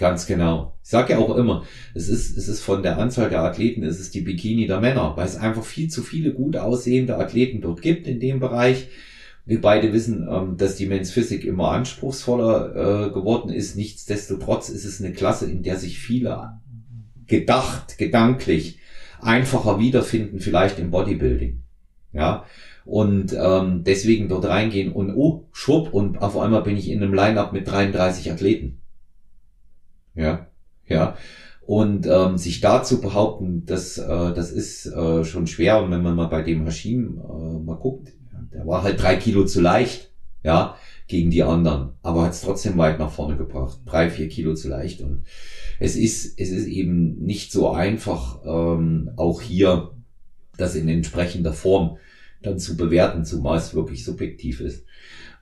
ganz 0.00 0.26
genau. 0.26 0.76
Ich 0.82 0.90
sage 0.90 1.12
ja 1.12 1.18
auch 1.20 1.36
immer, 1.36 1.64
es 1.94 2.08
ist, 2.08 2.36
es 2.36 2.48
ist 2.48 2.62
von 2.62 2.82
der 2.82 2.98
Anzahl 2.98 3.30
der 3.30 3.42
Athleten, 3.42 3.84
es 3.84 4.00
ist 4.00 4.14
die 4.14 4.22
Bikini 4.22 4.66
der 4.66 4.80
Männer, 4.80 5.16
weil 5.16 5.26
es 5.26 5.36
einfach 5.36 5.64
viel 5.64 5.88
zu 5.88 6.02
viele 6.02 6.32
gut 6.32 6.56
aussehende 6.56 7.18
Athleten 7.18 7.60
dort 7.60 7.82
gibt 7.82 8.08
in 8.08 8.18
dem 8.18 8.40
Bereich. 8.40 8.88
Wir 9.44 9.60
beide 9.60 9.92
wissen, 9.92 10.26
ähm, 10.28 10.56
dass 10.56 10.76
die 10.76 10.86
Men's 10.86 11.12
Physik 11.12 11.44
immer 11.44 11.70
anspruchsvoller 11.70 13.08
äh, 13.08 13.10
geworden 13.10 13.50
ist. 13.50 13.76
Nichtsdestotrotz 13.76 14.68
ist 14.68 14.84
es 14.84 15.00
eine 15.00 15.12
Klasse, 15.12 15.50
in 15.50 15.62
der 15.62 15.76
sich 15.76 15.98
viele 15.98 16.60
gedacht, 17.30 17.96
gedanklich 17.96 18.78
einfacher 19.22 19.78
wiederfinden, 19.78 20.40
vielleicht 20.40 20.78
im 20.78 20.90
Bodybuilding. 20.90 21.62
Ja. 22.12 22.44
Und 22.84 23.34
ähm, 23.38 23.84
deswegen 23.84 24.28
dort 24.28 24.46
reingehen 24.46 24.92
und 24.92 25.14
oh, 25.14 25.46
schwupp, 25.52 25.94
und 25.94 26.20
auf 26.20 26.36
einmal 26.36 26.62
bin 26.62 26.76
ich 26.76 26.90
in 26.90 27.02
einem 27.02 27.14
Line-up 27.14 27.52
mit 27.52 27.70
33 27.70 28.32
Athleten. 28.32 28.80
Ja, 30.14 30.48
ja. 30.86 31.16
Und 31.60 32.06
ähm, 32.06 32.36
sich 32.36 32.60
da 32.60 32.82
zu 32.82 33.00
behaupten, 33.00 33.64
das, 33.64 33.96
äh, 33.96 34.34
das 34.34 34.50
ist 34.50 34.86
äh, 34.86 35.24
schon 35.24 35.46
schwer. 35.46 35.82
Und 35.82 35.92
wenn 35.92 36.02
man 36.02 36.16
mal 36.16 36.26
bei 36.26 36.42
dem 36.42 36.64
Hashim 36.64 37.18
äh, 37.18 37.64
mal 37.64 37.76
guckt, 37.76 38.12
der 38.52 38.66
war 38.66 38.82
halt 38.82 39.00
drei 39.00 39.14
Kilo 39.14 39.44
zu 39.44 39.60
leicht, 39.60 40.10
ja, 40.42 40.74
gegen 41.06 41.30
die 41.30 41.44
anderen, 41.44 41.90
aber 42.02 42.22
hat 42.22 42.32
es 42.32 42.40
trotzdem 42.40 42.76
weit 42.76 42.98
nach 42.98 43.10
vorne 43.10 43.36
gebracht. 43.36 43.78
Drei, 43.84 44.10
vier 44.10 44.28
Kilo 44.28 44.54
zu 44.54 44.68
leicht. 44.68 45.00
Und 45.00 45.24
es 45.80 45.96
ist, 45.96 46.38
es 46.38 46.50
ist 46.50 46.66
eben 46.66 47.18
nicht 47.24 47.50
so 47.50 47.70
einfach, 47.70 48.42
ähm, 48.44 49.10
auch 49.16 49.40
hier 49.40 49.92
das 50.56 50.74
in 50.74 50.88
entsprechender 50.88 51.54
Form 51.54 51.96
dann 52.42 52.58
zu 52.58 52.76
bewerten, 52.76 53.24
zumal 53.24 53.56
es 53.56 53.74
wirklich 53.74 54.04
subjektiv 54.04 54.60
ist. 54.60 54.84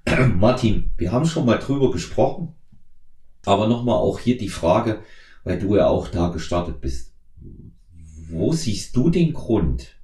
Martin, 0.36 0.90
wir 0.96 1.10
haben 1.10 1.26
schon 1.26 1.44
mal 1.44 1.58
drüber 1.58 1.90
gesprochen, 1.90 2.54
aber 3.44 3.66
nochmal 3.66 3.96
auch 3.96 4.20
hier 4.20 4.38
die 4.38 4.48
Frage, 4.48 5.00
weil 5.42 5.58
du 5.58 5.74
ja 5.74 5.88
auch 5.88 6.06
da 6.06 6.28
gestartet 6.28 6.80
bist. 6.80 7.12
Wo 8.30 8.52
siehst 8.52 8.94
du 8.94 9.10
den 9.10 9.32
Grund 9.32 9.96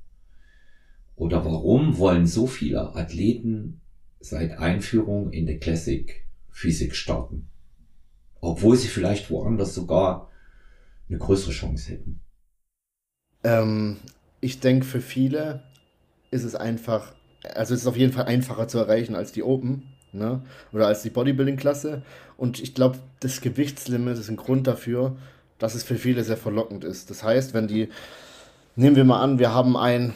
oder 1.15 1.45
warum 1.45 1.99
wollen 1.99 2.27
so 2.27 2.49
viele 2.49 2.97
Athleten 2.97 3.81
seit 4.19 4.59
Einführung 4.59 5.31
in 5.31 5.47
der 5.47 5.61
Classic 5.61 6.27
Physik 6.51 6.97
starten? 6.97 7.49
Obwohl 8.45 8.77
sie 8.77 8.89
vielleicht 8.89 9.31
woanders 9.31 9.75
sogar 9.75 10.31
eine 11.09 11.19
größere 11.19 11.53
Chance 11.53 11.93
hätten? 11.93 12.21
Ähm, 13.43 13.97
ich 14.41 14.61
denke, 14.61 14.87
für 14.87 15.01
viele 15.01 15.63
ist 16.31 16.45
es 16.45 16.55
einfach, 16.55 17.15
also 17.55 17.75
es 17.75 17.83
ist 17.83 17.87
auf 17.87 17.97
jeden 17.97 18.13
Fall 18.13 18.27
einfacher 18.27 18.69
zu 18.69 18.79
erreichen 18.79 19.15
als 19.15 19.33
die 19.33 19.43
Open, 19.43 19.95
ne? 20.13 20.43
oder 20.73 20.87
als 20.87 21.03
die 21.03 21.11
Bodybuilding-Klasse. 21.11 22.03
Und 22.37 22.61
ich 22.61 22.75
glaube, 22.75 22.99
das 23.21 23.41
Gewichtslimit 23.41 24.19
ist 24.19 24.29
ein 24.29 24.37
Grund 24.37 24.67
dafür, 24.67 25.17
dass 25.59 25.75
es 25.75 25.85
für 25.85 25.97
viele 25.97 26.25
sehr 26.25 26.37
verlockend 26.37 26.85
ist. 26.85 27.11
Das 27.11 27.23
heißt, 27.23 27.55
wenn 27.55 27.69
die, 27.69 27.89
nehmen 28.77 28.97
wir 28.97 29.05
mal 29.05 29.21
an, 29.21 29.39
wir 29.39 29.55
haben 29.55 29.77
einen, 29.77 30.15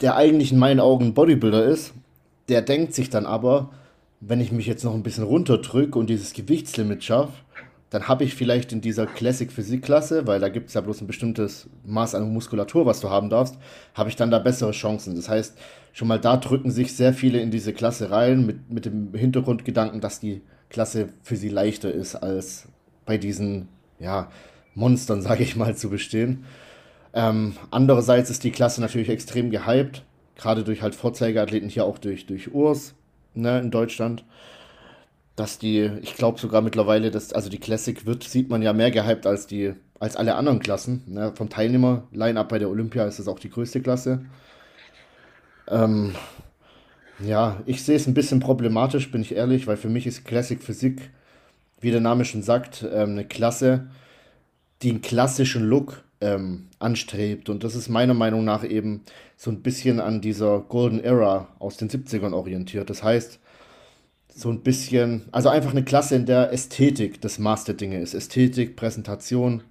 der 0.00 0.16
eigentlich 0.16 0.52
in 0.52 0.58
meinen 0.58 0.80
Augen 0.80 1.14
Bodybuilder 1.14 1.64
ist, 1.64 1.92
der 2.48 2.62
denkt 2.62 2.94
sich 2.94 3.10
dann 3.10 3.26
aber, 3.26 3.70
wenn 4.20 4.40
ich 4.40 4.52
mich 4.52 4.66
jetzt 4.66 4.84
noch 4.84 4.94
ein 4.94 5.02
bisschen 5.02 5.24
runterdrücke 5.24 5.98
und 5.98 6.08
dieses 6.08 6.32
Gewichtslimit 6.32 7.04
schaffe, 7.04 7.32
dann 7.90 8.06
habe 8.06 8.22
ich 8.22 8.34
vielleicht 8.34 8.72
in 8.72 8.80
dieser 8.80 9.06
Classic 9.06 9.50
Physik 9.50 9.82
Klasse, 9.82 10.26
weil 10.26 10.38
da 10.38 10.48
gibt 10.48 10.68
es 10.68 10.74
ja 10.74 10.80
bloß 10.80 11.00
ein 11.00 11.08
bestimmtes 11.08 11.68
Maß 11.84 12.14
an 12.14 12.32
Muskulatur, 12.32 12.86
was 12.86 13.00
du 13.00 13.10
haben 13.10 13.30
darfst, 13.30 13.58
habe 13.94 14.08
ich 14.08 14.16
dann 14.16 14.30
da 14.30 14.38
bessere 14.38 14.70
Chancen. 14.70 15.16
Das 15.16 15.28
heißt, 15.28 15.58
schon 15.92 16.06
mal 16.06 16.20
da 16.20 16.36
drücken 16.36 16.70
sich 16.70 16.94
sehr 16.94 17.12
viele 17.12 17.40
in 17.40 17.50
diese 17.50 17.72
Klasse 17.72 18.12
rein 18.12 18.46
mit, 18.46 18.70
mit 18.70 18.84
dem 18.84 19.12
Hintergrundgedanken, 19.12 20.00
dass 20.00 20.20
die 20.20 20.40
Klasse 20.68 21.08
für 21.22 21.36
sie 21.36 21.48
leichter 21.48 21.92
ist, 21.92 22.14
als 22.14 22.68
bei 23.06 23.18
diesen 23.18 23.68
ja, 23.98 24.30
Monstern, 24.76 25.20
sage 25.22 25.42
ich 25.42 25.56
mal, 25.56 25.76
zu 25.76 25.90
bestehen. 25.90 26.44
Ähm, 27.12 27.54
andererseits 27.72 28.30
ist 28.30 28.44
die 28.44 28.52
Klasse 28.52 28.80
natürlich 28.80 29.08
extrem 29.08 29.50
gehypt, 29.50 30.04
gerade 30.36 30.62
durch 30.62 30.80
halt 30.80 30.94
Vorzeigeathleten, 30.94 31.68
hier 31.68 31.84
auch 31.84 31.98
durch, 31.98 32.26
durch 32.26 32.54
Urs 32.54 32.94
ne, 33.34 33.58
in 33.58 33.72
Deutschland 33.72 34.24
dass 35.40 35.58
die, 35.58 35.90
ich 36.02 36.16
glaube 36.16 36.38
sogar 36.38 36.60
mittlerweile, 36.60 37.10
dass, 37.10 37.32
also 37.32 37.48
die 37.48 37.58
Classic 37.58 38.04
wird, 38.04 38.24
sieht 38.24 38.50
man 38.50 38.60
ja 38.60 38.74
mehr 38.74 38.90
gehypt 38.90 39.26
als 39.26 39.46
die, 39.46 39.72
als 39.98 40.14
alle 40.14 40.34
anderen 40.34 40.60
Klassen. 40.60 41.02
Ne? 41.06 41.32
Vom 41.34 41.48
Teilnehmer-Line-Up 41.48 42.50
bei 42.50 42.58
der 42.58 42.68
Olympia 42.68 43.06
ist 43.06 43.18
das 43.18 43.26
auch 43.26 43.38
die 43.38 43.48
größte 43.48 43.80
Klasse. 43.80 44.26
Ähm, 45.66 46.14
ja, 47.20 47.62
ich 47.64 47.82
sehe 47.82 47.96
es 47.96 48.06
ein 48.06 48.12
bisschen 48.12 48.40
problematisch, 48.40 49.10
bin 49.10 49.22
ich 49.22 49.34
ehrlich, 49.34 49.66
weil 49.66 49.78
für 49.78 49.88
mich 49.88 50.06
ist 50.06 50.26
Classic 50.26 50.62
Physik, 50.62 51.08
wie 51.80 51.90
der 51.90 52.02
Name 52.02 52.26
schon 52.26 52.42
sagt, 52.42 52.82
ähm, 52.92 53.12
eine 53.12 53.24
Klasse, 53.24 53.86
die 54.82 54.90
einen 54.90 55.00
klassischen 55.00 55.64
Look 55.64 56.04
ähm, 56.20 56.68
anstrebt. 56.80 57.48
Und 57.48 57.64
das 57.64 57.74
ist 57.74 57.88
meiner 57.88 58.12
Meinung 58.12 58.44
nach 58.44 58.62
eben 58.62 59.04
so 59.38 59.50
ein 59.50 59.62
bisschen 59.62 60.00
an 60.00 60.20
dieser 60.20 60.60
Golden 60.60 61.02
Era 61.02 61.48
aus 61.58 61.78
den 61.78 61.88
70ern 61.88 62.34
orientiert. 62.34 62.90
Das 62.90 63.02
heißt, 63.02 63.40
so 64.40 64.48
ein 64.48 64.60
bisschen, 64.60 65.22
also 65.32 65.48
einfach 65.50 65.72
eine 65.72 65.84
Klasse, 65.84 66.16
in 66.16 66.26
der 66.26 66.52
Ästhetik 66.52 67.20
das 67.20 67.38
Maß 67.38 67.64
der 67.64 67.74
Dinge 67.74 68.00
ist. 68.00 68.14
Ästhetik, 68.14 68.74
Präsentation, 68.74 69.62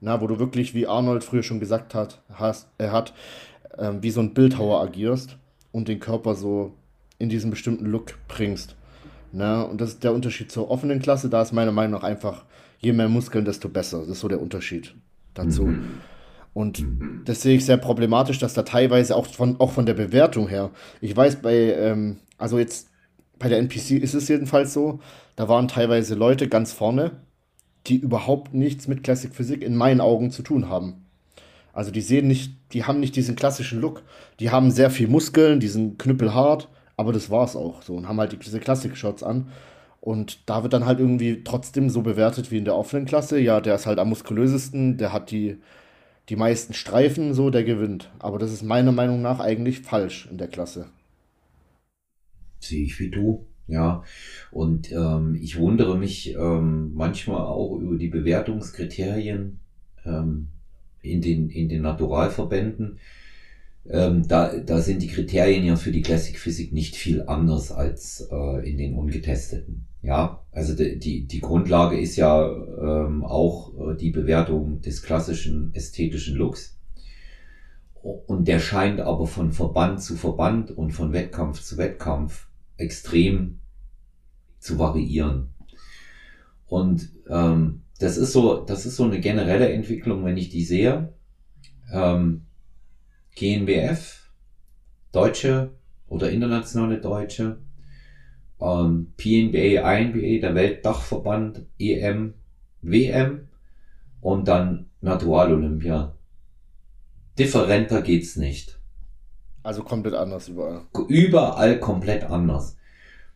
na, 0.00 0.20
wo 0.20 0.26
du 0.26 0.38
wirklich, 0.38 0.74
wie 0.74 0.86
Arnold 0.86 1.22
früher 1.22 1.42
schon 1.42 1.60
gesagt 1.60 1.94
hat, 1.94 2.20
hast, 2.32 2.68
er 2.78 2.90
hat, 2.90 3.14
äh, 3.78 3.92
wie 4.00 4.10
so 4.10 4.20
ein 4.20 4.34
Bildhauer 4.34 4.82
agierst 4.82 5.36
und 5.70 5.88
den 5.88 6.00
Körper 6.00 6.34
so 6.34 6.74
in 7.18 7.28
diesen 7.28 7.50
bestimmten 7.50 7.86
Look 7.86 8.18
bringst. 8.26 8.74
Na, 9.32 9.62
und 9.62 9.80
das 9.80 9.90
ist 9.90 10.04
der 10.04 10.12
Unterschied 10.12 10.50
zur 10.50 10.70
offenen 10.70 11.00
Klasse. 11.00 11.28
Da 11.28 11.42
ist 11.42 11.52
meiner 11.52 11.70
Meinung 11.70 12.00
nach 12.00 12.02
einfach, 12.02 12.44
je 12.80 12.92
mehr 12.92 13.08
Muskeln, 13.08 13.44
desto 13.44 13.68
besser. 13.68 14.00
Das 14.00 14.08
ist 14.08 14.20
so 14.20 14.28
der 14.28 14.42
Unterschied 14.42 14.94
dazu. 15.34 15.66
Mhm. 15.66 16.00
Und 16.52 16.84
das 17.26 17.42
sehe 17.42 17.56
ich 17.56 17.64
sehr 17.64 17.76
problematisch, 17.76 18.40
dass 18.40 18.54
da 18.54 18.62
teilweise 18.62 19.14
auch 19.14 19.26
von, 19.26 19.60
auch 19.60 19.70
von 19.70 19.86
der 19.86 19.94
Bewertung 19.94 20.48
her, 20.48 20.70
ich 21.00 21.16
weiß 21.16 21.36
bei, 21.36 21.54
ähm, 21.54 22.16
also 22.38 22.58
jetzt 22.58 22.89
bei 23.40 23.48
der 23.48 23.58
NPC 23.58 23.92
ist 23.92 24.14
es 24.14 24.28
jedenfalls 24.28 24.72
so, 24.72 25.00
da 25.34 25.48
waren 25.48 25.66
teilweise 25.66 26.14
Leute 26.14 26.46
ganz 26.46 26.72
vorne, 26.72 27.12
die 27.86 27.96
überhaupt 27.96 28.54
nichts 28.54 28.86
mit 28.86 29.02
Classic 29.02 29.34
Physik 29.34 29.62
in 29.62 29.74
meinen 29.74 30.02
Augen 30.02 30.30
zu 30.30 30.42
tun 30.42 30.68
haben. 30.68 31.06
Also 31.72 31.90
die 31.90 32.02
sehen 32.02 32.28
nicht, 32.28 32.52
die 32.74 32.84
haben 32.84 33.00
nicht 33.00 33.16
diesen 33.16 33.36
klassischen 33.36 33.80
Look. 33.80 34.02
Die 34.40 34.50
haben 34.50 34.70
sehr 34.70 34.90
viel 34.90 35.08
Muskeln, 35.08 35.58
die 35.58 35.68
sind 35.68 35.98
knüppelhart, 35.98 36.68
aber 36.98 37.12
das 37.14 37.30
war's 37.30 37.56
auch 37.56 37.80
so 37.82 37.94
und 37.94 38.06
haben 38.06 38.20
halt 38.20 38.36
diese 38.44 38.60
Classic-Shots 38.60 39.22
an. 39.22 39.48
Und 40.02 40.48
da 40.48 40.62
wird 40.62 40.74
dann 40.74 40.84
halt 40.84 41.00
irgendwie 41.00 41.42
trotzdem 41.42 41.88
so 41.88 42.02
bewertet 42.02 42.50
wie 42.50 42.58
in 42.58 42.66
der 42.66 42.76
offenen 42.76 43.06
Klasse. 43.06 43.40
Ja, 43.40 43.62
der 43.62 43.76
ist 43.76 43.86
halt 43.86 43.98
am 43.98 44.10
muskulösesten, 44.10 44.98
der 44.98 45.14
hat 45.14 45.30
die, 45.30 45.56
die 46.28 46.36
meisten 46.36 46.74
Streifen, 46.74 47.32
so, 47.32 47.48
der 47.48 47.64
gewinnt. 47.64 48.10
Aber 48.18 48.38
das 48.38 48.52
ist 48.52 48.62
meiner 48.62 48.92
Meinung 48.92 49.22
nach 49.22 49.40
eigentlich 49.40 49.80
falsch 49.80 50.28
in 50.30 50.36
der 50.36 50.48
Klasse 50.48 50.88
sehe 52.60 52.84
ich 52.84 52.98
wie 53.00 53.10
du. 53.10 53.46
Ja, 53.66 54.02
und 54.50 54.90
ähm, 54.90 55.36
ich 55.40 55.56
wundere 55.56 55.96
mich 55.96 56.34
ähm, 56.34 56.92
manchmal 56.92 57.42
auch 57.42 57.76
über 57.76 57.96
die 57.96 58.08
Bewertungskriterien 58.08 59.60
ähm, 60.04 60.48
in 61.02 61.20
den, 61.20 61.50
in 61.50 61.68
den 61.68 61.82
Naturalverbänden. 61.82 62.98
Ähm, 63.88 64.26
da, 64.26 64.56
da 64.56 64.80
sind 64.80 65.02
die 65.02 65.08
Kriterien 65.08 65.64
ja 65.64 65.76
für 65.76 65.92
die 65.92 66.02
Classic 66.02 66.36
Physik 66.36 66.72
nicht 66.72 66.96
viel 66.96 67.22
anders 67.22 67.70
als 67.70 68.28
äh, 68.30 68.68
in 68.68 68.76
den 68.76 68.94
ungetesteten. 68.94 69.86
Ja, 70.02 70.42
also 70.50 70.74
die, 70.74 70.98
die, 70.98 71.26
die 71.26 71.40
Grundlage 71.40 71.98
ist 71.98 72.16
ja 72.16 72.50
ähm, 72.50 73.24
auch 73.24 73.72
äh, 73.74 73.96
die 73.96 74.10
Bewertung 74.10 74.80
des 74.80 75.02
klassischen 75.02 75.74
ästhetischen 75.74 76.36
Looks. 76.36 76.76
Und 78.02 78.48
der 78.48 78.60
scheint 78.60 79.00
aber 79.00 79.26
von 79.26 79.52
Verband 79.52 80.02
zu 80.02 80.16
Verband 80.16 80.70
und 80.70 80.92
von 80.92 81.12
Wettkampf 81.12 81.62
zu 81.62 81.76
Wettkampf 81.76 82.48
extrem 82.80 83.58
zu 84.58 84.78
variieren. 84.78 85.50
Und 86.66 87.08
ähm, 87.28 87.82
das 87.98 88.16
ist 88.16 88.32
so, 88.32 88.64
das 88.64 88.86
ist 88.86 88.96
so 88.96 89.04
eine 89.04 89.20
generelle 89.20 89.68
Entwicklung, 89.68 90.24
wenn 90.24 90.36
ich 90.36 90.48
die 90.48 90.64
sehe. 90.64 91.12
Ähm, 91.92 92.42
GNBF, 93.36 94.30
Deutsche 95.12 95.72
oder 96.08 96.30
internationale 96.30 97.00
Deutsche, 97.00 97.58
ähm, 98.60 99.12
PNBA, 99.16 99.92
INBA, 99.94 100.40
der 100.40 100.54
Weltdachverband, 100.54 101.66
EM, 101.78 102.34
WM 102.82 103.48
und 104.20 104.48
dann 104.48 104.86
Natural 105.00 105.52
Olympia. 105.52 106.14
Differenter 107.38 108.02
geht's 108.02 108.36
nicht. 108.36 108.79
Also 109.62 109.82
komplett 109.82 110.14
anders 110.14 110.48
überall. 110.48 110.82
Überall 111.08 111.78
komplett 111.78 112.24
anders. 112.24 112.76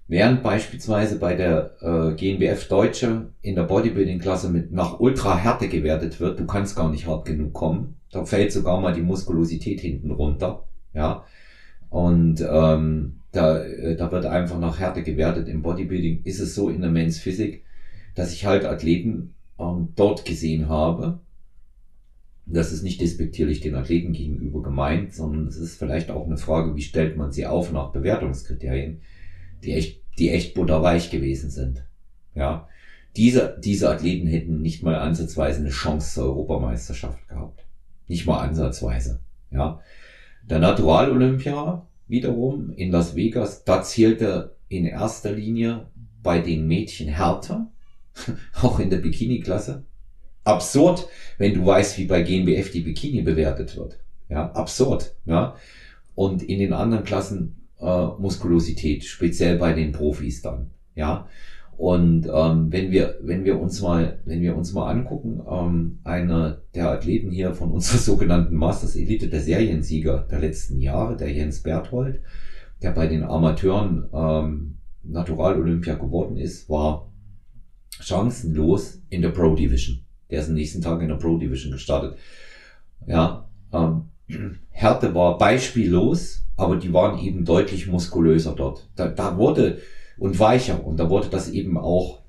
Während 0.06 0.42
beispielsweise 0.42 1.18
bei 1.18 1.34
der 1.34 1.76
äh, 1.80 2.14
GNBF 2.14 2.68
Deutsche 2.68 3.28
in 3.40 3.54
der 3.54 3.62
Bodybuilding-Klasse 3.62 4.50
mit 4.50 4.70
nach 4.70 5.00
Ultra-Härte 5.00 5.68
gewertet 5.68 6.20
wird, 6.20 6.38
du 6.38 6.46
kannst 6.46 6.76
gar 6.76 6.90
nicht 6.90 7.06
hart 7.06 7.24
genug 7.24 7.54
kommen. 7.54 7.96
Da 8.10 8.24
fällt 8.24 8.52
sogar 8.52 8.80
mal 8.80 8.92
die 8.92 9.00
Muskulosität 9.00 9.80
hinten 9.80 10.10
runter. 10.10 10.64
Ja. 10.92 11.24
Und 11.88 12.44
ähm, 12.46 13.20
da, 13.32 13.62
äh, 13.64 13.96
da 13.96 14.12
wird 14.12 14.26
einfach 14.26 14.58
nach 14.58 14.78
Härte 14.78 15.02
gewertet. 15.02 15.48
Im 15.48 15.62
Bodybuilding 15.62 16.22
ist 16.24 16.40
es 16.40 16.54
so 16.54 16.68
in 16.68 16.82
der 16.82 16.90
Men's 16.90 17.18
Physik, 17.18 17.64
dass 18.14 18.32
ich 18.32 18.44
halt 18.44 18.66
Athleten 18.66 19.34
ähm, 19.58 19.88
dort 19.96 20.26
gesehen 20.26 20.68
habe, 20.68 21.20
das 22.46 22.72
ist 22.72 22.82
nicht 22.82 23.00
despektierlich 23.00 23.60
den 23.60 23.74
Athleten 23.74 24.12
gegenüber 24.12 24.62
gemeint, 24.62 25.14
sondern 25.14 25.46
es 25.46 25.56
ist 25.56 25.78
vielleicht 25.78 26.10
auch 26.10 26.26
eine 26.26 26.36
Frage, 26.36 26.76
wie 26.76 26.82
stellt 26.82 27.16
man 27.16 27.32
sie 27.32 27.46
auf 27.46 27.72
nach 27.72 27.92
Bewertungskriterien, 27.92 29.00
die 29.62 29.72
echt, 29.72 30.02
die 30.18 30.30
echt 30.30 30.54
butterweich 30.54 31.10
gewesen 31.10 31.50
sind. 31.50 31.84
Ja. 32.34 32.68
Diese, 33.16 33.56
diese 33.62 33.90
Athleten 33.90 34.26
hätten 34.26 34.60
nicht 34.60 34.82
mal 34.82 34.96
ansatzweise 34.96 35.60
eine 35.60 35.70
Chance 35.70 36.14
zur 36.14 36.24
Europameisterschaft 36.24 37.28
gehabt. 37.28 37.64
Nicht 38.08 38.26
mal 38.26 38.40
ansatzweise. 38.40 39.20
Ja. 39.50 39.80
Der 40.42 40.58
Natural 40.58 41.10
Olympia 41.12 41.86
wiederum 42.08 42.72
in 42.72 42.90
Las 42.90 43.16
Vegas, 43.16 43.64
da 43.64 43.82
zählte 43.82 44.56
in 44.68 44.84
erster 44.84 45.32
Linie 45.32 45.86
bei 46.22 46.40
den 46.40 46.66
Mädchen 46.66 47.08
härter, 47.08 47.70
auch 48.62 48.78
in 48.78 48.90
der 48.90 48.98
Bikini-Klasse, 48.98 49.84
absurd, 50.44 51.08
wenn 51.38 51.54
du 51.54 51.66
weißt, 51.66 51.98
wie 51.98 52.06
bei 52.06 52.22
GNBF 52.22 52.70
die 52.70 52.82
Bikini 52.82 53.22
bewertet 53.22 53.76
wird. 53.76 53.98
Ja, 54.28 54.52
absurd. 54.52 55.14
Ja. 55.24 55.56
Und 56.14 56.42
in 56.42 56.58
den 56.58 56.72
anderen 56.72 57.04
Klassen 57.04 57.68
äh, 57.80 58.06
Muskulosität, 58.18 59.04
speziell 59.04 59.58
bei 59.58 59.72
den 59.72 59.92
Profis 59.92 60.42
dann. 60.42 60.70
Ja. 60.94 61.28
Und 61.76 62.28
ähm, 62.32 62.70
wenn 62.70 62.92
wir, 62.92 63.18
wenn 63.20 63.44
wir 63.44 63.60
uns 63.60 63.82
mal, 63.82 64.20
wenn 64.24 64.40
wir 64.40 64.56
uns 64.56 64.72
mal 64.72 64.90
angucken, 64.90 65.42
ähm, 65.50 65.98
einer 66.04 66.62
der 66.74 66.90
Athleten 66.90 67.30
hier 67.30 67.52
von 67.52 67.72
unserer 67.72 67.98
sogenannten 68.12 68.54
Masters 68.54 68.94
Elite, 68.94 69.28
der 69.28 69.40
Seriensieger 69.40 70.26
der 70.30 70.38
letzten 70.38 70.80
Jahre, 70.80 71.16
der 71.16 71.32
Jens 71.32 71.62
Berthold, 71.62 72.20
der 72.80 72.92
bei 72.92 73.08
den 73.08 73.24
Amateuren 73.24 74.08
ähm, 74.12 74.76
Natural 75.02 75.58
Olympia 75.58 75.94
geworden 75.94 76.36
ist, 76.36 76.68
war 76.68 77.10
chancenlos 78.00 79.02
in 79.10 79.22
der 79.22 79.30
Pro 79.30 79.54
Division. 79.54 80.03
Der 80.30 80.40
ist 80.40 80.48
am 80.48 80.54
nächsten 80.54 80.80
Tag 80.80 81.00
in 81.00 81.08
der 81.08 81.16
Pro 81.16 81.36
Division 81.36 81.72
gestartet. 81.72 82.16
Ja, 83.06 83.48
ähm, 83.72 84.08
Härte 84.70 85.14
war 85.14 85.38
beispiellos, 85.38 86.44
aber 86.56 86.76
die 86.76 86.92
waren 86.92 87.18
eben 87.18 87.44
deutlich 87.44 87.86
muskulöser 87.86 88.54
dort. 88.54 88.88
Da, 88.96 89.08
da 89.08 89.36
wurde 89.36 89.78
und 90.18 90.38
weicher 90.38 90.84
und 90.84 90.98
da 90.98 91.10
wurde 91.10 91.28
das 91.28 91.50
eben 91.50 91.76
auch, 91.76 92.20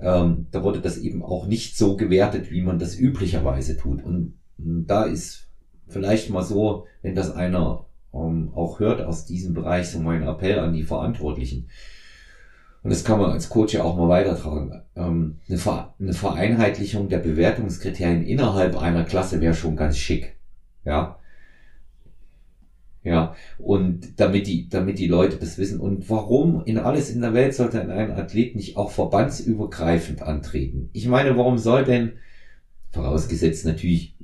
ähm, 0.00 0.46
da 0.50 0.62
wurde 0.62 0.80
das 0.80 0.98
eben 0.98 1.22
auch 1.22 1.46
nicht 1.46 1.76
so 1.76 1.96
gewertet, 1.96 2.50
wie 2.50 2.62
man 2.62 2.78
das 2.78 2.98
üblicherweise 2.98 3.76
tut. 3.76 4.02
Und, 4.04 4.34
und 4.58 4.86
da 4.86 5.04
ist 5.04 5.48
vielleicht 5.88 6.30
mal 6.30 6.42
so, 6.42 6.86
wenn 7.02 7.14
das 7.14 7.32
einer 7.32 7.86
ähm, 8.12 8.50
auch 8.54 8.80
hört 8.80 9.00
aus 9.02 9.26
diesem 9.26 9.54
Bereich, 9.54 9.88
so 9.88 10.00
mein 10.00 10.22
Appell 10.22 10.58
an 10.58 10.72
die 10.72 10.82
Verantwortlichen. 10.82 11.68
Und 12.82 12.90
das 12.90 13.04
kann 13.04 13.18
man 13.18 13.30
als 13.30 13.50
Coach 13.50 13.74
ja 13.74 13.82
auch 13.82 13.96
mal 13.96 14.08
weitertragen, 14.08 14.82
ähm, 14.96 15.36
eine, 15.48 16.12
Vereinheitlichung 16.12 17.08
der 17.08 17.18
Bewertungskriterien 17.18 18.22
innerhalb 18.22 18.80
einer 18.80 19.04
Klasse 19.04 19.40
wäre 19.40 19.54
schon 19.54 19.76
ganz 19.76 19.98
schick. 19.98 20.36
Ja. 20.84 21.16
Ja, 23.02 23.34
und 23.58 24.20
damit 24.20 24.46
die, 24.46 24.68
damit 24.68 24.98
die 24.98 25.06
Leute 25.06 25.36
das 25.36 25.56
wissen. 25.56 25.80
Und 25.80 26.10
warum 26.10 26.62
in 26.64 26.76
alles 26.76 27.10
in 27.10 27.22
der 27.22 27.32
Welt 27.32 27.54
sollte 27.54 27.80
ein 27.80 28.10
Athlet 28.10 28.54
nicht 28.56 28.76
auch 28.76 28.90
verbandsübergreifend 28.90 30.20
antreten? 30.20 30.90
Ich 30.92 31.08
meine, 31.08 31.36
warum 31.36 31.56
soll 31.56 31.84
denn, 31.84 32.12
vorausgesetzt 32.90 33.64
natürlich, 33.64 34.16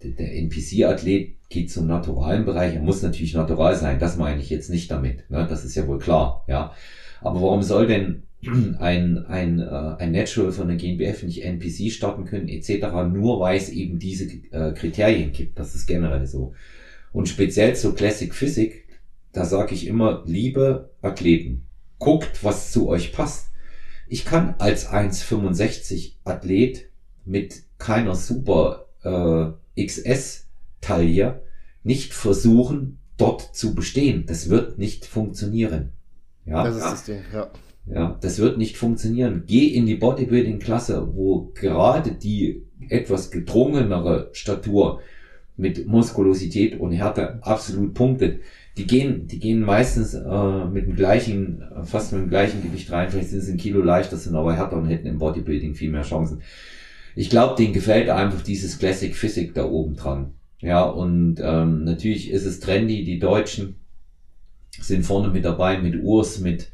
der 0.00 0.36
NPC-Athlet 0.36 1.36
geht 1.48 1.70
zum 1.70 1.88
naturalen 1.88 2.44
Bereich, 2.44 2.74
er 2.74 2.82
muss 2.82 3.02
natürlich 3.02 3.34
natural 3.34 3.74
sein, 3.74 3.98
das 3.98 4.16
meine 4.16 4.40
ich 4.40 4.50
jetzt 4.50 4.70
nicht 4.70 4.90
damit, 4.90 5.28
ne? 5.30 5.46
das 5.48 5.64
ist 5.64 5.74
ja 5.74 5.88
wohl 5.88 5.98
klar, 5.98 6.44
ja. 6.46 6.72
Aber 7.20 7.40
warum 7.40 7.62
soll 7.62 7.86
denn 7.86 8.22
ein, 8.78 9.26
ein, 9.26 9.60
äh, 9.60 9.96
ein 9.98 10.12
Natural 10.12 10.52
von 10.52 10.68
der 10.68 10.76
GmbF 10.76 11.22
nicht 11.22 11.44
NPC 11.44 11.90
starten 11.90 12.24
können, 12.24 12.48
etc., 12.48 12.86
nur 13.12 13.40
weil 13.40 13.56
es 13.56 13.70
eben 13.70 13.98
diese 13.98 14.24
äh, 14.50 14.72
Kriterien 14.72 15.32
gibt. 15.32 15.58
Das 15.58 15.74
ist 15.74 15.86
generell 15.86 16.26
so. 16.26 16.54
Und 17.12 17.28
speziell 17.28 17.74
zu 17.74 17.94
Classic 17.94 18.34
Physik, 18.34 18.84
da 19.32 19.44
sage 19.44 19.74
ich 19.74 19.86
immer, 19.86 20.22
liebe 20.26 20.90
Athleten, 21.02 21.66
guckt, 21.98 22.44
was 22.44 22.72
zu 22.72 22.88
euch 22.88 23.12
passt. 23.12 23.48
Ich 24.08 24.24
kann 24.24 24.54
als 24.58 24.88
1,65 24.88 26.12
Athlet 26.24 26.88
mit 27.24 27.62
keiner 27.78 28.14
super 28.14 28.86
äh, 29.02 29.82
XS-Taille 29.82 31.42
nicht 31.82 32.14
versuchen, 32.14 32.98
dort 33.16 33.54
zu 33.56 33.74
bestehen. 33.74 34.26
Das 34.26 34.48
wird 34.48 34.78
nicht 34.78 35.06
funktionieren. 35.06 35.92
Ja? 36.46 36.64
Das 36.64 36.76
ist 36.76 36.84
das 36.84 37.04
Ding, 37.04 37.20
ja. 37.32 37.50
Ja, 37.88 38.18
das 38.20 38.38
wird 38.38 38.58
nicht 38.58 38.76
funktionieren. 38.76 39.44
Geh 39.46 39.66
in 39.66 39.86
die 39.86 39.94
Bodybuilding-Klasse, 39.94 41.14
wo 41.14 41.52
gerade 41.54 42.12
die 42.12 42.62
etwas 42.88 43.30
gedrungenere 43.30 44.30
Statur 44.32 45.00
mit 45.56 45.86
Muskulosität 45.86 46.78
und 46.80 46.92
Härte 46.92 47.38
absolut 47.42 47.94
punktet. 47.94 48.40
Die 48.76 48.86
gehen, 48.86 49.26
die 49.26 49.38
gehen 49.38 49.62
meistens 49.62 50.14
äh, 50.14 50.64
mit 50.66 50.86
dem 50.86 50.96
gleichen, 50.96 51.62
fast 51.84 52.12
mit 52.12 52.22
dem 52.22 52.28
gleichen 52.28 52.62
Gewicht 52.62 52.90
rein. 52.90 53.08
Vielleicht 53.08 53.30
sind 53.30 53.40
sie 53.40 53.52
ein 53.52 53.58
Kilo 53.58 53.80
leichter, 53.80 54.16
sind 54.16 54.34
aber 54.34 54.54
härter 54.54 54.76
und 54.76 54.86
hätten 54.86 55.06
im 55.06 55.18
Bodybuilding 55.18 55.74
viel 55.74 55.90
mehr 55.90 56.02
Chancen. 56.02 56.42
Ich 57.14 57.30
glaube, 57.30 57.54
denen 57.56 57.72
gefällt 57.72 58.10
einfach 58.10 58.42
dieses 58.42 58.78
Classic 58.78 59.14
Physik 59.14 59.54
da 59.54 59.64
oben 59.64 59.94
dran. 59.94 60.34
Ja, 60.60 60.84
und 60.84 61.36
ähm, 61.40 61.84
natürlich 61.84 62.30
ist 62.30 62.44
es 62.44 62.60
trendy, 62.60 63.04
die 63.04 63.18
Deutschen 63.18 63.76
sind 64.70 65.04
vorne 65.04 65.28
mit 65.28 65.44
dabei, 65.44 65.78
mit 65.78 66.02
Urs, 66.02 66.40
mit, 66.40 66.70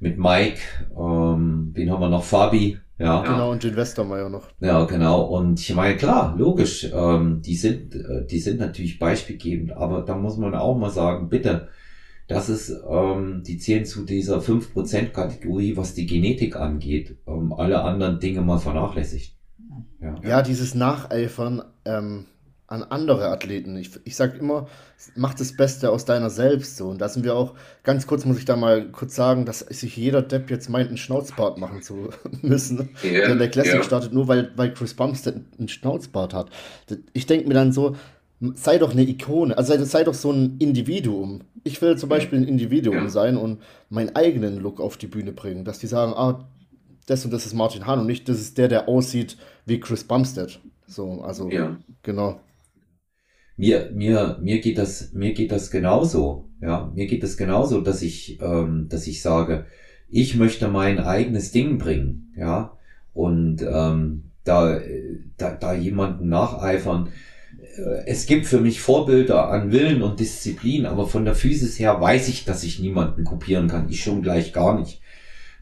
mit 0.00 0.18
Mike, 0.18 0.58
ähm, 0.96 1.70
wen 1.74 1.90
haben 1.90 2.00
wir 2.00 2.08
noch? 2.08 2.24
Fabi, 2.24 2.78
ja. 2.98 3.22
Genau, 3.22 3.50
und 3.50 3.64
den 3.64 3.76
Westermeier 3.76 4.28
noch. 4.28 4.48
Ja, 4.60 4.84
genau. 4.84 5.22
Und 5.22 5.58
ich 5.60 5.74
meine, 5.74 5.96
klar, 5.96 6.34
logisch, 6.36 6.88
ähm, 6.92 7.42
die 7.42 7.56
sind, 7.56 7.94
äh, 7.94 8.24
die 8.26 8.38
sind 8.38 8.60
natürlich 8.60 8.98
beispielgebend, 8.98 9.72
aber 9.72 10.02
da 10.02 10.16
muss 10.16 10.36
man 10.36 10.54
auch 10.54 10.78
mal 10.78 10.90
sagen, 10.90 11.28
bitte, 11.28 11.68
das 12.28 12.48
ist, 12.48 12.74
ähm, 12.88 13.42
die 13.44 13.58
zählen 13.58 13.84
zu 13.84 14.04
dieser 14.04 14.40
5%-Kategorie, 14.40 15.76
was 15.76 15.94
die 15.94 16.06
Genetik 16.06 16.56
angeht, 16.56 17.18
ähm, 17.26 17.52
alle 17.52 17.82
anderen 17.82 18.20
Dinge 18.20 18.40
mal 18.40 18.58
vernachlässigt. 18.58 19.36
Ja, 20.00 20.14
ja 20.22 20.42
dieses 20.42 20.74
Nacheifern, 20.74 21.62
ähm, 21.84 22.26
an 22.74 22.82
andere 22.82 23.28
Athleten. 23.28 23.76
Ich, 23.76 23.90
ich 24.04 24.16
sage 24.16 24.38
immer, 24.38 24.66
mach 25.14 25.34
das 25.34 25.56
Beste 25.56 25.90
aus 25.90 26.04
deiner 26.04 26.28
selbst. 26.28 26.76
So. 26.76 26.88
Und 26.88 27.00
da 27.00 27.08
sind 27.08 27.24
wir 27.24 27.36
auch, 27.36 27.54
ganz 27.82 28.06
kurz 28.06 28.24
muss 28.24 28.38
ich 28.38 28.44
da 28.44 28.56
mal 28.56 28.90
kurz 28.90 29.14
sagen, 29.14 29.46
dass 29.46 29.60
sich 29.60 29.96
jeder 29.96 30.22
Depp 30.22 30.50
jetzt 30.50 30.68
meint, 30.68 30.88
einen 30.88 30.96
Schnauzbart 30.96 31.58
machen 31.58 31.82
zu 31.82 32.10
müssen. 32.42 32.90
Yeah, 33.02 33.28
Denn 33.28 33.38
der 33.38 33.48
Classic 33.48 33.74
yeah. 33.74 33.82
startet 33.82 34.12
nur, 34.12 34.28
weil, 34.28 34.50
weil 34.56 34.74
Chris 34.74 34.94
Bumstead 34.94 35.36
einen 35.58 35.68
Schnauzbart 35.68 36.34
hat. 36.34 36.50
Ich 37.12 37.26
denke 37.26 37.48
mir 37.48 37.54
dann 37.54 37.72
so, 37.72 37.96
sei 38.54 38.78
doch 38.78 38.90
eine 38.90 39.02
Ikone, 39.02 39.56
also 39.56 39.72
sei, 39.74 39.84
sei, 39.84 40.04
doch 40.04 40.14
so 40.14 40.30
ein 40.30 40.56
Individuum. 40.58 41.42
Ich 41.62 41.80
will 41.80 41.96
zum 41.96 42.08
Beispiel 42.08 42.40
ein 42.40 42.48
Individuum 42.48 42.96
ja. 42.96 43.08
sein 43.08 43.36
und 43.36 43.62
meinen 43.88 44.14
eigenen 44.16 44.58
Look 44.58 44.80
auf 44.80 44.96
die 44.96 45.06
Bühne 45.06 45.32
bringen, 45.32 45.64
dass 45.64 45.78
die 45.78 45.86
sagen, 45.86 46.12
ah, 46.14 46.44
das 47.06 47.24
und 47.24 47.30
das 47.32 47.46
ist 47.46 47.54
Martin 47.54 47.86
Hahn 47.86 48.00
und 48.00 48.06
nicht, 48.06 48.28
das 48.28 48.40
ist 48.40 48.58
der, 48.58 48.68
der 48.68 48.88
aussieht 48.88 49.36
wie 49.64 49.78
Chris 49.78 50.04
Bumstead. 50.04 50.58
So, 50.86 51.22
also, 51.22 51.48
ja. 51.48 51.76
genau 52.02 52.40
mir, 53.56 53.90
mir, 53.92 54.38
mir 54.40 54.60
geht 54.60 54.78
das, 54.78 55.12
mir 55.12 55.32
geht 55.32 55.52
das 55.52 55.70
genauso. 55.70 56.48
Ja, 56.60 56.90
mir 56.94 57.06
geht 57.06 57.22
das 57.22 57.36
genauso, 57.36 57.80
dass 57.80 58.02
ich, 58.02 58.40
ähm, 58.40 58.86
dass 58.88 59.06
ich 59.06 59.22
sage, 59.22 59.66
ich 60.08 60.36
möchte 60.36 60.68
mein 60.68 60.98
eigenes 60.98 61.52
Ding 61.52 61.78
bringen. 61.78 62.32
Ja, 62.36 62.76
und 63.12 63.62
ähm, 63.62 64.24
da, 64.44 64.78
da, 65.36 65.50
da 65.52 65.74
jemanden 65.74 66.28
nacheifern. 66.28 67.08
Äh, 67.76 68.06
es 68.06 68.26
gibt 68.26 68.46
für 68.46 68.60
mich 68.60 68.80
Vorbilder 68.80 69.48
an 69.48 69.72
Willen 69.72 70.02
und 70.02 70.20
Disziplin, 70.20 70.86
aber 70.86 71.06
von 71.06 71.24
der 71.24 71.34
Physis 71.34 71.78
her 71.78 72.00
weiß 72.00 72.28
ich, 72.28 72.44
dass 72.44 72.64
ich 72.64 72.80
niemanden 72.80 73.24
kopieren 73.24 73.68
kann. 73.68 73.88
Ich 73.88 74.02
schon 74.02 74.22
gleich 74.22 74.52
gar 74.52 74.78
nicht 74.78 75.00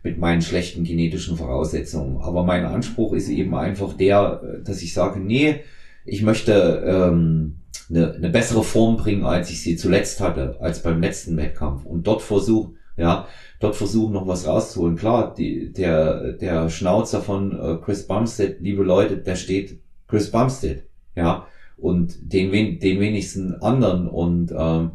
mit 0.03 0.18
meinen 0.18 0.43
schlechten 0.43 0.82
genetischen 0.82 1.36
Voraussetzungen. 1.36 2.20
Aber 2.20 2.45
mein 2.45 2.64
Anspruch 2.64 3.12
ist 3.12 3.28
eben 3.28 3.55
einfach 3.55 3.93
der, 3.95 4.40
äh, 4.43 4.64
dass 4.64 4.82
ich 4.82 4.93
sage, 4.93 5.20
nee, 5.20 5.61
ich 6.05 6.22
möchte 6.22 6.82
ähm, 6.86 7.57
eine, 7.88 8.14
eine 8.14 8.30
bessere 8.30 8.64
Form 8.64 8.96
bringen, 8.96 9.24
als 9.24 9.50
ich 9.50 9.62
sie 9.62 9.76
zuletzt 9.76 10.20
hatte, 10.20 10.57
als 10.61 10.82
beim 10.82 11.00
letzten 11.00 11.36
Wettkampf. 11.36 11.84
Und 11.84 12.07
dort 12.07 12.22
versuchen, 12.22 12.76
ja, 12.96 13.26
dort 13.61 13.76
versuchen 13.76 14.12
noch 14.12 14.26
was 14.26 14.46
rauszuholen. 14.46 14.96
Klar, 14.96 15.34
die, 15.34 15.72
der, 15.72 16.32
der 16.32 16.68
Schnauzer 16.68 17.20
von 17.20 17.53
äh, 17.59 17.76
Chris 17.84 18.07
Bumstead, 18.07 18.61
liebe 18.61 18.82
Leute, 18.82 19.16
der 19.16 19.36
steht 19.36 19.80
Chris 20.09 20.30
Bumstead, 20.30 20.84
ja, 21.14 21.46
und 21.76 22.32
den, 22.32 22.78
den 22.78 23.00
wenigsten 23.00 23.55
anderen 23.57 24.09
und 24.09 24.53
ähm, 24.57 24.92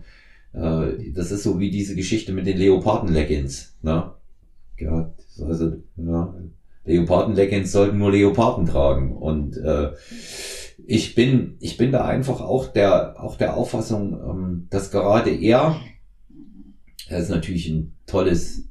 äh, 0.53 1.11
das 1.13 1.31
ist 1.31 1.43
so 1.43 1.59
wie 1.59 1.71
diese 1.71 1.95
Geschichte 1.95 2.33
mit 2.33 2.45
den 2.45 2.57
Leoparden-Leggings, 2.57 3.77
ne? 3.81 4.11
Ja, 4.79 5.11
also, 5.41 5.73
ja, 5.97 6.33
Leoparden-Leggings 6.85 7.71
sollten 7.71 7.97
nur 7.97 8.11
Leoparden 8.11 8.67
tragen 8.67 9.17
und 9.17 9.57
äh, 9.57 9.91
ich 10.86 11.15
bin, 11.15 11.55
ich 11.59 11.78
bin 11.78 11.91
da 11.91 12.05
einfach 12.05 12.41
auch 12.41 12.67
der, 12.67 13.21
auch 13.21 13.38
der 13.38 13.57
Auffassung, 13.57 14.13
ähm, 14.13 14.67
dass 14.69 14.91
gerade 14.91 15.32
er, 15.32 15.80
er 17.09 17.19
ist 17.19 17.30
natürlich 17.30 17.67
ein 17.67 17.93
tolles 18.05 18.67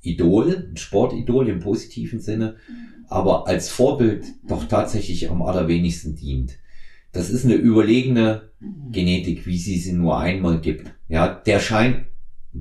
Idol, 0.00 0.68
ein 0.70 0.76
Sportidol 0.76 1.48
im 1.48 1.60
positiven 1.60 2.20
Sinne, 2.20 2.56
aber 3.08 3.46
als 3.46 3.68
Vorbild 3.68 4.24
doch 4.48 4.64
tatsächlich 4.64 5.30
am 5.30 5.42
allerwenigsten 5.42 6.16
dient. 6.16 6.58
Das 7.12 7.28
ist 7.28 7.44
eine 7.44 7.54
überlegene 7.54 8.50
Genetik, 8.90 9.46
wie 9.46 9.58
sie 9.58 9.78
sie 9.78 9.92
nur 9.92 10.18
einmal 10.18 10.60
gibt. 10.60 10.94
Ja, 11.08 11.28
der 11.28 11.60
scheint, 11.60 12.06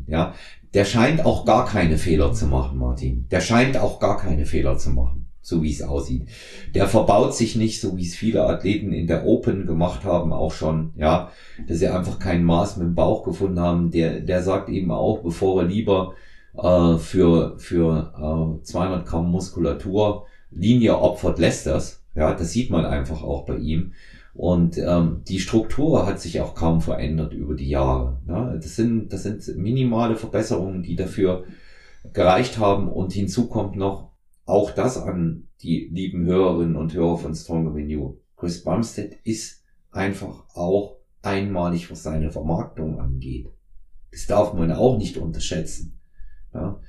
ja, 0.07 0.35
der 0.73 0.83
scheint 0.83 1.25
auch 1.25 1.45
gar 1.45 1.65
keine 1.65 1.97
Fehler 1.97 2.33
zu 2.33 2.47
machen, 2.47 2.77
Martin. 2.77 3.27
Der 3.31 3.39
scheint 3.39 3.77
auch 3.77 3.99
gar 3.99 4.17
keine 4.17 4.45
Fehler 4.45 4.77
zu 4.77 4.89
machen 4.89 5.20
so 5.41 5.63
wie 5.63 5.71
es 5.71 5.81
aussieht. 5.81 6.27
Der 6.75 6.87
verbaut 6.87 7.35
sich 7.35 7.55
nicht, 7.55 7.81
so 7.81 7.97
wie 7.97 8.05
es 8.05 8.15
viele 8.15 8.45
Athleten 8.45 8.93
in 8.93 9.07
der 9.07 9.25
Open 9.25 9.65
gemacht 9.65 10.03
haben, 10.03 10.33
auch 10.33 10.51
schon, 10.51 10.93
ja, 10.95 11.31
dass 11.67 11.79
sie 11.79 11.87
einfach 11.87 12.19
kein 12.19 12.43
Maß 12.43 12.77
mit 12.77 12.87
dem 12.87 12.95
Bauch 12.95 13.23
gefunden 13.23 13.59
haben. 13.59 13.91
Der, 13.91 14.19
der 14.19 14.43
sagt 14.43 14.69
eben 14.69 14.91
auch, 14.91 15.23
bevor 15.23 15.61
er 15.61 15.67
lieber 15.67 16.13
äh, 16.55 16.97
für, 16.97 17.57
für 17.57 18.59
äh, 18.61 18.63
200 18.63 19.05
Gramm 19.05 19.31
Muskulatur 19.31 20.25
Linie 20.51 20.99
opfert, 20.99 21.39
lässt 21.39 21.65
das. 21.65 22.03
Ja, 22.13 22.33
das 22.33 22.51
sieht 22.51 22.69
man 22.69 22.85
einfach 22.85 23.23
auch 23.23 23.45
bei 23.45 23.55
ihm. 23.55 23.93
Und 24.33 24.77
ähm, 24.77 25.21
die 25.27 25.39
Struktur 25.39 26.05
hat 26.05 26.19
sich 26.19 26.39
auch 26.41 26.55
kaum 26.55 26.81
verändert 26.81 27.33
über 27.33 27.55
die 27.55 27.69
Jahre. 27.69 28.17
Ne? 28.25 28.59
Das, 28.61 28.75
sind, 28.75 29.11
das 29.11 29.23
sind 29.23 29.57
minimale 29.57 30.15
Verbesserungen, 30.15 30.83
die 30.83 30.95
dafür 30.95 31.45
gereicht 32.13 32.57
haben. 32.57 32.87
Und 32.87 33.13
hinzu 33.13 33.47
kommt 33.47 33.75
noch, 33.75 34.10
auch 34.51 34.71
das 34.71 34.97
an 34.97 35.47
die 35.61 35.89
lieben 35.91 36.25
Hörerinnen 36.25 36.75
und 36.75 36.93
Hörer 36.93 37.17
von 37.17 37.33
Stronger 37.33 37.77
You. 37.79 38.17
Chris 38.35 38.63
Bumstead 38.63 39.17
ist 39.23 39.63
einfach 39.91 40.43
auch 40.53 40.97
einmalig, 41.21 41.89
was 41.89 42.03
seine 42.03 42.31
Vermarktung 42.31 42.99
angeht. 42.99 43.47
Das 44.11 44.27
darf 44.27 44.53
man 44.53 44.71
auch 44.73 44.97
nicht 44.97 45.17
unterschätzen. 45.17 45.99
Ja. 46.53 46.81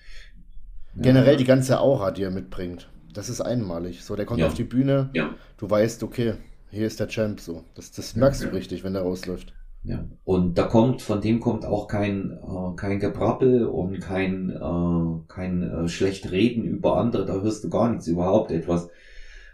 Generell 0.97 1.37
die 1.37 1.45
ganze 1.45 1.79
Aura, 1.79 2.11
die 2.11 2.25
er 2.25 2.33
mitbringt. 2.33 2.91
Das 3.15 3.29
ist 3.29 3.41
einmalig. 3.41 4.03
So, 4.03 4.17
der 4.17 4.27
kommt 4.27 4.41
ja. 4.41 4.49
auf 4.49 4.55
die 4.55 4.65
Bühne, 4.65 5.11
ja. 5.15 5.35
du 5.57 5.71
weißt, 5.71 6.03
okay, 6.03 6.35
hier 6.71 6.87
ist 6.87 6.99
der 6.99 7.09
Champ 7.09 7.39
so. 7.39 7.65
Das, 7.75 7.93
das 7.93 8.17
merkst 8.17 8.43
du 8.43 8.53
richtig, 8.53 8.83
wenn 8.83 8.95
der 8.95 9.03
rausläuft. 9.03 9.55
Ja. 9.85 10.05
Und 10.25 10.59
da 10.59 10.65
kommt, 10.65 11.03
von 11.03 11.21
dem 11.21 11.41
kommt 11.41 11.65
auch 11.65 11.89
kein, 11.89 12.31
äh, 12.31 12.77
kein 12.77 13.01
Gebrabbel 13.01 13.67
und 13.67 14.01
kein, 14.01 14.51
äh, 14.51 15.25
kein 15.27 15.63
äh, 15.63 15.89
schlecht 15.89 16.31
Reden 16.31 16.63
über 16.65 16.97
andere, 16.99 17.25
da 17.27 17.41
hörst 17.41 17.65
du 17.65 17.69
gar 17.69 17.91
nichts, 17.91 18.07
überhaupt 18.07 18.53
etwas, 18.53 18.89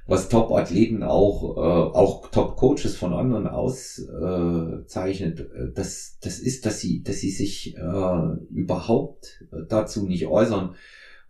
was 0.07 0.29
Top-Athleten 0.29 1.03
auch, 1.03 1.57
äh, 1.57 1.61
auch 1.61 2.31
Top-Coaches 2.31 2.97
von 2.97 3.15
anderen 3.15 3.47
auszeichnet. 3.47 5.41
Äh, 5.41 5.73
das, 5.75 6.19
das 6.21 6.39
ist, 6.41 6.67
dass 6.67 6.81
sie, 6.81 7.03
dass 7.03 7.21
sie 7.21 7.31
sich 7.31 7.77
äh, 7.77 8.37
überhaupt 8.51 9.45
dazu 9.69 10.07
nicht 10.07 10.27
äußern. 10.27 10.75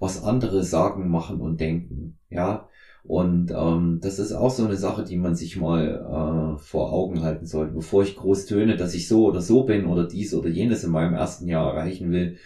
was 0.00 0.22
andere 0.22 0.62
sagen, 0.64 1.08
machen 1.08 1.40
und 1.40 1.60
denken. 1.60 2.18
Ja, 2.30 2.68
und 3.08 3.50
ähm, 3.52 4.00
das 4.02 4.18
ist 4.18 4.32
auch 4.32 4.50
so 4.50 4.66
eine 4.66 4.76
Sache, 4.76 5.02
die 5.02 5.16
man 5.16 5.34
sich 5.34 5.56
mal 5.56 6.56
äh, 6.58 6.58
vor 6.62 6.92
Augen 6.92 7.22
halten 7.22 7.46
sollte. 7.46 7.72
Bevor 7.72 8.02
ich 8.02 8.16
groß 8.16 8.44
töne, 8.44 8.76
dass 8.76 8.92
ich 8.92 9.08
so 9.08 9.24
oder 9.24 9.40
so 9.40 9.62
bin 9.62 9.86
oder 9.86 10.06
dies 10.06 10.34
oder 10.34 10.50
jenes 10.50 10.84
in 10.84 10.90
meinem 10.90 11.14
ersten 11.14 11.48
Jahr 11.48 11.72
erreichen 11.72 12.12
will, 12.12 12.36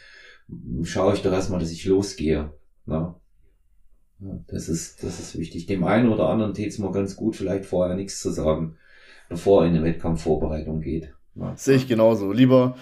schaue 0.84 1.14
ich 1.14 1.22
doch 1.22 1.32
erstmal, 1.32 1.58
dass 1.58 1.72
ich 1.72 1.84
losgehe. 1.84 2.52
Ja. 2.86 3.16
Das 4.46 4.68
ist, 4.68 5.02
das 5.02 5.18
ist 5.18 5.36
wichtig. 5.36 5.66
Dem 5.66 5.82
einen 5.82 6.08
oder 6.08 6.28
anderen 6.28 6.54
täte 6.54 6.68
es 6.68 6.78
mal 6.78 6.92
ganz 6.92 7.16
gut, 7.16 7.34
vielleicht 7.34 7.64
vorher 7.64 7.96
nichts 7.96 8.20
zu 8.20 8.30
sagen, 8.30 8.76
bevor 9.28 9.62
er 9.62 9.68
in 9.68 9.74
eine 9.74 9.84
Wettkampfvorbereitung 9.84 10.80
geht. 10.80 11.12
Ja. 11.34 11.56
Sehe 11.56 11.74
ich 11.74 11.88
genauso. 11.88 12.30
Lieber, 12.30 12.76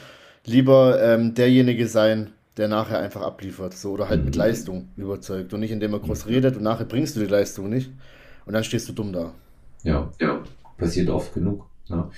lieber 0.44 1.02
ähm, 1.02 1.32
derjenige 1.32 1.86
sein, 1.86 2.34
der 2.60 2.68
nachher 2.68 3.00
einfach 3.00 3.22
abliefert, 3.22 3.74
so 3.74 3.92
oder 3.92 4.08
halt 4.08 4.20
mhm. 4.20 4.26
mit 4.26 4.36
Leistung 4.36 4.88
überzeugt 4.96 5.52
und 5.54 5.60
nicht 5.60 5.70
indem 5.70 5.94
er 5.94 6.00
groß 6.00 6.26
mhm. 6.26 6.32
redet 6.32 6.56
und 6.56 6.62
nachher 6.62 6.84
bringst 6.84 7.16
du 7.16 7.20
die 7.20 7.26
Leistung 7.26 7.70
nicht 7.70 7.90
und 8.44 8.52
dann 8.52 8.62
stehst 8.62 8.88
du 8.88 8.92
dumm 8.92 9.12
da. 9.12 9.32
Ja, 9.82 10.12
ja, 10.20 10.42
passiert 10.76 11.08
oft 11.08 11.32
genug. 11.32 11.66
Ja. 11.86 12.10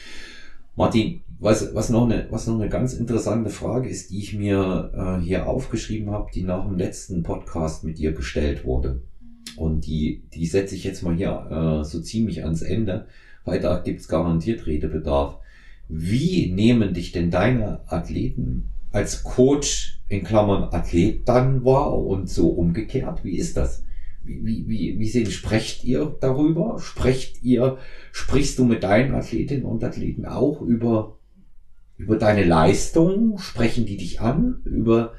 Martin, 0.75 1.21
was, 1.39 1.75
was, 1.75 1.91
noch 1.91 2.05
eine, 2.05 2.27
was 2.31 2.49
noch 2.49 2.57
eine 2.57 2.69
ganz 2.69 2.95
interessante 2.95 3.51
Frage 3.51 3.89
ist, 3.89 4.11
die 4.11 4.19
ich 4.19 4.35
mir 4.35 4.91
äh, 4.95 5.25
hier 5.25 5.47
aufgeschrieben 5.47 6.11
habe, 6.11 6.31
die 6.35 6.43
nach 6.43 6.67
dem 6.67 6.77
letzten 6.77 7.23
Podcast 7.23 7.85
mit 7.85 7.99
dir 7.99 8.13
gestellt 8.13 8.65
wurde. 8.65 9.03
Und 9.57 9.87
die, 9.87 10.25
die 10.35 10.47
setze 10.47 10.75
ich 10.75 10.83
jetzt 10.83 11.03
mal 11.03 11.15
hier 11.15 11.83
äh, 11.83 11.85
so 11.85 12.01
ziemlich 12.01 12.43
ans 12.43 12.63
Ende, 12.63 13.07
weil 13.45 13.61
da 13.61 13.79
gibt's 13.79 14.09
garantiert 14.09 14.67
Redebedarf. 14.67 15.39
Wie 15.89 16.51
nehmen 16.51 16.95
dich 16.95 17.13
denn 17.13 17.31
deine 17.31 17.81
Athleten 17.87 18.72
als 18.93 19.23
Coach 19.25 20.01
in 20.09 20.25
Klammern 20.25 20.65
Athlet 20.65 21.27
dann 21.27 21.65
wahr 21.65 21.99
und 21.99 22.29
so 22.29 22.49
umgekehrt? 22.49 23.25
Wie 23.25 23.37
ist 23.37 23.57
das? 23.57 23.85
Wie, 24.25 24.45
wie, 24.45 24.69
wie, 24.69 24.99
wie 24.99 25.09
sehen, 25.09 25.31
sprecht 25.31 25.85
ihr 25.85 26.17
darüber? 26.21 26.79
Sprecht 26.79 27.43
ihr, 27.43 27.79
sprichst 28.13 28.59
du 28.59 28.65
mit 28.65 28.85
deinen 28.85 29.15
Athletinnen 29.15 29.65
und 29.65 29.83
Athleten 29.83 30.27
auch 30.27 30.61
über, 30.61 31.19
über 31.97 32.17
deine 32.17 32.45
Leistung? 32.45 33.39
Sprechen 33.39 33.87
die 33.87 33.97
dich 33.97 34.21
an? 34.21 34.61
Über, 34.65 35.15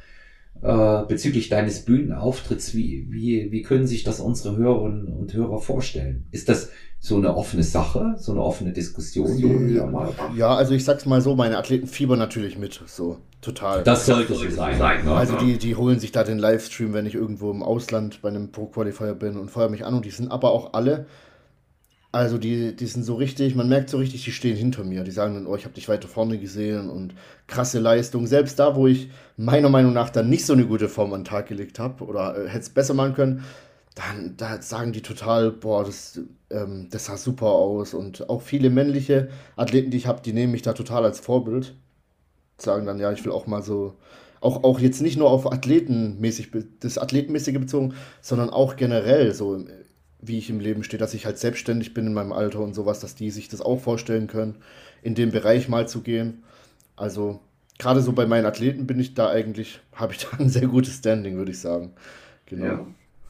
äh, 0.63 1.05
bezüglich 1.07 1.49
deines 1.49 1.85
Bühnenauftritts? 1.85 2.73
Wie, 2.73 3.07
wie, 3.09 3.51
wie 3.51 3.61
können 3.61 3.85
sich 3.85 4.03
das 4.03 4.19
unsere 4.19 4.55
Hörerinnen 4.55 5.07
und 5.07 5.33
Hörer 5.33 5.59
vorstellen? 5.59 6.25
Ist 6.31 6.49
das 6.49 6.69
so 6.99 7.17
eine 7.17 7.35
offene 7.35 7.63
Sache, 7.63 8.15
so 8.17 8.31
eine 8.31 8.41
offene 8.41 8.71
Diskussion? 8.71 9.37
Ja, 9.69 10.09
ja, 10.35 10.55
also 10.55 10.73
ich 10.73 10.85
sag's 10.85 11.05
mal 11.05 11.21
so, 11.21 11.35
meine 11.35 11.57
Athleten 11.57 11.87
fiebern 11.87 12.17
natürlich 12.17 12.57
mit, 12.57 12.81
so 12.85 13.17
total. 13.41 13.83
Das 13.83 14.05
sollte 14.05 14.35
so 14.35 14.49
sein. 14.49 14.79
Ne? 15.03 15.11
Also 15.11 15.35
die, 15.35 15.57
die 15.57 15.75
holen 15.75 15.99
sich 15.99 16.13
da 16.13 16.23
den 16.23 16.39
Livestream, 16.39 16.93
wenn 16.93 17.05
ich 17.05 17.15
irgendwo 17.15 17.51
im 17.51 17.61
Ausland 17.61 18.21
bei 18.21 18.29
einem 18.29 18.51
Pro 18.51 18.67
Qualifier 18.67 19.15
bin 19.15 19.37
und 19.37 19.51
feuern 19.51 19.71
mich 19.71 19.85
an 19.85 19.93
und 19.93 20.05
die 20.05 20.11
sind 20.11 20.31
aber 20.31 20.51
auch 20.51 20.73
alle, 20.73 21.07
also 22.13 22.37
die, 22.37 22.75
die 22.75 22.85
sind 22.85 23.03
so 23.03 23.15
richtig, 23.15 23.55
man 23.55 23.67
merkt 23.67 23.89
so 23.89 23.97
richtig, 23.97 24.23
die 24.23 24.31
stehen 24.31 24.55
hinter 24.55 24.83
mir. 24.83 25.03
Die 25.03 25.11
sagen 25.11 25.33
dann, 25.33 25.47
oh, 25.47 25.55
ich 25.55 25.65
habe 25.65 25.73
dich 25.73 25.89
weiter 25.89 26.07
vorne 26.07 26.37
gesehen 26.37 26.91
und 26.91 27.15
krasse 27.47 27.79
Leistung. 27.79 28.27
Selbst 28.27 28.59
da, 28.59 28.75
wo 28.75 28.85
ich 28.85 29.09
meiner 29.35 29.69
Meinung 29.69 29.93
nach 29.93 30.11
dann 30.11 30.29
nicht 30.29 30.45
so 30.45 30.53
eine 30.53 30.67
gute 30.67 30.89
Form 30.89 31.11
an 31.13 31.21
den 31.21 31.25
Tag 31.25 31.47
gelegt 31.47 31.79
habe 31.79 32.03
oder 32.05 32.37
äh, 32.37 32.47
hätte 32.47 32.59
es 32.59 32.69
besser 32.69 32.93
machen 32.93 33.15
können, 33.15 33.43
dann 33.95 34.35
da 34.37 34.61
sagen 34.61 34.93
die 34.93 35.01
total, 35.01 35.51
boah, 35.51 35.83
das, 35.83 36.21
ähm, 36.51 36.87
das 36.91 37.05
sah 37.05 37.17
super 37.17 37.47
aus. 37.47 37.95
Und 37.95 38.29
auch 38.29 38.43
viele 38.43 38.69
männliche 38.69 39.29
Athleten, 39.55 39.89
die 39.89 39.97
ich 39.97 40.05
habe, 40.05 40.21
die 40.21 40.33
nehmen 40.33 40.51
mich 40.51 40.61
da 40.61 40.73
total 40.73 41.05
als 41.05 41.19
Vorbild. 41.19 41.75
Sagen 42.57 42.85
dann, 42.85 42.99
ja, 42.99 43.11
ich 43.11 43.25
will 43.25 43.31
auch 43.31 43.47
mal 43.47 43.63
so, 43.63 43.95
auch, 44.39 44.63
auch 44.63 44.79
jetzt 44.79 45.01
nicht 45.01 45.17
nur 45.17 45.31
auf 45.31 45.51
Athletenmäßig, 45.51 46.51
das 46.79 46.99
Athletenmäßige 46.99 47.59
bezogen, 47.59 47.95
sondern 48.21 48.51
auch 48.51 48.75
generell 48.75 49.33
so, 49.33 49.65
wie 50.25 50.37
ich 50.37 50.49
im 50.49 50.59
Leben 50.59 50.83
stehe, 50.83 50.99
dass 50.99 51.13
ich 51.13 51.25
halt 51.25 51.37
selbstständig 51.37 51.93
bin 51.93 52.07
in 52.07 52.13
meinem 52.13 52.31
Alter 52.31 52.59
und 52.59 52.73
sowas, 52.73 52.99
dass 52.99 53.15
die 53.15 53.31
sich 53.31 53.49
das 53.49 53.61
auch 53.61 53.79
vorstellen 53.79 54.27
können, 54.27 54.55
in 55.01 55.15
dem 55.15 55.31
Bereich 55.31 55.67
mal 55.67 55.87
zu 55.87 56.01
gehen. 56.01 56.43
Also 56.95 57.39
gerade 57.77 58.01
so 58.01 58.13
bei 58.13 58.25
meinen 58.25 58.45
Athleten 58.45 58.87
bin 58.87 58.99
ich 58.99 59.13
da 59.13 59.29
eigentlich, 59.29 59.79
habe 59.93 60.13
ich 60.13 60.25
da 60.25 60.37
ein 60.37 60.49
sehr 60.49 60.67
gutes 60.67 60.97
Standing, 60.97 61.37
würde 61.37 61.51
ich 61.51 61.59
sagen. 61.59 61.91
Genau. 62.45 62.65
Ja. 62.65 62.87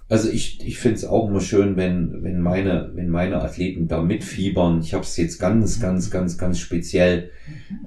Also 0.10 0.30
ich, 0.30 0.60
ich 0.64 0.78
finde 0.78 0.98
es 0.98 1.06
auch 1.06 1.30
immer 1.30 1.40
schön, 1.40 1.76
wenn, 1.76 2.24
wenn, 2.24 2.40
meine, 2.40 2.92
wenn 2.94 3.10
meine 3.10 3.42
Athleten 3.42 3.88
da 3.88 4.02
mitfiebern. 4.02 4.82
Ich 4.82 4.94
habe 4.94 5.04
es 5.04 5.18
jetzt 5.18 5.40
ganz, 5.40 5.80
ganz, 5.80 6.12
ganz, 6.12 6.38
ganz 6.38 6.60
speziell 6.60 7.32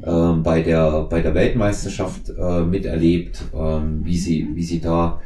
äh, 0.02 0.32
bei, 0.32 0.62
der, 0.62 1.02
bei 1.04 1.20
der 1.20 1.34
Weltmeisterschaft 1.34 2.30
äh, 2.30 2.62
miterlebt, 2.62 3.42
äh, 3.52 3.56
wie, 4.02 4.16
sie, 4.16 4.48
wie 4.54 4.64
sie 4.64 4.80
da, 4.80 5.20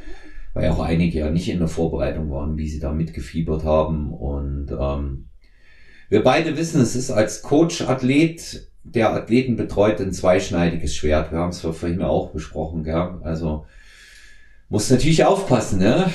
weil 0.54 0.70
auch 0.70 0.80
einige 0.80 1.20
ja 1.20 1.30
nicht 1.30 1.48
in 1.48 1.58
der 1.58 1.68
Vorbereitung 1.68 2.30
waren, 2.30 2.56
wie 2.56 2.68
sie 2.68 2.80
da 2.80 2.92
mitgefiebert 2.92 3.64
haben. 3.64 4.12
Und 4.12 4.70
ähm, 4.78 5.28
wir 6.08 6.22
beide 6.22 6.56
wissen, 6.56 6.80
es 6.80 6.96
ist 6.96 7.10
als 7.10 7.42
Coach-Athlet, 7.42 8.68
der 8.82 9.12
Athleten 9.12 9.56
betreut, 9.56 10.00
ein 10.00 10.12
zweischneidiges 10.12 10.94
Schwert. 10.94 11.32
Wir 11.32 11.38
haben 11.38 11.50
es 11.50 11.60
vorhin 11.60 12.02
auch 12.02 12.32
besprochen, 12.32 12.82
gell? 12.82 13.18
Also 13.22 13.66
muss 14.68 14.90
natürlich 14.90 15.24
aufpassen, 15.24 15.78
ne? 15.78 16.10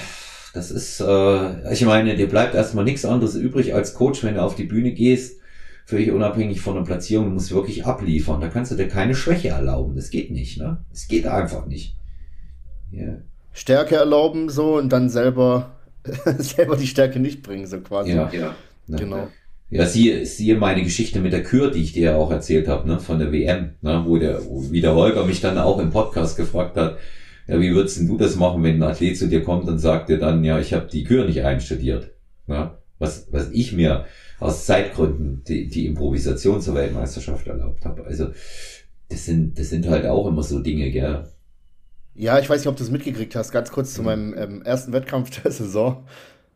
Das 0.54 0.72
ist, 0.72 1.02
äh, 1.02 1.74
ich 1.74 1.86
meine, 1.86 2.16
dir 2.16 2.28
bleibt 2.28 2.56
erstmal 2.56 2.86
nichts 2.86 3.06
anderes 3.06 3.36
übrig 3.36 3.74
als 3.74 3.94
Coach, 3.94 4.24
wenn 4.24 4.36
du 4.36 4.42
auf 4.42 4.56
die 4.56 4.64
Bühne 4.64 4.94
gehst, 4.94 5.40
völlig 5.86 6.12
unabhängig 6.12 6.62
von 6.62 6.76
der 6.76 6.84
Platzierung, 6.84 7.28
du 7.28 7.34
musst 7.34 7.54
wirklich 7.54 7.86
abliefern. 7.86 8.42
Da 8.42 8.48
kannst 8.48 8.72
du 8.72 8.76
dir 8.76 8.88
keine 8.88 9.16
Schwäche 9.16 9.50
erlauben. 9.50 9.96
Das 9.96 10.10
geht 10.10 10.32
nicht, 10.32 10.58
ne? 10.58 10.84
Es 10.92 11.08
geht 11.08 11.28
einfach 11.28 11.68
nicht. 11.68 11.98
Yeah. 12.92 13.22
Stärke 13.56 13.96
erlauben 13.96 14.50
so 14.50 14.76
und 14.76 14.90
dann 14.90 15.10
selber, 15.10 15.78
selber 16.38 16.76
die 16.76 16.88
Stärke 16.88 17.20
nicht 17.20 17.42
bringen, 17.42 17.66
so 17.66 17.80
quasi. 17.80 18.12
Ja, 18.12 18.30
ja. 18.32 18.56
Genau. 18.88 19.30
Ja, 19.72 19.88
siehe, 19.88 20.26
siehe 20.26 20.58
meine 20.58 20.84
Geschichte 20.84 21.20
mit 21.22 21.34
der 21.34 21.42
Kür, 21.42 21.72
die 21.72 21.82
ich 21.82 21.94
dir 21.94 22.12
ja 22.12 22.16
auch 22.18 22.30
erzählt 22.30 22.68
habe, 22.68 22.88
ne, 22.88 23.00
von 23.00 23.18
der 23.18 23.32
WM, 23.32 23.72
ne, 23.82 24.04
wo 24.06 24.18
der, 24.18 24.46
wo, 24.46 24.72
wie 24.72 24.82
der 24.82 24.94
Holger 24.94 25.26
mich 25.26 25.42
dann 25.42 25.58
auch 25.58 25.80
im 25.80 25.90
Podcast 25.90 26.38
gefragt 26.38 26.78
hat, 26.78 26.98
ja, 27.48 27.60
wie 27.60 27.74
würdest 27.74 27.98
denn 27.98 28.08
du 28.08 28.18
das 28.18 28.36
machen, 28.36 28.62
wenn 28.62 28.76
ein 28.76 28.84
Athlet 28.84 29.18
zu 29.18 29.28
dir 29.28 29.44
kommt 29.44 29.68
und 29.68 29.80
sagt 29.80 30.10
dir 30.10 30.20
dann, 30.20 30.44
ja, 30.44 30.60
ich 30.60 30.74
habe 30.74 30.88
die 30.88 31.04
Kür 31.04 31.26
nicht 31.26 31.44
einstudiert. 31.44 32.12
Ja, 32.48 32.78
was, 33.00 33.28
was 33.32 33.50
ich 33.52 33.74
mir 33.74 34.06
aus 34.40 34.66
Zeitgründen 34.66 35.44
die, 35.48 35.68
die 35.68 35.88
Improvisation 35.88 36.62
zur 36.62 36.76
Weltmeisterschaft 36.76 37.48
erlaubt 37.48 37.86
habe. 37.86 38.04
Also 38.06 38.28
das 39.10 39.26
sind, 39.26 39.58
das 39.58 39.70
sind 39.70 39.88
halt 39.88 40.06
auch 40.06 40.28
immer 40.28 40.44
so 40.44 40.60
Dinge, 40.60 40.92
gell. 40.92 41.26
Ja, 42.16 42.40
ich 42.40 42.50
weiß 42.50 42.62
nicht, 42.62 42.68
ob 42.68 42.78
du 42.78 42.84
es 42.84 42.90
mitgekriegt 42.90 43.36
hast, 43.36 43.52
ganz 43.52 43.72
kurz 43.72 43.94
zu 43.94 44.02
mhm. 44.02 44.06
meinem 44.06 44.38
ähm, 44.38 44.62
ersten 44.64 44.94
Wettkampf 44.94 45.42
der 45.42 45.52
Saison. 45.52 46.06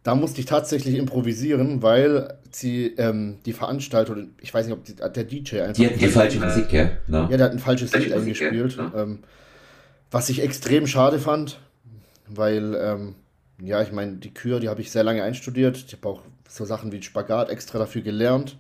Da 0.04 0.16
musste 0.16 0.40
ich 0.40 0.46
tatsächlich 0.46 0.96
improvisieren, 0.96 1.84
weil 1.84 2.38
sie 2.52 2.96
ähm, 2.98 3.40
die 3.46 3.52
Veranstalter, 3.52 4.16
ich 4.40 4.54
weiß 4.54 4.66
nicht, 4.66 4.74
ob 4.74 4.86
die, 4.86 4.96
der 4.96 5.24
DJ 5.26 5.60
einfach. 5.60 5.74
Die 5.74 5.86
hatten 5.86 6.00
die 6.00 6.08
falsche 6.08 6.40
Musik, 6.40 6.72
ja. 6.72 6.92
Ja, 7.08 7.28
der 7.28 7.44
hat 7.44 7.52
ein 7.52 7.60
falsches 7.60 7.94
Lied 7.94 8.14
eingespielt. 8.14 8.78
Ja, 8.78 8.92
ähm, 8.96 9.20
was 10.10 10.30
ich 10.30 10.42
extrem 10.42 10.88
schade 10.88 11.20
fand, 11.20 11.60
weil, 12.28 12.76
ähm, 12.82 13.16
ja, 13.62 13.82
ich 13.82 13.92
meine, 13.92 14.14
die 14.14 14.34
Kür, 14.34 14.62
die 14.62 14.70
habe 14.70 14.80
ich 14.82 14.90
sehr 14.90 15.04
lange 15.04 15.22
einstudiert. 15.22 15.84
Ich 15.86 15.94
habe 15.94 16.08
auch 16.08 16.22
so 16.48 16.64
Sachen 16.64 16.92
wie 16.94 17.02
Spagat 17.02 17.50
extra 17.50 17.78
dafür 17.78 18.02
gelernt, 18.02 18.58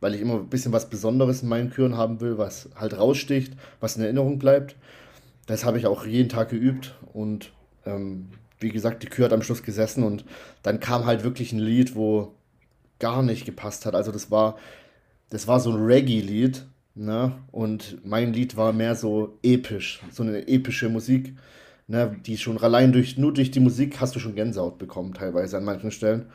weil 0.00 0.14
ich 0.14 0.22
immer 0.22 0.34
ein 0.34 0.48
bisschen 0.48 0.72
was 0.72 0.88
Besonderes 0.88 1.42
in 1.42 1.48
meinen 1.48 1.70
Küren 1.70 1.96
haben 1.96 2.20
will, 2.22 2.38
was 2.38 2.70
halt 2.74 2.96
raussticht, 2.96 3.52
was 3.80 3.96
in 3.96 4.02
Erinnerung 4.02 4.38
bleibt. 4.38 4.74
Das 5.48 5.64
habe 5.64 5.78
ich 5.78 5.86
auch 5.86 6.06
jeden 6.06 6.28
Tag 6.28 6.50
geübt 6.50 6.94
und 7.12 7.52
ähm, 7.84 8.28
wie 8.60 8.70
gesagt, 8.70 9.02
die 9.02 9.08
Kür 9.08 9.24
hat 9.24 9.32
am 9.32 9.42
Schluss 9.42 9.64
gesessen 9.64 10.04
und 10.04 10.24
dann 10.62 10.78
kam 10.78 11.06
halt 11.06 11.24
wirklich 11.24 11.52
ein 11.52 11.58
Lied, 11.58 11.96
wo 11.96 12.34
gar 13.00 13.22
nicht 13.22 13.44
gepasst 13.44 13.86
hat. 13.86 13.96
Also 13.96 14.12
das 14.12 14.30
war, 14.30 14.56
das 15.30 15.48
war 15.48 15.58
so 15.58 15.70
ein 15.70 15.84
Reggae-Lied 15.84 16.66
Ne? 16.98 17.32
Und 17.52 18.04
mein 18.04 18.32
Lied 18.32 18.56
war 18.56 18.72
mehr 18.72 18.96
so 18.96 19.38
episch, 19.44 20.00
so 20.10 20.24
eine 20.24 20.48
epische 20.48 20.88
Musik, 20.88 21.36
ne? 21.86 22.16
die 22.26 22.36
schon 22.36 22.58
allein 22.58 22.92
durch, 22.92 23.16
nur 23.16 23.32
durch 23.32 23.52
die 23.52 23.60
Musik 23.60 24.00
hast 24.00 24.16
du 24.16 24.18
schon 24.18 24.34
Gänsehaut 24.34 24.78
bekommen, 24.78 25.14
teilweise 25.14 25.56
an 25.56 25.64
manchen 25.64 25.92
Stellen. 25.92 26.26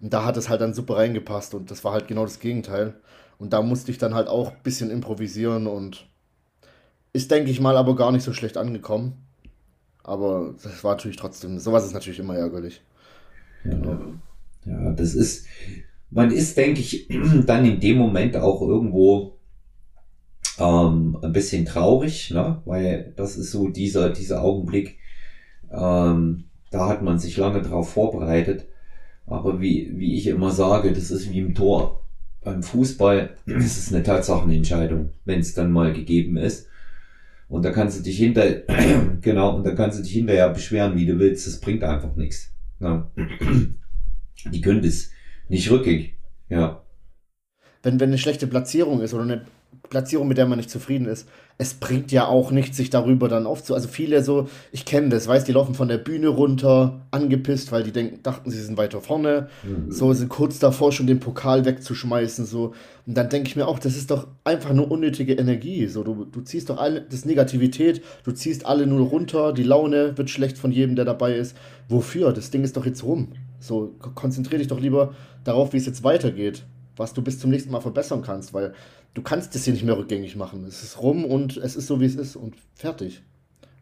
Und 0.00 0.12
da 0.12 0.24
hat 0.24 0.36
es 0.36 0.48
halt 0.48 0.60
dann 0.60 0.74
super 0.74 0.96
reingepasst 0.96 1.54
und 1.54 1.70
das 1.70 1.84
war 1.84 1.92
halt 1.92 2.08
genau 2.08 2.24
das 2.24 2.40
Gegenteil. 2.40 2.94
Und 3.38 3.52
da 3.52 3.62
musste 3.62 3.92
ich 3.92 3.98
dann 3.98 4.12
halt 4.12 4.26
auch 4.26 4.50
ein 4.50 4.62
bisschen 4.64 4.90
improvisieren 4.90 5.68
und 5.68 6.04
ist, 7.12 7.30
denke 7.30 7.50
ich 7.50 7.60
mal, 7.60 7.76
aber 7.76 7.94
gar 7.94 8.12
nicht 8.12 8.22
so 8.22 8.32
schlecht 8.32 8.56
angekommen. 8.56 9.26
Aber 10.02 10.54
das 10.62 10.82
war 10.82 10.96
natürlich 10.96 11.16
trotzdem, 11.16 11.58
sowas 11.58 11.84
ist 11.84 11.94
natürlich 11.94 12.18
immer 12.18 12.36
ärgerlich. 12.36 12.82
Ja, 13.64 13.70
genau. 13.70 13.98
ja 14.64 14.92
das 14.92 15.14
ist, 15.14 15.46
man 16.10 16.30
ist, 16.30 16.56
denke 16.56 16.80
ich, 16.80 17.08
dann 17.46 17.64
in 17.64 17.80
dem 17.80 17.98
Moment 17.98 18.36
auch 18.36 18.62
irgendwo 18.62 19.38
ähm, 20.58 21.18
ein 21.22 21.32
bisschen 21.32 21.64
traurig, 21.64 22.30
ne? 22.30 22.60
weil 22.64 23.12
das 23.16 23.36
ist 23.36 23.52
so 23.52 23.68
dieser, 23.68 24.10
dieser 24.10 24.42
Augenblick, 24.42 24.98
ähm, 25.70 26.44
da 26.70 26.88
hat 26.88 27.02
man 27.02 27.18
sich 27.18 27.36
lange 27.36 27.62
drauf 27.62 27.90
vorbereitet. 27.90 28.66
Aber 29.26 29.60
wie, 29.60 29.92
wie 29.94 30.16
ich 30.16 30.26
immer 30.26 30.50
sage, 30.50 30.92
das 30.92 31.10
ist 31.10 31.30
wie 31.30 31.38
im 31.38 31.54
Tor. 31.54 32.02
Beim 32.42 32.62
Fußball 32.62 33.36
ist 33.46 33.78
es 33.78 33.92
eine 33.92 34.02
Tatsachenentscheidung, 34.02 35.10
wenn 35.24 35.40
es 35.40 35.54
dann 35.54 35.70
mal 35.70 35.92
gegeben 35.92 36.36
ist. 36.36 36.68
Und 37.52 37.66
da 37.66 37.70
kannst 37.70 37.98
du 37.98 38.02
dich 38.02 38.16
hinter, 38.16 38.62
genau, 39.20 39.56
und 39.56 39.66
da 39.66 39.74
kannst 39.74 39.98
du 39.98 40.02
dich 40.02 40.14
hinterher 40.14 40.48
beschweren, 40.48 40.96
wie 40.96 41.04
du 41.04 41.18
willst. 41.18 41.46
Das 41.46 41.60
bringt 41.60 41.84
einfach 41.84 42.16
nichts. 42.16 42.50
Ja. 42.80 43.12
Die 44.50 44.60
können 44.62 44.80
das 44.80 45.10
nicht 45.50 45.70
rückgängig. 45.70 46.16
Ja. 46.48 46.82
Wenn, 47.82 48.00
wenn 48.00 48.08
eine 48.08 48.16
schlechte 48.16 48.46
Platzierung 48.46 49.02
ist 49.02 49.12
oder 49.12 49.24
eine 49.24 49.44
Platzierung, 49.90 50.28
mit 50.28 50.38
der 50.38 50.46
man 50.46 50.58
nicht 50.58 50.70
zufrieden 50.70 51.06
ist, 51.06 51.28
es 51.58 51.74
bringt 51.74 52.10
ja 52.12 52.26
auch 52.26 52.50
nichts, 52.50 52.76
sich 52.76 52.90
darüber 52.90 53.28
dann 53.28 53.46
aufzu. 53.46 53.74
Also 53.74 53.88
viele 53.88 54.24
so, 54.24 54.48
ich 54.72 54.84
kenne 54.84 55.10
das, 55.10 55.28
weißt, 55.28 55.46
die 55.46 55.52
laufen 55.52 55.74
von 55.74 55.88
der 55.88 55.98
Bühne 55.98 56.28
runter, 56.28 57.02
angepisst, 57.10 57.72
weil 57.72 57.82
die 57.82 57.92
denken, 57.92 58.22
dachten, 58.22 58.50
sie 58.50 58.60
sind 58.60 58.76
weiter 58.76 59.00
vorne, 59.00 59.48
mhm. 59.62 59.90
so 59.90 60.12
sind 60.12 60.28
kurz 60.28 60.58
davor 60.58 60.92
schon 60.92 61.06
den 61.06 61.20
Pokal 61.20 61.64
wegzuschmeißen, 61.64 62.46
so. 62.46 62.72
Und 63.06 63.16
dann 63.16 63.28
denke 63.28 63.48
ich 63.48 63.56
mir 63.56 63.68
auch, 63.68 63.78
das 63.78 63.96
ist 63.96 64.10
doch 64.10 64.28
einfach 64.44 64.72
nur 64.72 64.90
unnötige 64.90 65.34
Energie. 65.34 65.86
So, 65.86 66.02
du, 66.02 66.24
du 66.24 66.40
ziehst 66.40 66.70
doch 66.70 66.78
alle 66.78 67.02
das 67.02 67.24
Negativität, 67.24 68.02
du 68.24 68.32
ziehst 68.32 68.66
alle 68.66 68.86
nur 68.86 69.06
runter, 69.08 69.52
die 69.52 69.64
Laune 69.64 70.16
wird 70.16 70.30
schlecht 70.30 70.58
von 70.58 70.72
jedem, 70.72 70.96
der 70.96 71.04
dabei 71.04 71.36
ist. 71.36 71.56
Wofür? 71.88 72.32
Das 72.32 72.50
Ding 72.50 72.64
ist 72.64 72.76
doch 72.76 72.86
jetzt 72.86 73.04
rum. 73.04 73.28
So, 73.60 73.94
konzentriere 74.14 74.58
dich 74.58 74.68
doch 74.68 74.80
lieber 74.80 75.14
darauf, 75.44 75.72
wie 75.72 75.76
es 75.76 75.86
jetzt 75.86 76.02
weitergeht, 76.02 76.64
was 76.96 77.12
du 77.12 77.22
bis 77.22 77.38
zum 77.38 77.50
nächsten 77.50 77.70
Mal 77.70 77.80
verbessern 77.80 78.22
kannst, 78.22 78.54
weil 78.54 78.72
du 79.14 79.22
kannst 79.22 79.54
das 79.54 79.64
hier 79.64 79.72
nicht 79.72 79.84
mehr 79.84 79.96
rückgängig 79.96 80.36
machen. 80.36 80.64
Es 80.64 80.82
ist 80.82 81.00
rum 81.00 81.24
und 81.24 81.56
es 81.56 81.76
ist 81.76 81.86
so, 81.86 82.00
wie 82.00 82.06
es 82.06 82.14
ist 82.14 82.36
und 82.36 82.56
fertig. 82.74 83.22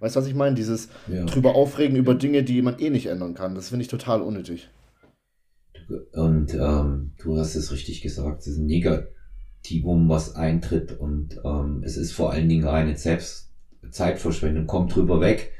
Weißt 0.00 0.16
du, 0.16 0.20
was 0.20 0.26
ich 0.26 0.34
meine? 0.34 0.54
Dieses 0.54 0.88
ja. 1.08 1.24
drüber 1.26 1.54
aufregen 1.54 1.96
über 1.96 2.14
Dinge, 2.14 2.42
die 2.42 2.62
man 2.62 2.78
eh 2.78 2.90
nicht 2.90 3.06
ändern 3.06 3.34
kann. 3.34 3.54
Das 3.54 3.68
finde 3.68 3.82
ich 3.82 3.88
total 3.88 4.22
unnötig. 4.22 4.68
Und 6.12 6.54
ähm, 6.54 7.12
du 7.22 7.38
hast 7.38 7.54
es 7.54 7.72
richtig 7.72 8.00
gesagt, 8.00 8.40
es 8.40 8.46
ist 8.46 8.58
ein 8.58 8.66
Negativum, 8.66 10.08
was 10.08 10.36
eintritt 10.36 10.98
und 10.98 11.40
ähm, 11.44 11.82
es 11.84 11.96
ist 11.96 12.12
vor 12.12 12.32
allen 12.32 12.48
Dingen 12.48 12.64
reine 12.64 12.96
Selbst 12.96 13.50
Zeitverschwendung. 13.90 14.66
Kommt 14.66 14.94
drüber 14.94 15.20
weg, 15.20 15.52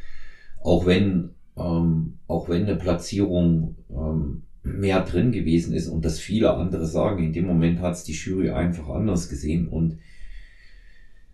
auch 0.63 0.87
wenn 0.87 1.35
ähm, 1.57 2.19
auch 2.27 2.49
wenn 2.49 2.63
eine 2.63 2.77
Platzierung 2.77 3.77
ähm, 3.91 4.45
mehr 4.63 5.01
drin 5.01 5.33
gewesen 5.33 5.73
ist 5.73 5.89
und 5.89 6.05
das 6.05 6.19
viele 6.19 6.53
andere 6.53 6.87
sagen, 6.87 7.25
in 7.25 7.33
dem 7.33 7.47
Moment 7.47 7.81
hat 7.81 7.95
es 7.95 8.05
die 8.05 8.13
Jury 8.13 8.51
einfach 8.51 8.89
anders 8.89 9.29
gesehen 9.29 9.69
und 9.69 9.99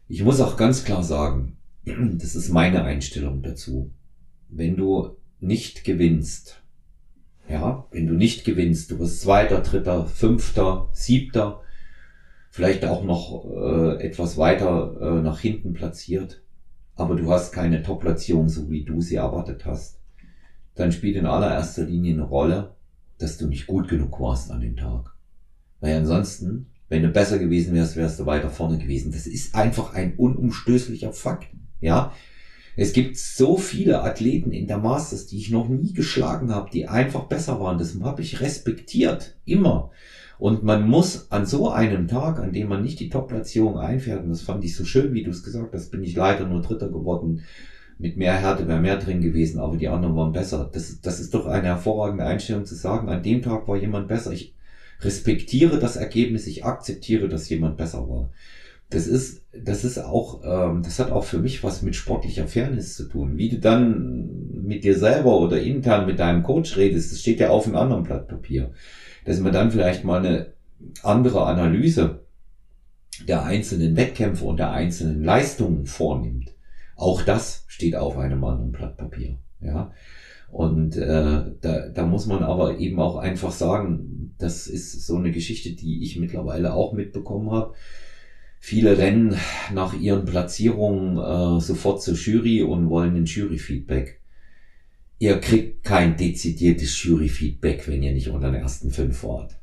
ich 0.08 0.22
muss 0.22 0.40
auch 0.40 0.56
ganz 0.56 0.84
klar 0.84 1.02
sagen, 1.02 1.56
das 1.84 2.36
ist 2.36 2.50
meine 2.50 2.84
Einstellung 2.84 3.42
dazu. 3.42 3.90
Wenn 4.48 4.76
du 4.76 5.16
nicht 5.40 5.84
gewinnst, 5.84 6.62
ja, 7.48 7.86
wenn 7.90 8.06
du 8.06 8.14
nicht 8.14 8.44
gewinnst, 8.44 8.90
du 8.90 8.98
bist 8.98 9.20
Zweiter, 9.20 9.60
Dritter, 9.60 10.06
Fünfter, 10.06 10.88
Siebter, 10.92 11.62
vielleicht 12.50 12.84
auch 12.84 13.04
noch 13.04 13.44
äh, 13.44 14.02
etwas 14.04 14.36
weiter 14.36 14.96
äh, 15.00 15.22
nach 15.22 15.40
hinten 15.40 15.72
platziert, 15.72 16.42
aber 16.94 17.16
du 17.16 17.30
hast 17.30 17.52
keine 17.52 17.82
Top-Platzierung, 17.82 18.48
so 18.48 18.70
wie 18.70 18.84
du 18.84 19.00
sie 19.00 19.16
erwartet 19.16 19.66
hast, 19.66 20.00
dann 20.74 20.92
spielt 20.92 21.16
in 21.16 21.26
allererster 21.26 21.84
Linie 21.84 22.14
eine 22.14 22.22
Rolle, 22.22 22.75
dass 23.18 23.38
du 23.38 23.46
nicht 23.46 23.66
gut 23.66 23.88
genug 23.88 24.18
warst 24.20 24.50
an 24.50 24.60
dem 24.60 24.76
Tag. 24.76 25.14
Weil 25.80 25.96
ansonsten, 25.96 26.66
wenn 26.88 27.02
du 27.02 27.08
besser 27.08 27.38
gewesen 27.38 27.74
wärst, 27.74 27.96
wärst 27.96 28.20
du 28.20 28.26
weiter 28.26 28.50
vorne 28.50 28.78
gewesen. 28.78 29.12
Das 29.12 29.26
ist 29.26 29.54
einfach 29.54 29.94
ein 29.94 30.14
unumstößlicher 30.16 31.12
Fakt. 31.12 31.48
Ja, 31.80 32.12
es 32.76 32.92
gibt 32.92 33.16
so 33.16 33.56
viele 33.56 34.02
Athleten 34.02 34.52
in 34.52 34.66
der 34.66 34.78
Masters, 34.78 35.26
die 35.26 35.38
ich 35.38 35.50
noch 35.50 35.68
nie 35.68 35.94
geschlagen 35.94 36.54
habe, 36.54 36.70
die 36.70 36.86
einfach 36.86 37.24
besser 37.24 37.58
waren. 37.58 37.78
Das 37.78 37.98
habe 38.00 38.22
ich 38.22 38.40
respektiert. 38.40 39.36
Immer. 39.46 39.90
Und 40.38 40.62
man 40.62 40.86
muss 40.86 41.30
an 41.30 41.46
so 41.46 41.70
einem 41.70 42.08
Tag, 42.08 42.38
an 42.38 42.52
dem 42.52 42.68
man 42.68 42.82
nicht 42.82 43.00
die 43.00 43.08
Top-Platzierung 43.08 43.78
einfährt, 43.78 44.24
und 44.24 44.30
das 44.30 44.42
fand 44.42 44.62
ich 44.64 44.76
so 44.76 44.84
schön, 44.84 45.14
wie 45.14 45.22
du 45.22 45.30
es 45.30 45.42
gesagt 45.42 45.72
hast, 45.72 45.90
bin 45.90 46.04
ich 46.04 46.14
leider 46.14 46.46
nur 46.46 46.60
Dritter 46.60 46.88
geworden, 46.88 47.42
mit 47.98 48.16
mehr 48.16 48.34
Härte 48.34 48.68
wäre 48.68 48.78
mehr 48.78 48.96
drin 48.96 49.20
gewesen, 49.20 49.58
aber 49.58 49.76
die 49.76 49.88
anderen 49.88 50.16
waren 50.16 50.32
besser. 50.32 50.68
Das, 50.70 51.00
das 51.00 51.20
ist 51.20 51.32
doch 51.34 51.46
eine 51.46 51.68
hervorragende 51.68 52.24
Einstellung 52.24 52.64
zu 52.64 52.74
sagen, 52.74 53.08
an 53.08 53.22
dem 53.22 53.42
Tag 53.42 53.66
war 53.68 53.76
jemand 53.76 54.08
besser. 54.08 54.32
Ich 54.32 54.54
respektiere 55.00 55.78
das 55.78 55.96
Ergebnis, 55.96 56.46
ich 56.46 56.64
akzeptiere, 56.64 57.28
dass 57.28 57.48
jemand 57.48 57.76
besser 57.76 58.08
war. 58.08 58.30
Das 58.90 59.06
ist, 59.06 59.44
das 59.52 59.82
ist 59.84 59.98
auch, 59.98 60.42
ähm, 60.44 60.82
das 60.82 60.98
hat 60.98 61.10
auch 61.10 61.24
für 61.24 61.38
mich 61.38 61.64
was 61.64 61.82
mit 61.82 61.96
sportlicher 61.96 62.46
Fairness 62.46 62.94
zu 62.94 63.04
tun. 63.08 63.36
Wie 63.36 63.48
du 63.48 63.58
dann 63.58 64.62
mit 64.62 64.84
dir 64.84 64.96
selber 64.96 65.38
oder 65.38 65.60
intern 65.60 66.06
mit 66.06 66.18
deinem 66.18 66.42
Coach 66.42 66.76
redest, 66.76 67.10
das 67.10 67.20
steht 67.20 67.40
ja 67.40 67.50
auf 67.50 67.66
einem 67.66 67.76
anderen 67.76 68.04
Blatt 68.04 68.28
Papier. 68.28 68.72
Dass 69.24 69.40
man 69.40 69.52
dann 69.52 69.72
vielleicht 69.72 70.04
mal 70.04 70.24
eine 70.24 70.52
andere 71.02 71.46
Analyse 71.46 72.20
der 73.26 73.44
einzelnen 73.44 73.96
Wettkämpfe 73.96 74.44
und 74.44 74.58
der 74.58 74.70
einzelnen 74.70 75.24
Leistungen 75.24 75.86
vornimmt. 75.86 76.55
Auch 76.96 77.22
das 77.22 77.64
steht 77.68 77.94
auf 77.94 78.16
einem 78.16 78.42
anderen 78.42 78.72
Blatt 78.72 78.96
Papier. 78.96 79.38
Ja. 79.60 79.92
Und 80.50 80.96
äh, 80.96 81.44
da, 81.60 81.88
da 81.88 82.06
muss 82.06 82.26
man 82.26 82.42
aber 82.42 82.78
eben 82.78 82.98
auch 82.98 83.16
einfach 83.16 83.52
sagen, 83.52 84.34
das 84.38 84.66
ist 84.66 85.06
so 85.06 85.16
eine 85.16 85.30
Geschichte, 85.30 85.72
die 85.72 86.02
ich 86.02 86.18
mittlerweile 86.18 86.72
auch 86.74 86.92
mitbekommen 86.92 87.50
habe. 87.50 87.74
Viele 88.58 88.98
rennen 88.98 89.36
nach 89.72 89.94
ihren 89.98 90.24
Platzierungen 90.24 91.18
äh, 91.18 91.60
sofort 91.60 92.02
zur 92.02 92.14
Jury 92.14 92.62
und 92.62 92.88
wollen 92.88 93.14
ein 93.16 93.26
Jury-Feedback. 93.26 94.20
Ihr 95.18 95.38
kriegt 95.40 95.84
kein 95.84 96.16
dezidiertes 96.16 97.02
Jury-Feedback, 97.02 97.86
wenn 97.88 98.02
ihr 98.02 98.12
nicht 98.12 98.28
unter 98.28 98.50
den 98.50 98.60
ersten 98.60 98.90
fünf 98.90 99.22
wart. 99.24 99.58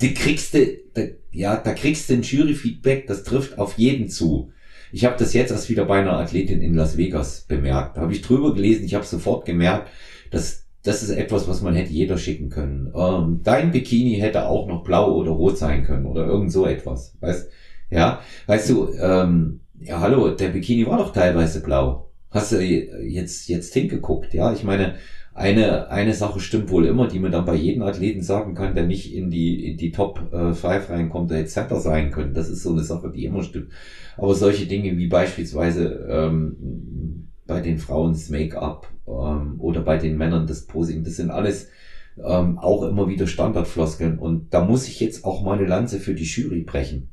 Die 0.00 0.14
kriegst 0.14 0.54
du, 0.54 0.78
da, 0.94 1.02
ja, 1.32 1.56
da 1.56 1.72
kriegst 1.72 2.08
du 2.08 2.14
ein 2.14 2.22
Jury-Feedback, 2.22 3.06
das 3.06 3.24
trifft 3.24 3.58
auf 3.58 3.78
jeden 3.78 4.08
zu. 4.08 4.52
Ich 4.92 5.04
habe 5.04 5.16
das 5.18 5.34
jetzt 5.34 5.50
erst 5.50 5.68
wieder 5.68 5.84
bei 5.84 6.00
einer 6.00 6.18
Athletin 6.18 6.62
in 6.62 6.74
Las 6.74 6.96
Vegas 6.96 7.42
bemerkt. 7.42 7.96
Da 7.96 8.02
habe 8.02 8.12
ich 8.12 8.22
drüber 8.22 8.54
gelesen, 8.54 8.84
ich 8.84 8.94
habe 8.94 9.04
sofort 9.04 9.44
gemerkt, 9.44 9.88
dass 10.30 10.66
das 10.82 11.02
ist 11.02 11.10
etwas, 11.10 11.48
was 11.48 11.62
man 11.62 11.74
hätte 11.74 11.92
jeder 11.92 12.16
schicken 12.16 12.48
können. 12.48 12.92
Ähm, 12.94 13.40
dein 13.42 13.72
Bikini 13.72 14.18
hätte 14.20 14.46
auch 14.46 14.68
noch 14.68 14.84
blau 14.84 15.14
oder 15.16 15.32
rot 15.32 15.58
sein 15.58 15.82
können 15.82 16.06
oder 16.06 16.26
irgend 16.26 16.52
so 16.52 16.64
etwas. 16.64 17.16
Weißt, 17.20 17.50
ja, 17.90 18.20
weißt 18.46 18.70
du, 18.70 18.92
ähm, 18.94 19.60
ja, 19.80 20.00
hallo, 20.00 20.30
der 20.30 20.48
Bikini 20.48 20.86
war 20.86 20.98
doch 20.98 21.12
teilweise 21.12 21.60
blau. 21.60 22.10
Hast 22.30 22.52
du 22.52 22.60
jetzt, 22.60 23.48
jetzt 23.48 23.74
hingeguckt, 23.74 24.32
ja? 24.34 24.52
Ich 24.52 24.62
meine, 24.62 24.94
eine, 25.36 25.90
eine 25.90 26.14
Sache 26.14 26.40
stimmt 26.40 26.70
wohl 26.70 26.86
immer, 26.86 27.08
die 27.08 27.18
man 27.18 27.30
dann 27.30 27.44
bei 27.44 27.54
jedem 27.54 27.82
Athleten 27.82 28.22
sagen 28.22 28.54
kann, 28.54 28.74
der 28.74 28.86
nicht 28.86 29.14
in 29.14 29.28
die, 29.28 29.70
in 29.70 29.76
die 29.76 29.92
Top 29.92 30.18
5 30.30 30.64
äh, 30.64 30.92
reinkommt, 30.92 31.30
der 31.30 31.40
jetzt 31.40 31.52
Center 31.52 31.78
sein 31.78 32.10
können. 32.10 32.32
Das 32.32 32.48
ist 32.48 32.62
so 32.62 32.72
eine 32.72 32.82
Sache, 32.82 33.12
die 33.14 33.26
immer 33.26 33.42
stimmt. 33.42 33.70
Aber 34.16 34.34
solche 34.34 34.64
Dinge 34.64 34.96
wie 34.96 35.08
beispielsweise 35.08 36.06
ähm, 36.08 37.28
bei 37.46 37.60
den 37.60 37.76
Frauen 37.76 38.12
das 38.12 38.30
Make-up 38.30 38.90
ähm, 39.06 39.56
oder 39.58 39.82
bei 39.82 39.98
den 39.98 40.16
Männern 40.16 40.46
das 40.46 40.64
Posing, 40.64 41.04
das 41.04 41.16
sind 41.16 41.30
alles 41.30 41.68
ähm, 42.16 42.58
auch 42.58 42.84
immer 42.84 43.06
wieder 43.06 43.26
Standardfloskeln. 43.26 44.18
Und 44.18 44.54
da 44.54 44.64
muss 44.64 44.88
ich 44.88 45.00
jetzt 45.00 45.26
auch 45.26 45.42
mal 45.42 45.58
eine 45.58 45.68
Lanze 45.68 46.00
für 46.00 46.14
die 46.14 46.24
Jury 46.24 46.62
brechen. 46.62 47.10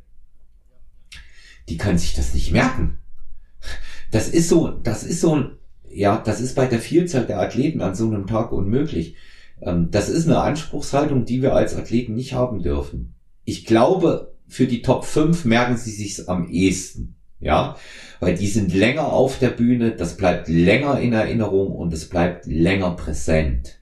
Die 1.67 1.77
kann 1.77 1.97
sich 1.97 2.15
das 2.15 2.33
nicht 2.33 2.53
merken. 2.53 2.99
Das 4.11 4.29
ist 4.29 4.47
so, 4.47 4.69
das 4.69 5.03
ist 5.03 5.19
so 5.19 5.35
ein 5.35 5.51
ja, 5.93 6.21
das 6.23 6.41
ist 6.41 6.55
bei 6.55 6.65
der 6.65 6.79
Vielzahl 6.79 7.25
der 7.25 7.39
Athleten 7.39 7.81
an 7.81 7.95
so 7.95 8.07
einem 8.07 8.27
Tag 8.27 8.51
unmöglich. 8.51 9.15
Ähm, 9.61 9.89
das 9.91 10.09
ist 10.09 10.27
eine 10.27 10.39
Anspruchshaltung, 10.39 11.25
die 11.25 11.41
wir 11.41 11.55
als 11.55 11.75
Athleten 11.75 12.15
nicht 12.15 12.33
haben 12.33 12.61
dürfen. 12.61 13.13
Ich 13.45 13.65
glaube, 13.65 14.33
für 14.47 14.67
die 14.67 14.81
Top 14.81 15.05
5 15.05 15.45
merken 15.45 15.77
sie 15.77 15.91
sich's 15.91 16.27
am 16.27 16.49
ehesten. 16.49 17.15
Ja, 17.39 17.75
weil 18.21 18.35
die 18.35 18.47
sind 18.47 18.73
länger 18.73 19.11
auf 19.11 19.37
der 19.37 19.49
Bühne, 19.49 19.91
das 19.91 20.15
bleibt 20.15 20.47
länger 20.47 21.01
in 21.01 21.11
Erinnerung 21.11 21.73
und 21.73 21.91
es 21.91 22.07
bleibt 22.07 22.45
länger 22.45 22.91
präsent 22.91 23.79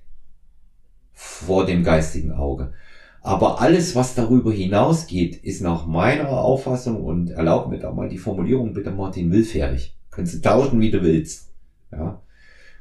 vor 1.13 1.67
dem 1.67 1.83
geistigen 1.83 2.31
Auge. 2.31 2.73
Aber 3.21 3.61
alles, 3.61 3.95
was 3.95 4.15
darüber 4.15 4.51
hinausgeht, 4.51 5.35
ist 5.35 5.61
nach 5.61 5.85
meiner 5.85 6.29
Auffassung 6.29 7.03
und 7.03 7.29
erlaub 7.29 7.69
mir 7.69 7.77
da 7.77 7.91
mal 7.91 8.09
die 8.09 8.17
Formulierung 8.17 8.73
bitte 8.73 8.89
Martin 8.89 9.31
willfährig. 9.31 9.95
Kannst 10.09 10.33
du 10.33 10.41
tauschen, 10.41 10.81
wie 10.81 10.89
du 10.89 11.03
willst. 11.03 11.50
Ja, 11.91 12.21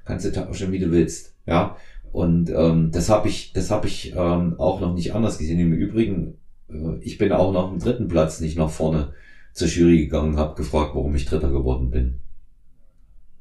kannst 0.05 0.25
du 0.25 0.33
tauschen, 0.33 0.73
wie 0.73 0.79
du 0.79 0.91
willst. 0.91 1.35
Ja, 1.47 1.77
und 2.13 2.51
ähm, 2.51 2.91
das 2.93 3.09
habe 3.09 3.29
ich, 3.29 3.53
das 3.53 3.71
habe 3.71 3.87
ich 3.87 4.15
ähm, 4.17 4.55
auch 4.59 4.81
noch 4.81 4.95
nicht 4.95 5.15
anders 5.15 5.39
gesehen. 5.39 5.61
Im 5.61 5.73
Übrigen, 5.73 6.39
äh, 6.69 6.99
ich 7.01 7.19
bin 7.19 7.33
auch 7.33 7.53
nach 7.53 7.69
dem 7.69 7.79
dritten 7.79 8.09
Platz 8.09 8.41
nicht 8.41 8.59
nach 8.59 8.71
vorne 8.71 9.13
zur 9.53 9.69
Jury 9.69 10.05
gegangen, 10.05 10.37
habe 10.37 10.55
gefragt, 10.55 10.93
warum 10.95 11.15
ich 11.15 11.27
Dritter 11.27 11.51
geworden 11.51 11.91
bin. 11.91 12.21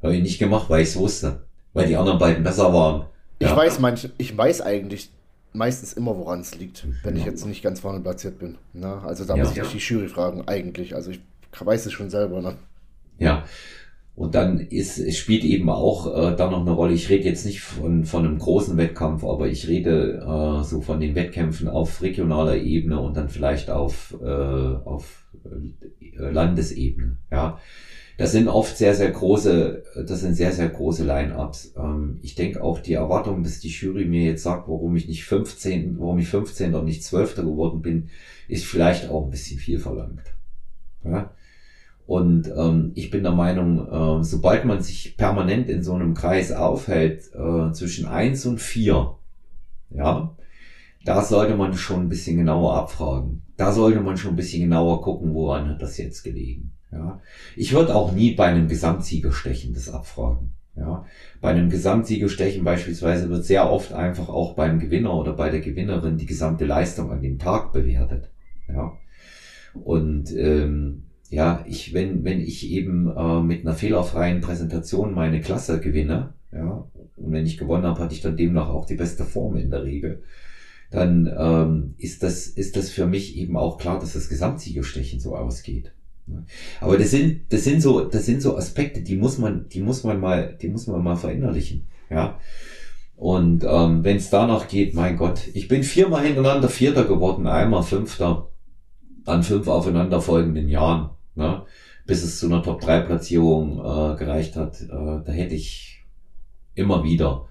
Habe 0.01 0.15
ich 0.15 0.22
nicht 0.22 0.39
gemacht, 0.39 0.70
weil 0.70 0.82
ich 0.82 0.89
es 0.89 0.97
wusste, 0.97 1.43
weil 1.74 1.88
die 1.88 1.97
anderen 1.97 2.20
beiden 2.20 2.43
besser 2.43 2.74
waren. 2.74 3.05
Ja. 3.41 3.51
Ich 3.51 3.55
weiß 3.55 3.80
manch, 3.80 4.09
ich 4.17 4.38
weiß 4.38 4.61
eigentlich 4.61 5.09
meistens 5.53 5.93
immer, 5.93 6.17
woran 6.17 6.41
es 6.41 6.55
liegt, 6.55 6.86
wenn 7.03 7.15
ich 7.15 7.26
jetzt 7.26 7.45
nicht 7.45 7.63
ganz 7.63 7.80
vorne 7.80 7.99
platziert 7.99 8.39
bin. 8.39 8.57
Na, 8.74 9.01
also 9.03 9.26
da 9.26 9.36
ja. 9.36 9.43
muss 9.43 9.57
ich 9.57 9.63
die 9.72 9.78
Jury 9.78 10.07
fragen, 10.07 10.47
eigentlich. 10.47 10.95
Also 10.95 11.11
ich 11.11 11.22
weiß 11.59 11.86
es 11.86 11.93
schon 11.93 12.09
selber. 12.09 12.41
Ne? 12.41 12.55
Ja, 13.17 13.45
und 14.20 14.36
dann 14.36 14.59
ist, 14.59 15.15
spielt 15.15 15.45
eben 15.45 15.70
auch 15.70 16.05
äh, 16.07 16.36
da 16.36 16.51
noch 16.51 16.59
eine 16.59 16.72
Rolle. 16.72 16.93
Ich 16.93 17.07
rede 17.07 17.24
jetzt 17.24 17.45
nicht 17.45 17.61
von, 17.61 18.03
von 18.03 18.26
einem 18.26 18.38
großen 18.38 18.76
Wettkampf, 18.76 19.24
aber 19.24 19.47
ich 19.47 19.70
rede 19.70 20.20
äh, 20.20 20.63
so 20.65 20.82
von 20.82 20.99
den 20.99 21.15
Wettkämpfen 21.15 21.70
auf 21.70 22.01
regionaler 22.01 22.57
Ebene 22.57 22.99
und 22.99 23.15
dann 23.15 23.30
vielleicht 23.30 23.70
auf, 23.70 24.17
äh, 24.22 24.26
auf 24.26 25.26
äh, 25.45 26.32
Landesebene. 26.32 27.15
Ja, 27.32 27.61
Das 28.17 28.34
sind 28.34 28.49
oft 28.49 28.78
sehr, 28.78 28.93
sehr 28.93 29.11
große, 29.11 29.84
das 30.05 30.20
sind 30.20 30.34
sehr, 30.34 30.51
sehr 30.51 30.67
große 30.67 31.05
Line-Ups. 31.05 31.76
Ähm, 31.78 32.20
ich 32.22 32.36
denke 32.36 32.61
auch 32.61 32.80
die 32.80 32.95
Erwartung, 32.95 33.41
dass 33.43 33.61
die 33.61 33.70
Jury 33.70 34.03
mir 34.03 34.24
jetzt 34.26 34.43
sagt, 34.43 34.67
warum 34.67 34.97
ich 34.97 35.07
nicht 35.07 35.24
15, 35.24 35.97
warum 35.97 36.20
ich 36.20 36.28
15 36.28 36.76
oder 36.76 36.84
nicht 36.84 37.05
12. 37.05 37.36
geworden 37.38 37.82
bin, 37.82 38.09
ist 38.49 38.65
vielleicht 38.65 39.09
auch 39.09 39.24
ein 39.24 39.32
bisschen 39.32 39.59
viel 39.59 39.80
verlangt. 39.80 40.24
Ja? 41.05 41.32
Und 42.10 42.51
ähm, 42.57 42.91
ich 42.95 43.12
bin 43.12 43.22
der 43.22 43.34
Meinung, 43.34 43.88
äh, 43.88 44.24
sobald 44.24 44.66
man 44.66 44.82
sich 44.82 45.16
permanent 45.16 45.70
in 45.70 45.84
so 45.84 45.93
einem 45.93 46.16
Kreis 46.16 46.51
aufhält, 46.51 47.30
äh, 47.36 47.72
zwischen 47.72 48.07
eins 48.07 48.47
und 48.47 48.60
vier, 48.60 49.14
ja, 49.91 50.36
da 51.05 51.22
sollte 51.22 51.55
man 51.55 51.76
schon 51.76 51.99
ein 51.99 52.10
bisschen 52.10 52.38
genauer 52.38 52.74
abfragen. 52.74 53.43
Da 53.57 53.72
sollte 53.72 54.01
man 54.01 54.18
schon 54.18 54.32
ein 54.32 54.38
bisschen 54.38 54.64
genauer 54.64 55.03
gucken, 55.03 55.36
woran 55.36 55.70
hat 55.70 55.84
das 55.84 55.99
jetzt 55.99 56.24
gelegen. 56.24 56.72
Ja. 56.91 57.22
Ich 57.55 57.74
würde 57.74 57.93
auch 57.93 58.12
nie 58.12 58.34
bei 58.34 58.45
einem 58.45 58.68
Gesamtsiegerstechen 58.68 59.76
das 59.76 59.88
abfragen. 59.88 60.53
Ja. 60.76 61.05
Bei 61.41 61.49
einem 61.49 61.70
Gesamtsiegerstechen 61.70 62.64
beispielsweise 62.64 63.30
wird 63.30 63.45
sehr 63.45 63.72
oft 63.72 63.93
einfach 63.93 64.30
auch 64.30 64.55
beim 64.55 64.80
Gewinner 64.80 65.14
oder 65.14 65.34
bei 65.34 65.51
der 65.51 65.60
Gewinnerin 65.60 66.18
die 66.18 66.26
gesamte 66.26 66.66
Leistung 66.66 67.12
an 67.12 67.22
dem 67.22 67.38
Tag 67.38 67.72
bewertet. 67.72 68.32
Ja. 68.68 68.93
Und 69.76 70.36
ähm, 70.36 71.03
ja, 71.30 71.63
ich, 71.67 71.93
wenn, 71.93 72.23
wenn 72.23 72.41
ich 72.41 72.69
eben 72.69 73.07
äh, 73.15 73.41
mit 73.41 73.61
einer 73.61 73.75
fehlerfreien 73.75 74.41
Präsentation 74.41 75.13
meine 75.13 75.41
Klasse 75.41 75.80
gewinne, 75.80 76.34
ja, 76.51 76.88
und 77.15 77.32
wenn 77.32 77.45
ich 77.45 77.57
gewonnen 77.57 77.86
habe, 77.86 77.99
hatte 77.99 78.15
ich 78.15 78.21
dann 78.21 78.38
demnach 78.38 78.69
auch 78.69 78.86
die 78.86 78.95
beste 78.95 79.25
Form 79.25 79.55
in 79.57 79.69
der 79.69 79.84
Regel, 79.84 80.23
dann 80.89 81.32
ähm, 81.38 81.93
ist, 81.97 82.23
das, 82.23 82.47
ist 82.47 82.75
das 82.75 82.89
für 82.89 83.05
mich 83.05 83.38
eben 83.38 83.57
auch 83.57 83.77
klar, 83.77 83.99
dass 83.99 84.13
das 84.13 84.30
Gesamtsiegerstechen 84.30 85.19
so 85.19 85.36
ausgeht. 85.36 85.91
Aber 86.80 86.97
das 86.97 87.11
sind, 87.11 87.51
das 87.51 87.63
sind 87.63 87.82
so, 87.82 88.01
das 88.01 88.25
sind 88.25 88.41
so 88.41 88.55
Aspekte, 88.55 89.01
die 89.01 89.15
muss 89.15 89.38
man, 89.38 89.67
die 89.69 89.82
muss 89.82 90.03
man 90.03 90.19
mal, 90.19 90.57
die 90.61 90.69
muss 90.69 90.88
man 90.88 91.03
mal 91.03 91.15
verinnerlichen, 91.15 91.88
ja. 92.09 92.39
Und 93.15 93.65
ähm, 93.67 94.03
wenn 94.03 94.17
es 94.17 94.30
danach 94.30 94.67
geht, 94.67 94.93
mein 94.93 95.17
Gott, 95.17 95.41
ich 95.53 95.67
bin 95.67 95.84
viermal 95.84 96.25
hintereinander 96.25 96.69
Vierter 96.69 97.03
geworden, 97.03 97.47
einmal 97.47 97.84
Fünfter 97.84 98.49
an 99.25 99.43
fünf 99.43 99.67
aufeinanderfolgenden 99.67 100.69
Jahren 100.69 101.09
ne? 101.40 101.66
bis 102.06 102.24
es 102.24 102.40
zu 102.40 102.48
einer 102.48 102.64
Top-3-Platzierung 102.64 103.80
äh, 103.80 104.18
gereicht 104.18 104.56
hat. 104.56 104.82
Äh, 104.82 104.88
da 104.88 105.32
hätte 105.32 105.56
ich 105.56 106.06
immer 106.76 107.04
wieder 107.04 107.48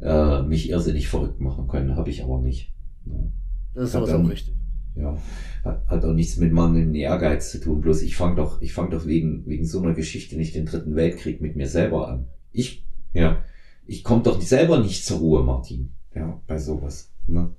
äh, 0.00 0.42
mich 0.42 0.70
irrsinnig 0.70 1.08
verrückt 1.08 1.40
machen 1.40 1.68
können, 1.68 1.96
habe 1.96 2.10
ich 2.10 2.22
aber 2.22 2.40
nicht. 2.40 2.72
Ne? 3.04 3.32
Das 3.74 3.90
ist 3.90 3.96
aber 3.96 4.14
auch 4.14 4.28
richtig. 4.28 4.54
Ja, 4.96 5.18
hat, 5.64 5.86
hat 5.88 6.04
auch 6.04 6.12
nichts 6.12 6.36
mit 6.36 6.52
mangelndem 6.52 6.94
Ehrgeiz 6.94 7.50
zu 7.50 7.60
tun. 7.60 7.80
Bloß 7.80 8.02
ich 8.02 8.14
fange 8.14 8.36
doch, 8.36 8.62
ich 8.62 8.72
fange 8.72 8.90
doch 8.90 9.06
wegen, 9.06 9.44
wegen 9.46 9.66
so 9.66 9.82
einer 9.82 9.92
Geschichte 9.92 10.36
nicht 10.36 10.54
den 10.54 10.66
dritten 10.66 10.94
Weltkrieg 10.94 11.40
mit 11.40 11.56
mir 11.56 11.68
selber 11.68 12.08
an. 12.08 12.26
Ich, 12.52 12.86
ja, 13.12 13.42
ich 13.86 14.04
komme 14.04 14.22
doch 14.22 14.40
selber 14.40 14.78
nicht 14.78 15.04
zur 15.04 15.18
Ruhe, 15.18 15.42
Martin. 15.42 15.90
Ja, 16.14 16.40
bei 16.46 16.58
sowas. 16.58 17.10
Ne? 17.26 17.50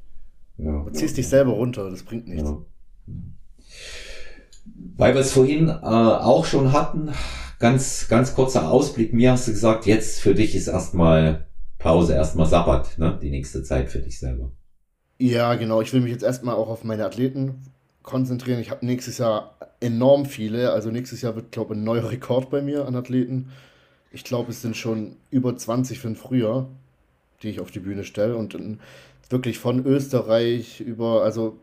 Ja. 0.57 0.83
Du 0.83 0.91
ziehst 0.91 1.17
dich 1.17 1.27
selber 1.27 1.51
runter, 1.51 1.89
das 1.89 2.03
bringt 2.03 2.29
nichts. 2.29 2.49
Ja. 2.49 2.61
Weil 4.97 5.13
wir 5.13 5.21
es 5.21 5.33
vorhin 5.33 5.69
äh, 5.69 5.71
auch 5.71 6.45
schon 6.45 6.71
hatten, 6.71 7.11
ganz, 7.59 8.07
ganz 8.07 8.33
kurzer 8.33 8.69
Ausblick. 8.69 9.13
Mir 9.13 9.31
hast 9.31 9.47
du 9.47 9.51
gesagt, 9.51 9.85
jetzt 9.85 10.19
für 10.19 10.35
dich 10.35 10.55
ist 10.55 10.67
erstmal 10.67 11.47
Pause, 11.77 12.13
erstmal 12.13 12.47
Sabbat, 12.47 12.97
ne? 12.97 13.17
Die 13.21 13.29
nächste 13.29 13.63
Zeit 13.63 13.89
für 13.89 13.99
dich 13.99 14.19
selber. 14.19 14.51
Ja, 15.19 15.55
genau. 15.55 15.81
Ich 15.81 15.93
will 15.93 16.01
mich 16.01 16.11
jetzt 16.11 16.23
erstmal 16.23 16.55
auch 16.55 16.69
auf 16.69 16.83
meine 16.83 17.05
Athleten 17.05 17.61
konzentrieren. 18.03 18.59
Ich 18.59 18.71
habe 18.71 18.85
nächstes 18.85 19.17
Jahr 19.17 19.55
enorm 19.79 20.25
viele. 20.25 20.71
Also 20.71 20.91
nächstes 20.91 21.21
Jahr 21.21 21.35
wird, 21.35 21.51
glaube 21.51 21.73
ich, 21.73 21.79
ein 21.79 21.83
neuer 21.83 22.09
Rekord 22.11 22.49
bei 22.49 22.61
mir 22.61 22.85
an 22.85 22.95
Athleten. 22.95 23.51
Ich 24.11 24.23
glaube, 24.23 24.51
es 24.51 24.61
sind 24.61 24.77
schon 24.77 25.15
über 25.29 25.55
20 25.55 25.99
für 25.99 26.07
ein 26.07 26.15
Frühjahr, 26.15 26.67
die 27.43 27.49
ich 27.49 27.59
auf 27.59 27.71
die 27.71 27.79
Bühne 27.79 28.03
stelle. 28.03 28.35
Und 28.35 28.57
wirklich 29.29 29.59
von 29.59 29.85
Österreich 29.85 30.81
über, 30.81 31.23
also 31.23 31.57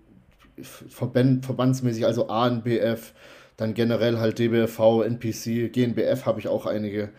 Verband, 0.61 1.45
verbandsmäßig, 1.45 2.07
also 2.07 2.29
ANBF, 2.29 3.13
dann 3.57 3.75
generell 3.75 4.19
halt 4.19 4.39
DBFV, 4.39 5.03
NPC, 5.03 5.73
GNBF 5.73 6.27
habe 6.27 6.41
ich 6.41 6.49
auch 6.49 6.67
einige. 6.67 7.11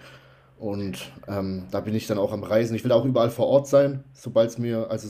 Und 0.59 1.11
ähm, 1.27 1.65
da 1.71 1.81
bin 1.81 1.95
ich 1.95 2.07
dann 2.07 2.17
auch 2.17 2.31
am 2.31 2.43
Reisen. 2.43 2.75
Ich 2.75 2.83
will 2.83 2.91
auch 2.91 3.05
überall 3.05 3.29
vor 3.29 3.47
Ort 3.47 3.67
sein, 3.67 4.03
sobald 4.13 4.49
es 4.49 4.57
mir, 4.57 4.89
also 4.89 5.07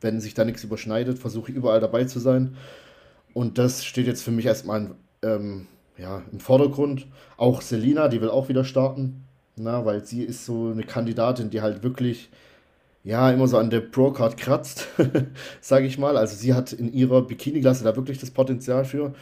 wenn 0.00 0.20
sich 0.20 0.34
da 0.34 0.44
nichts 0.44 0.64
überschneidet, 0.64 1.18
versuche 1.18 1.50
ich 1.50 1.56
überall 1.56 1.80
dabei 1.80 2.04
zu 2.04 2.18
sein. 2.18 2.56
Und 3.32 3.58
das 3.58 3.84
steht 3.84 4.06
jetzt 4.06 4.22
für 4.22 4.30
mich 4.30 4.46
erstmal 4.46 4.94
ähm, 5.22 5.66
ja, 5.98 6.22
im 6.32 6.40
Vordergrund. 6.40 7.06
Auch 7.36 7.62
Selina, 7.62 8.08
die 8.08 8.20
will 8.20 8.30
auch 8.30 8.48
wieder 8.48 8.64
starten, 8.64 9.24
na, 9.56 9.84
weil 9.84 10.04
sie 10.04 10.22
ist 10.22 10.44
so 10.44 10.70
eine 10.70 10.82
Kandidatin, 10.82 11.50
die 11.50 11.62
halt 11.62 11.82
wirklich 11.82 12.30
ja, 13.06 13.30
immer 13.30 13.46
so 13.46 13.56
an 13.56 13.70
der 13.70 13.80
Pro-Card 13.80 14.36
kratzt, 14.36 14.88
sage 15.60 15.86
ich 15.86 15.96
mal. 15.96 16.16
Also 16.16 16.34
sie 16.34 16.54
hat 16.54 16.72
in 16.72 16.92
ihrer 16.92 17.22
Bikini-Klasse 17.22 17.84
da 17.84 17.94
wirklich 17.94 18.18
das 18.18 18.32
Potenzial 18.32 18.84
für. 18.84 19.14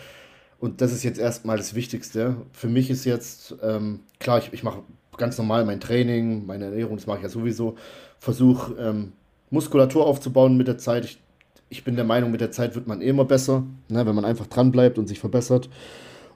Und 0.59 0.81
das 0.81 0.91
ist 0.91 1.05
jetzt 1.05 1.19
erstmal 1.19 1.59
das 1.59 1.75
Wichtigste. 1.75 2.37
Für 2.53 2.69
mich 2.69 2.89
ist 2.89 3.05
jetzt, 3.05 3.55
ähm, 3.63 4.01
klar, 4.21 4.39
ich, 4.39 4.55
ich 4.55 4.63
mache 4.63 4.81
ganz 5.19 5.37
normal 5.37 5.67
mein 5.67 5.81
Training, 5.81 6.47
meine 6.47 6.65
Ernährung, 6.65 6.97
das 6.97 7.07
mache 7.07 7.19
ich 7.19 7.25
ja 7.25 7.29
sowieso. 7.29 7.75
Versuche 8.19 8.75
ähm, 8.81 9.13
Muskulatur 9.51 10.07
aufzubauen 10.07 10.57
mit 10.57 10.67
der 10.67 10.79
Zeit. 10.79 11.05
Ich, 11.05 11.21
ich 11.69 11.85
bin 11.85 11.95
der 11.95 12.07
Meinung, 12.07 12.31
mit 12.31 12.41
der 12.41 12.53
Zeit 12.53 12.75
wird 12.75 12.87
man 12.87 13.03
immer 13.03 13.27
besser, 13.27 13.65
ne, 13.91 14.07
wenn 14.07 14.15
man 14.15 14.25
einfach 14.25 14.47
dran 14.47 14.73
bleibt 14.73 14.97
und 14.97 15.09
sich 15.09 15.21
verbessert. 15.21 15.69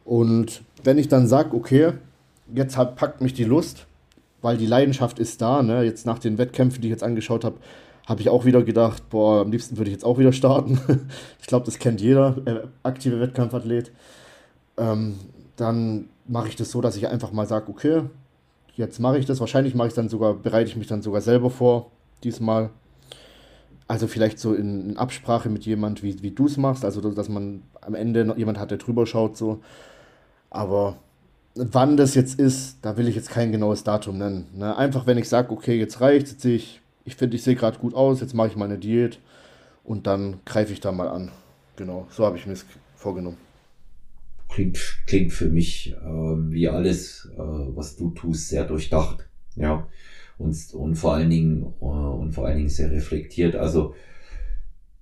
Und 0.05 0.61
wenn 0.85 0.99
ich 0.99 1.09
dann 1.09 1.27
sage, 1.27 1.57
okay, 1.57 1.95
jetzt 2.55 2.77
hat, 2.77 2.97
packt 2.97 3.23
mich 3.23 3.33
die 3.33 3.45
Lust, 3.45 3.87
weil 4.43 4.57
die 4.57 4.67
Leidenschaft 4.67 5.19
ist 5.19 5.41
da. 5.41 5.63
Ne? 5.63 5.83
Jetzt 5.83 6.07
nach 6.07 6.19
den 6.19 6.39
Wettkämpfen, 6.39 6.81
die 6.81 6.89
ich 6.89 6.93
jetzt 6.93 7.03
angeschaut 7.03 7.45
habe, 7.45 7.57
habe 8.07 8.21
ich 8.21 8.29
auch 8.31 8.45
wieder 8.45 8.63
gedacht, 8.63 9.09
boah, 9.11 9.43
am 9.43 9.51
liebsten 9.51 9.77
würde 9.77 9.91
ich 9.91 9.95
jetzt 9.95 10.05
auch 10.05 10.19
wieder 10.19 10.33
starten. 10.33 10.81
ich 11.41 11.47
glaube, 11.47 11.67
das 11.67 11.79
kennt 11.79 12.01
jeder 12.01 12.37
äh, 12.47 12.61
aktive 12.83 13.21
Wettkampfathlet. 13.21 13.93
Ähm, 14.79 15.17
dann 15.57 16.09
mache 16.27 16.49
ich 16.49 16.57
das 16.57 16.71
so, 16.71 16.81
dass 16.81 16.97
ich 16.97 17.09
einfach 17.09 17.33
mal 17.33 17.47
sage, 17.47 17.69
okay, 17.69 18.03
jetzt 18.75 18.99
mache 19.01 19.19
ich 19.19 19.27
das. 19.27 19.41
Wahrscheinlich 19.41 19.75
mache 19.75 19.89
ich 19.89 19.95
dann 19.95 20.09
sogar, 20.09 20.35
bereite 20.35 20.71
ich 20.71 20.77
mich 20.77 20.87
dann 20.87 21.03
sogar 21.03 21.21
selber 21.21 21.51
vor, 21.51 21.91
diesmal. 22.25 22.71
Also 23.89 24.07
vielleicht 24.07 24.39
so 24.39 24.55
in, 24.55 24.91
in 24.91 24.97
Absprache 24.97 25.49
mit 25.49 25.65
jemand, 25.67 26.03
wie, 26.03 26.23
wie 26.23 26.31
du 26.31 26.47
es 26.47 26.57
machst, 26.57 26.85
also 26.85 27.01
dass 27.11 27.29
man 27.29 27.63
am 27.81 27.95
Ende 27.95 28.25
noch 28.25 28.37
jemand 28.37 28.59
hat, 28.59 28.71
der 28.71 28.79
drüber 28.79 29.07
schaut, 29.07 29.37
so. 29.37 29.61
Aber 30.51 30.97
wann 31.59 31.97
das 31.97 32.15
jetzt 32.15 32.39
ist, 32.39 32.79
da 32.83 32.97
will 32.97 33.09
ich 33.09 33.17
jetzt 33.17 33.31
kein 33.31 33.53
genaues 33.53 33.85
Datum 33.85 34.19
nennen. 34.19 34.47
Ne? 34.55 34.77
Einfach, 34.77 35.07
wenn 35.07 35.19
ich 35.19 35.29
sage, 35.29 35.51
okay, 35.51 35.79
jetzt 35.79 36.01
reicht 36.01 36.29
jetzt 36.29 36.41
sehe 36.41 36.57
ich, 36.57 36.81
ich 37.05 37.17
finde, 37.17 37.37
ich 37.37 37.43
sehe 37.43 37.55
gerade 37.55 37.79
gut 37.79 37.95
aus, 37.95 38.21
jetzt 38.21 38.35
mache 38.35 38.49
ich 38.49 38.57
mal 38.57 38.67
eine 38.67 38.79
Diät 38.79 39.19
und 39.85 40.07
dann 40.07 40.41
greife 40.45 40.73
ich 40.73 40.81
da 40.81 40.93
mal 40.93 41.09
an. 41.09 41.31
Genau, 41.77 42.07
so 42.11 42.25
habe 42.25 42.37
ich 42.37 42.47
mir 42.47 42.53
es 42.53 42.65
vorgenommen. 42.97 43.37
Klingt, 44.49 44.79
klingt 45.07 45.33
für 45.33 45.49
mich 45.49 45.93
äh, 45.93 46.07
wie 46.07 46.69
alles, 46.69 47.31
äh, 47.35 47.39
was 47.39 47.97
du 47.97 48.11
tust, 48.11 48.49
sehr 48.49 48.65
durchdacht. 48.65 49.29
Ja. 49.57 49.87
Und, 50.39 50.57
und 50.73 50.95
vor 50.97 51.15
allen 51.15 51.31
Dingen, 51.31 51.75
äh, 51.81 51.85
und 51.85 52.33
vor 52.33 52.47
allen 52.47 52.57
Dingen 52.57 52.69
sehr 52.69 52.91
reflektiert. 52.91 53.57
Also, 53.57 53.95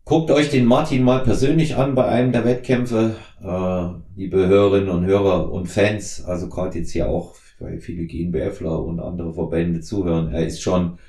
Guckt 0.08 0.30
euch 0.30 0.50
den 0.50 0.66
Martin 0.66 1.02
mal 1.02 1.24
persönlich 1.24 1.74
an 1.74 1.96
bei 1.96 2.06
einem 2.06 2.30
der 2.30 2.44
Wettkämpfe, 2.44 3.16
äh, 3.42 3.86
liebe 4.14 4.46
Hörerinnen 4.46 4.88
und 4.88 5.04
Hörer 5.04 5.50
und 5.50 5.66
Fans, 5.66 6.24
also 6.24 6.48
gerade 6.48 6.78
jetzt 6.78 6.92
hier 6.92 7.08
auch, 7.08 7.34
weil 7.58 7.80
viele 7.80 8.06
GNBFler 8.06 8.84
und 8.84 9.00
andere 9.00 9.34
Verbände 9.34 9.80
zuhören, 9.80 10.32
er 10.32 10.46
ist 10.46 10.62
schon, 10.62 11.00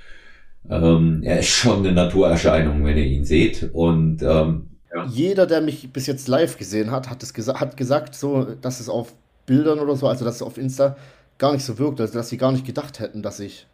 ähm, 0.68 1.22
er 1.24 1.42
ist 1.42 1.50
schon 1.50 1.86
eine 1.86 1.92
Naturerscheinung, 1.92 2.84
wenn 2.84 2.98
ihr 2.98 3.06
ihn 3.06 3.24
seht. 3.24 3.70
Und 3.72 4.24
ähm, 4.24 4.70
ja. 4.92 5.06
jeder, 5.06 5.46
der 5.46 5.62
mich 5.62 5.94
bis 5.94 6.08
jetzt 6.08 6.28
live 6.28 6.58
gesehen 6.58 6.90
hat, 6.90 7.08
hat 7.08 7.22
es 7.22 7.36
gesa 7.36 7.60
hat 7.60 7.78
gesagt, 7.78 8.16
so, 8.16 8.46
dass 8.46 8.80
es 8.80 8.90
auf 8.90 9.14
Bildern 9.46 9.78
oder 9.78 9.96
so, 9.96 10.08
also 10.08 10.26
dass 10.26 10.38
es 10.38 10.42
auf 10.42 10.58
Insta 10.58 10.98
gar 11.38 11.54
nicht 11.54 11.64
so 11.64 11.78
wirkt, 11.78 12.02
also 12.02 12.16
dass 12.16 12.30
sie 12.30 12.38
gar 12.38 12.52
nicht 12.52 12.66
gedacht 12.66 13.00
hätten, 13.00 13.22
dass 13.22 13.40
ich 13.40 13.68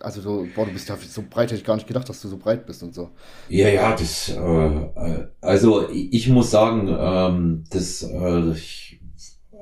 also 0.00 0.20
so, 0.20 0.46
boah, 0.54 0.66
du 0.66 0.72
bist 0.72 0.88
ja 0.88 0.96
so 0.96 1.22
breit, 1.28 1.50
hätte 1.50 1.60
ich 1.60 1.64
gar 1.64 1.74
nicht 1.74 1.86
gedacht, 1.86 2.08
dass 2.08 2.20
du 2.20 2.28
so 2.28 2.36
breit 2.36 2.66
bist 2.66 2.82
und 2.82 2.94
so. 2.94 3.10
Ja, 3.48 3.68
ja, 3.68 3.96
das, 3.96 4.28
äh, 4.28 5.26
also 5.40 5.88
ich 5.90 6.28
muss 6.28 6.50
sagen, 6.50 6.88
ähm, 6.88 7.64
das, 7.70 8.02
äh, 8.02 8.50
ich 8.52 9.00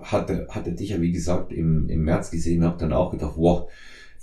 hatte, 0.03 0.47
hatte 0.51 0.73
dich 0.73 0.91
ja 0.91 1.01
wie 1.01 1.13
gesagt 1.13 1.53
im, 1.53 1.89
im 1.89 2.03
März 2.03 2.31
gesehen, 2.31 2.65
habe 2.65 2.79
dann 2.79 2.93
auch 2.93 3.11
gedacht, 3.11 3.35
wow, 3.37 3.71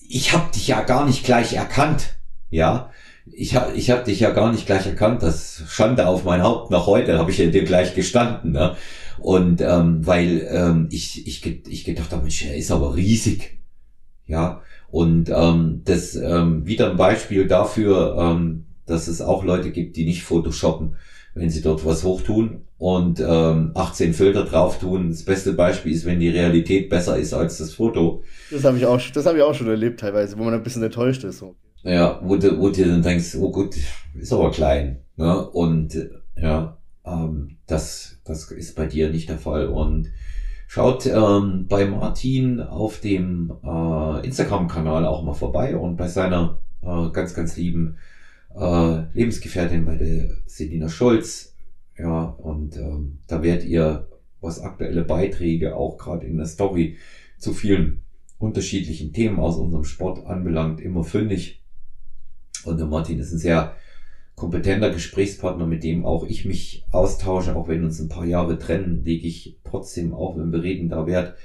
ich 0.08 0.34
habe 0.34 0.52
dich 0.52 0.68
ja 0.68 0.82
gar 0.82 1.06
nicht 1.06 1.24
gleich 1.24 1.54
erkannt, 1.54 2.16
ja. 2.50 2.92
Ich 3.26 3.56
habe 3.56 3.74
ich 3.74 3.90
hab 3.90 4.04
dich 4.04 4.20
ja 4.20 4.32
gar 4.32 4.52
nicht 4.52 4.66
gleich 4.66 4.86
erkannt, 4.86 5.24
das 5.24 5.64
Schande 5.68 6.08
auf 6.08 6.26
mein 6.26 6.44
Haupt 6.44 6.72
nach 6.72 6.88
heute, 6.88 7.18
habe 7.18 7.32
ich 7.32 7.38
ja 7.38 7.46
dir 7.48 7.64
gleich 7.64 7.96
gestanden, 7.96 8.52
ne? 8.52 8.76
Und 9.20 9.62
ähm, 9.62 10.06
weil 10.06 10.46
ähm, 10.52 10.88
ich, 10.92 11.26
ich, 11.26 11.66
ich 11.68 11.86
gedacht 11.86 12.12
habe, 12.12 12.24
Mensch, 12.24 12.44
er 12.44 12.58
ist 12.58 12.72
aber 12.72 12.96
riesig, 12.96 13.60
ja. 14.26 14.62
Und 14.94 15.32
ähm, 15.36 15.82
das 15.86 16.16
ähm, 16.16 16.68
wieder 16.68 16.92
ein 16.92 16.98
Beispiel 16.98 17.48
dafür, 17.48 18.16
ähm, 18.16 18.66
dass 18.86 19.08
es 19.08 19.22
auch 19.22 19.44
Leute 19.44 19.72
gibt, 19.72 19.96
die 19.96 20.06
nicht 20.06 20.22
Photoshoppen. 20.22 20.98
wenn 21.34 21.50
sie 21.50 21.64
dort 21.64 21.84
was 21.84 22.04
hochtun 22.04 22.62
und 22.78 23.20
ähm, 23.20 23.72
18 23.74 24.14
Filter 24.14 24.46
drauf 24.46 24.78
tun. 24.78 25.10
Das 25.10 25.24
beste 25.24 25.54
Beispiel 25.54 25.94
ist, 25.94 26.06
wenn 26.06 26.20
die 26.20 26.30
Realität 26.30 26.92
besser 26.92 27.18
ist 27.18 27.34
als 27.34 27.58
das 27.58 27.74
Foto. 27.74 28.22
Das 28.52 28.64
habe 28.66 28.78
ich 28.78 28.86
auch, 28.86 29.02
das 29.16 29.26
habe 29.26 29.40
ich 29.40 29.44
auch 29.44 29.56
schon 29.56 29.68
erlebt 29.68 30.00
teilweise, 30.00 30.38
wo 30.38 30.44
man 30.44 30.54
ein 30.54 30.62
bisschen 30.62 30.84
enttäuscht 30.84 31.24
ist. 31.24 31.40
So. 31.40 31.56
Ja, 31.82 32.22
wo 32.24 32.36
du, 32.36 32.60
wo 32.60 32.70
du 32.70 32.86
dann 32.86 33.02
denkst, 33.02 33.36
oh 33.40 33.50
gut, 33.50 33.76
ist 34.14 34.32
aber 34.32 34.52
klein. 34.52 35.00
Ne? 35.16 35.50
Und 35.50 35.98
ja, 36.38 36.78
ähm, 37.04 37.58
das, 37.66 38.20
das 38.26 38.52
ist 38.52 38.76
bei 38.76 38.86
dir 38.86 39.10
nicht 39.10 39.28
der 39.28 39.40
Fall. 39.40 39.70
Und 39.70 40.12
schaut 40.74 41.06
ähm, 41.06 41.68
bei 41.70 41.86
Martin 41.86 42.60
auf 42.60 43.00
dem 43.00 43.54
äh, 43.64 44.26
Instagram-Kanal 44.26 45.06
auch 45.06 45.22
mal 45.22 45.36
vorbei 45.36 45.78
und 45.78 45.98
bei 45.98 46.08
seiner 46.08 46.58
äh, 46.82 47.12
ganz, 47.12 47.36
ganz 47.36 47.56
lieben 47.58 47.98
äh, 48.56 49.04
Lebensgefährtin, 49.14 49.86
bei 49.86 49.98
der 49.98 50.32
Selina 50.48 50.90
Scholz. 50.90 51.54
Ja, 51.96 52.24
und 52.24 52.76
ähm, 52.78 53.20
da 53.28 53.44
werdet 53.44 53.66
ihr, 53.66 54.08
was 54.42 54.62
aktuelle 54.62 55.04
Beiträge 55.04 55.76
auch 55.76 56.00
gerade 56.00 56.26
in 56.26 56.38
der 56.38 56.48
Story 56.48 56.98
zu 57.38 57.54
vielen 57.54 58.02
unterschiedlichen 58.40 59.14
Themen 59.14 59.38
aus 59.40 59.58
unserem 59.58 59.84
Sport 59.84 60.26
anbelangt, 60.26 60.82
immer 60.82 61.04
fündig. 61.04 61.62
Und 62.66 62.80
der 62.80 62.88
Martin 62.88 63.20
ist 63.20 63.32
ein 63.32 63.38
sehr 63.38 63.76
kompetenter 64.36 64.90
Gesprächspartner, 64.90 65.66
mit 65.66 65.84
dem 65.84 66.06
auch 66.06 66.26
ich 66.26 66.46
mich 66.46 66.86
austausche, 66.92 67.56
auch 67.56 67.68
wenn 67.68 67.84
uns 67.84 68.00
ein 68.00 68.10
paar 68.10 68.26
Jahre 68.26 68.58
trennen, 68.58 69.04
lege 69.04 69.28
ich 69.28 69.58
trotzdem 69.64 70.14
auch, 70.14 70.38
wenn 70.38 70.52
wir 70.52 70.64
reden, 70.64 70.90
da 70.90 71.06
Wert, 71.06 71.36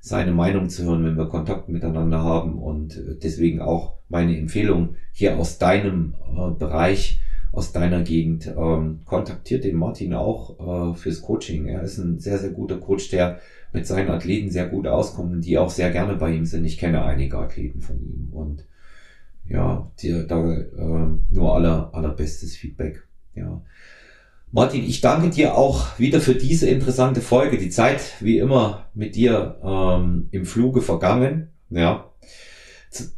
seine 0.00 0.32
Meinung 0.32 0.68
zu 0.68 0.84
hören, 0.84 1.04
wenn 1.04 1.16
wir 1.16 1.28
Kontakt 1.28 1.68
miteinander 1.68 2.24
haben 2.24 2.58
und 2.58 2.96
äh, 2.96 3.14
deswegen 3.22 3.60
auch 3.60 3.94
meine 4.08 4.36
Empfehlung 4.36 4.96
hier 5.12 5.38
aus 5.38 5.58
deinem 5.58 6.14
äh, 6.36 6.50
Bereich, 6.50 7.20
aus 7.52 7.70
deiner 7.70 8.02
Gegend, 8.02 8.48
ähm, 8.48 9.00
kontaktiert 9.04 9.62
den 9.62 9.76
Martin 9.76 10.12
auch 10.14 10.92
äh, 10.92 10.96
fürs 10.96 11.22
Coaching. 11.22 11.66
Er 11.66 11.82
ist 11.82 11.98
ein 11.98 12.18
sehr, 12.18 12.38
sehr 12.38 12.50
guter 12.50 12.78
Coach, 12.78 13.10
der 13.10 13.38
mit 13.72 13.86
seinen 13.86 14.10
Athleten 14.10 14.50
sehr 14.50 14.66
gut 14.66 14.88
auskommt, 14.88 15.44
die 15.44 15.56
auch 15.58 15.70
sehr 15.70 15.90
gerne 15.90 16.16
bei 16.16 16.32
ihm 16.32 16.46
sind. 16.46 16.64
Ich 16.64 16.78
kenne 16.78 17.04
einige 17.04 17.38
Athleten 17.38 17.80
von 17.80 17.96
ihm 18.00 18.28
und 18.32 18.64
ja, 19.52 19.90
dir 20.00 20.24
da 20.24 20.52
äh, 20.52 21.18
nur 21.30 21.54
aller, 21.54 21.90
allerbestes 21.92 22.56
Feedback. 22.56 23.06
Ja. 23.34 23.62
Martin, 24.50 24.84
ich 24.84 25.00
danke 25.00 25.30
dir 25.30 25.56
auch 25.56 25.98
wieder 25.98 26.20
für 26.20 26.34
diese 26.34 26.68
interessante 26.68 27.20
Folge. 27.20 27.58
Die 27.58 27.70
Zeit, 27.70 28.00
wie 28.20 28.38
immer, 28.38 28.86
mit 28.94 29.14
dir 29.14 29.58
ähm, 29.62 30.28
im 30.30 30.46
Fluge 30.46 30.82
vergangen. 30.82 31.48
Ja. 31.70 32.10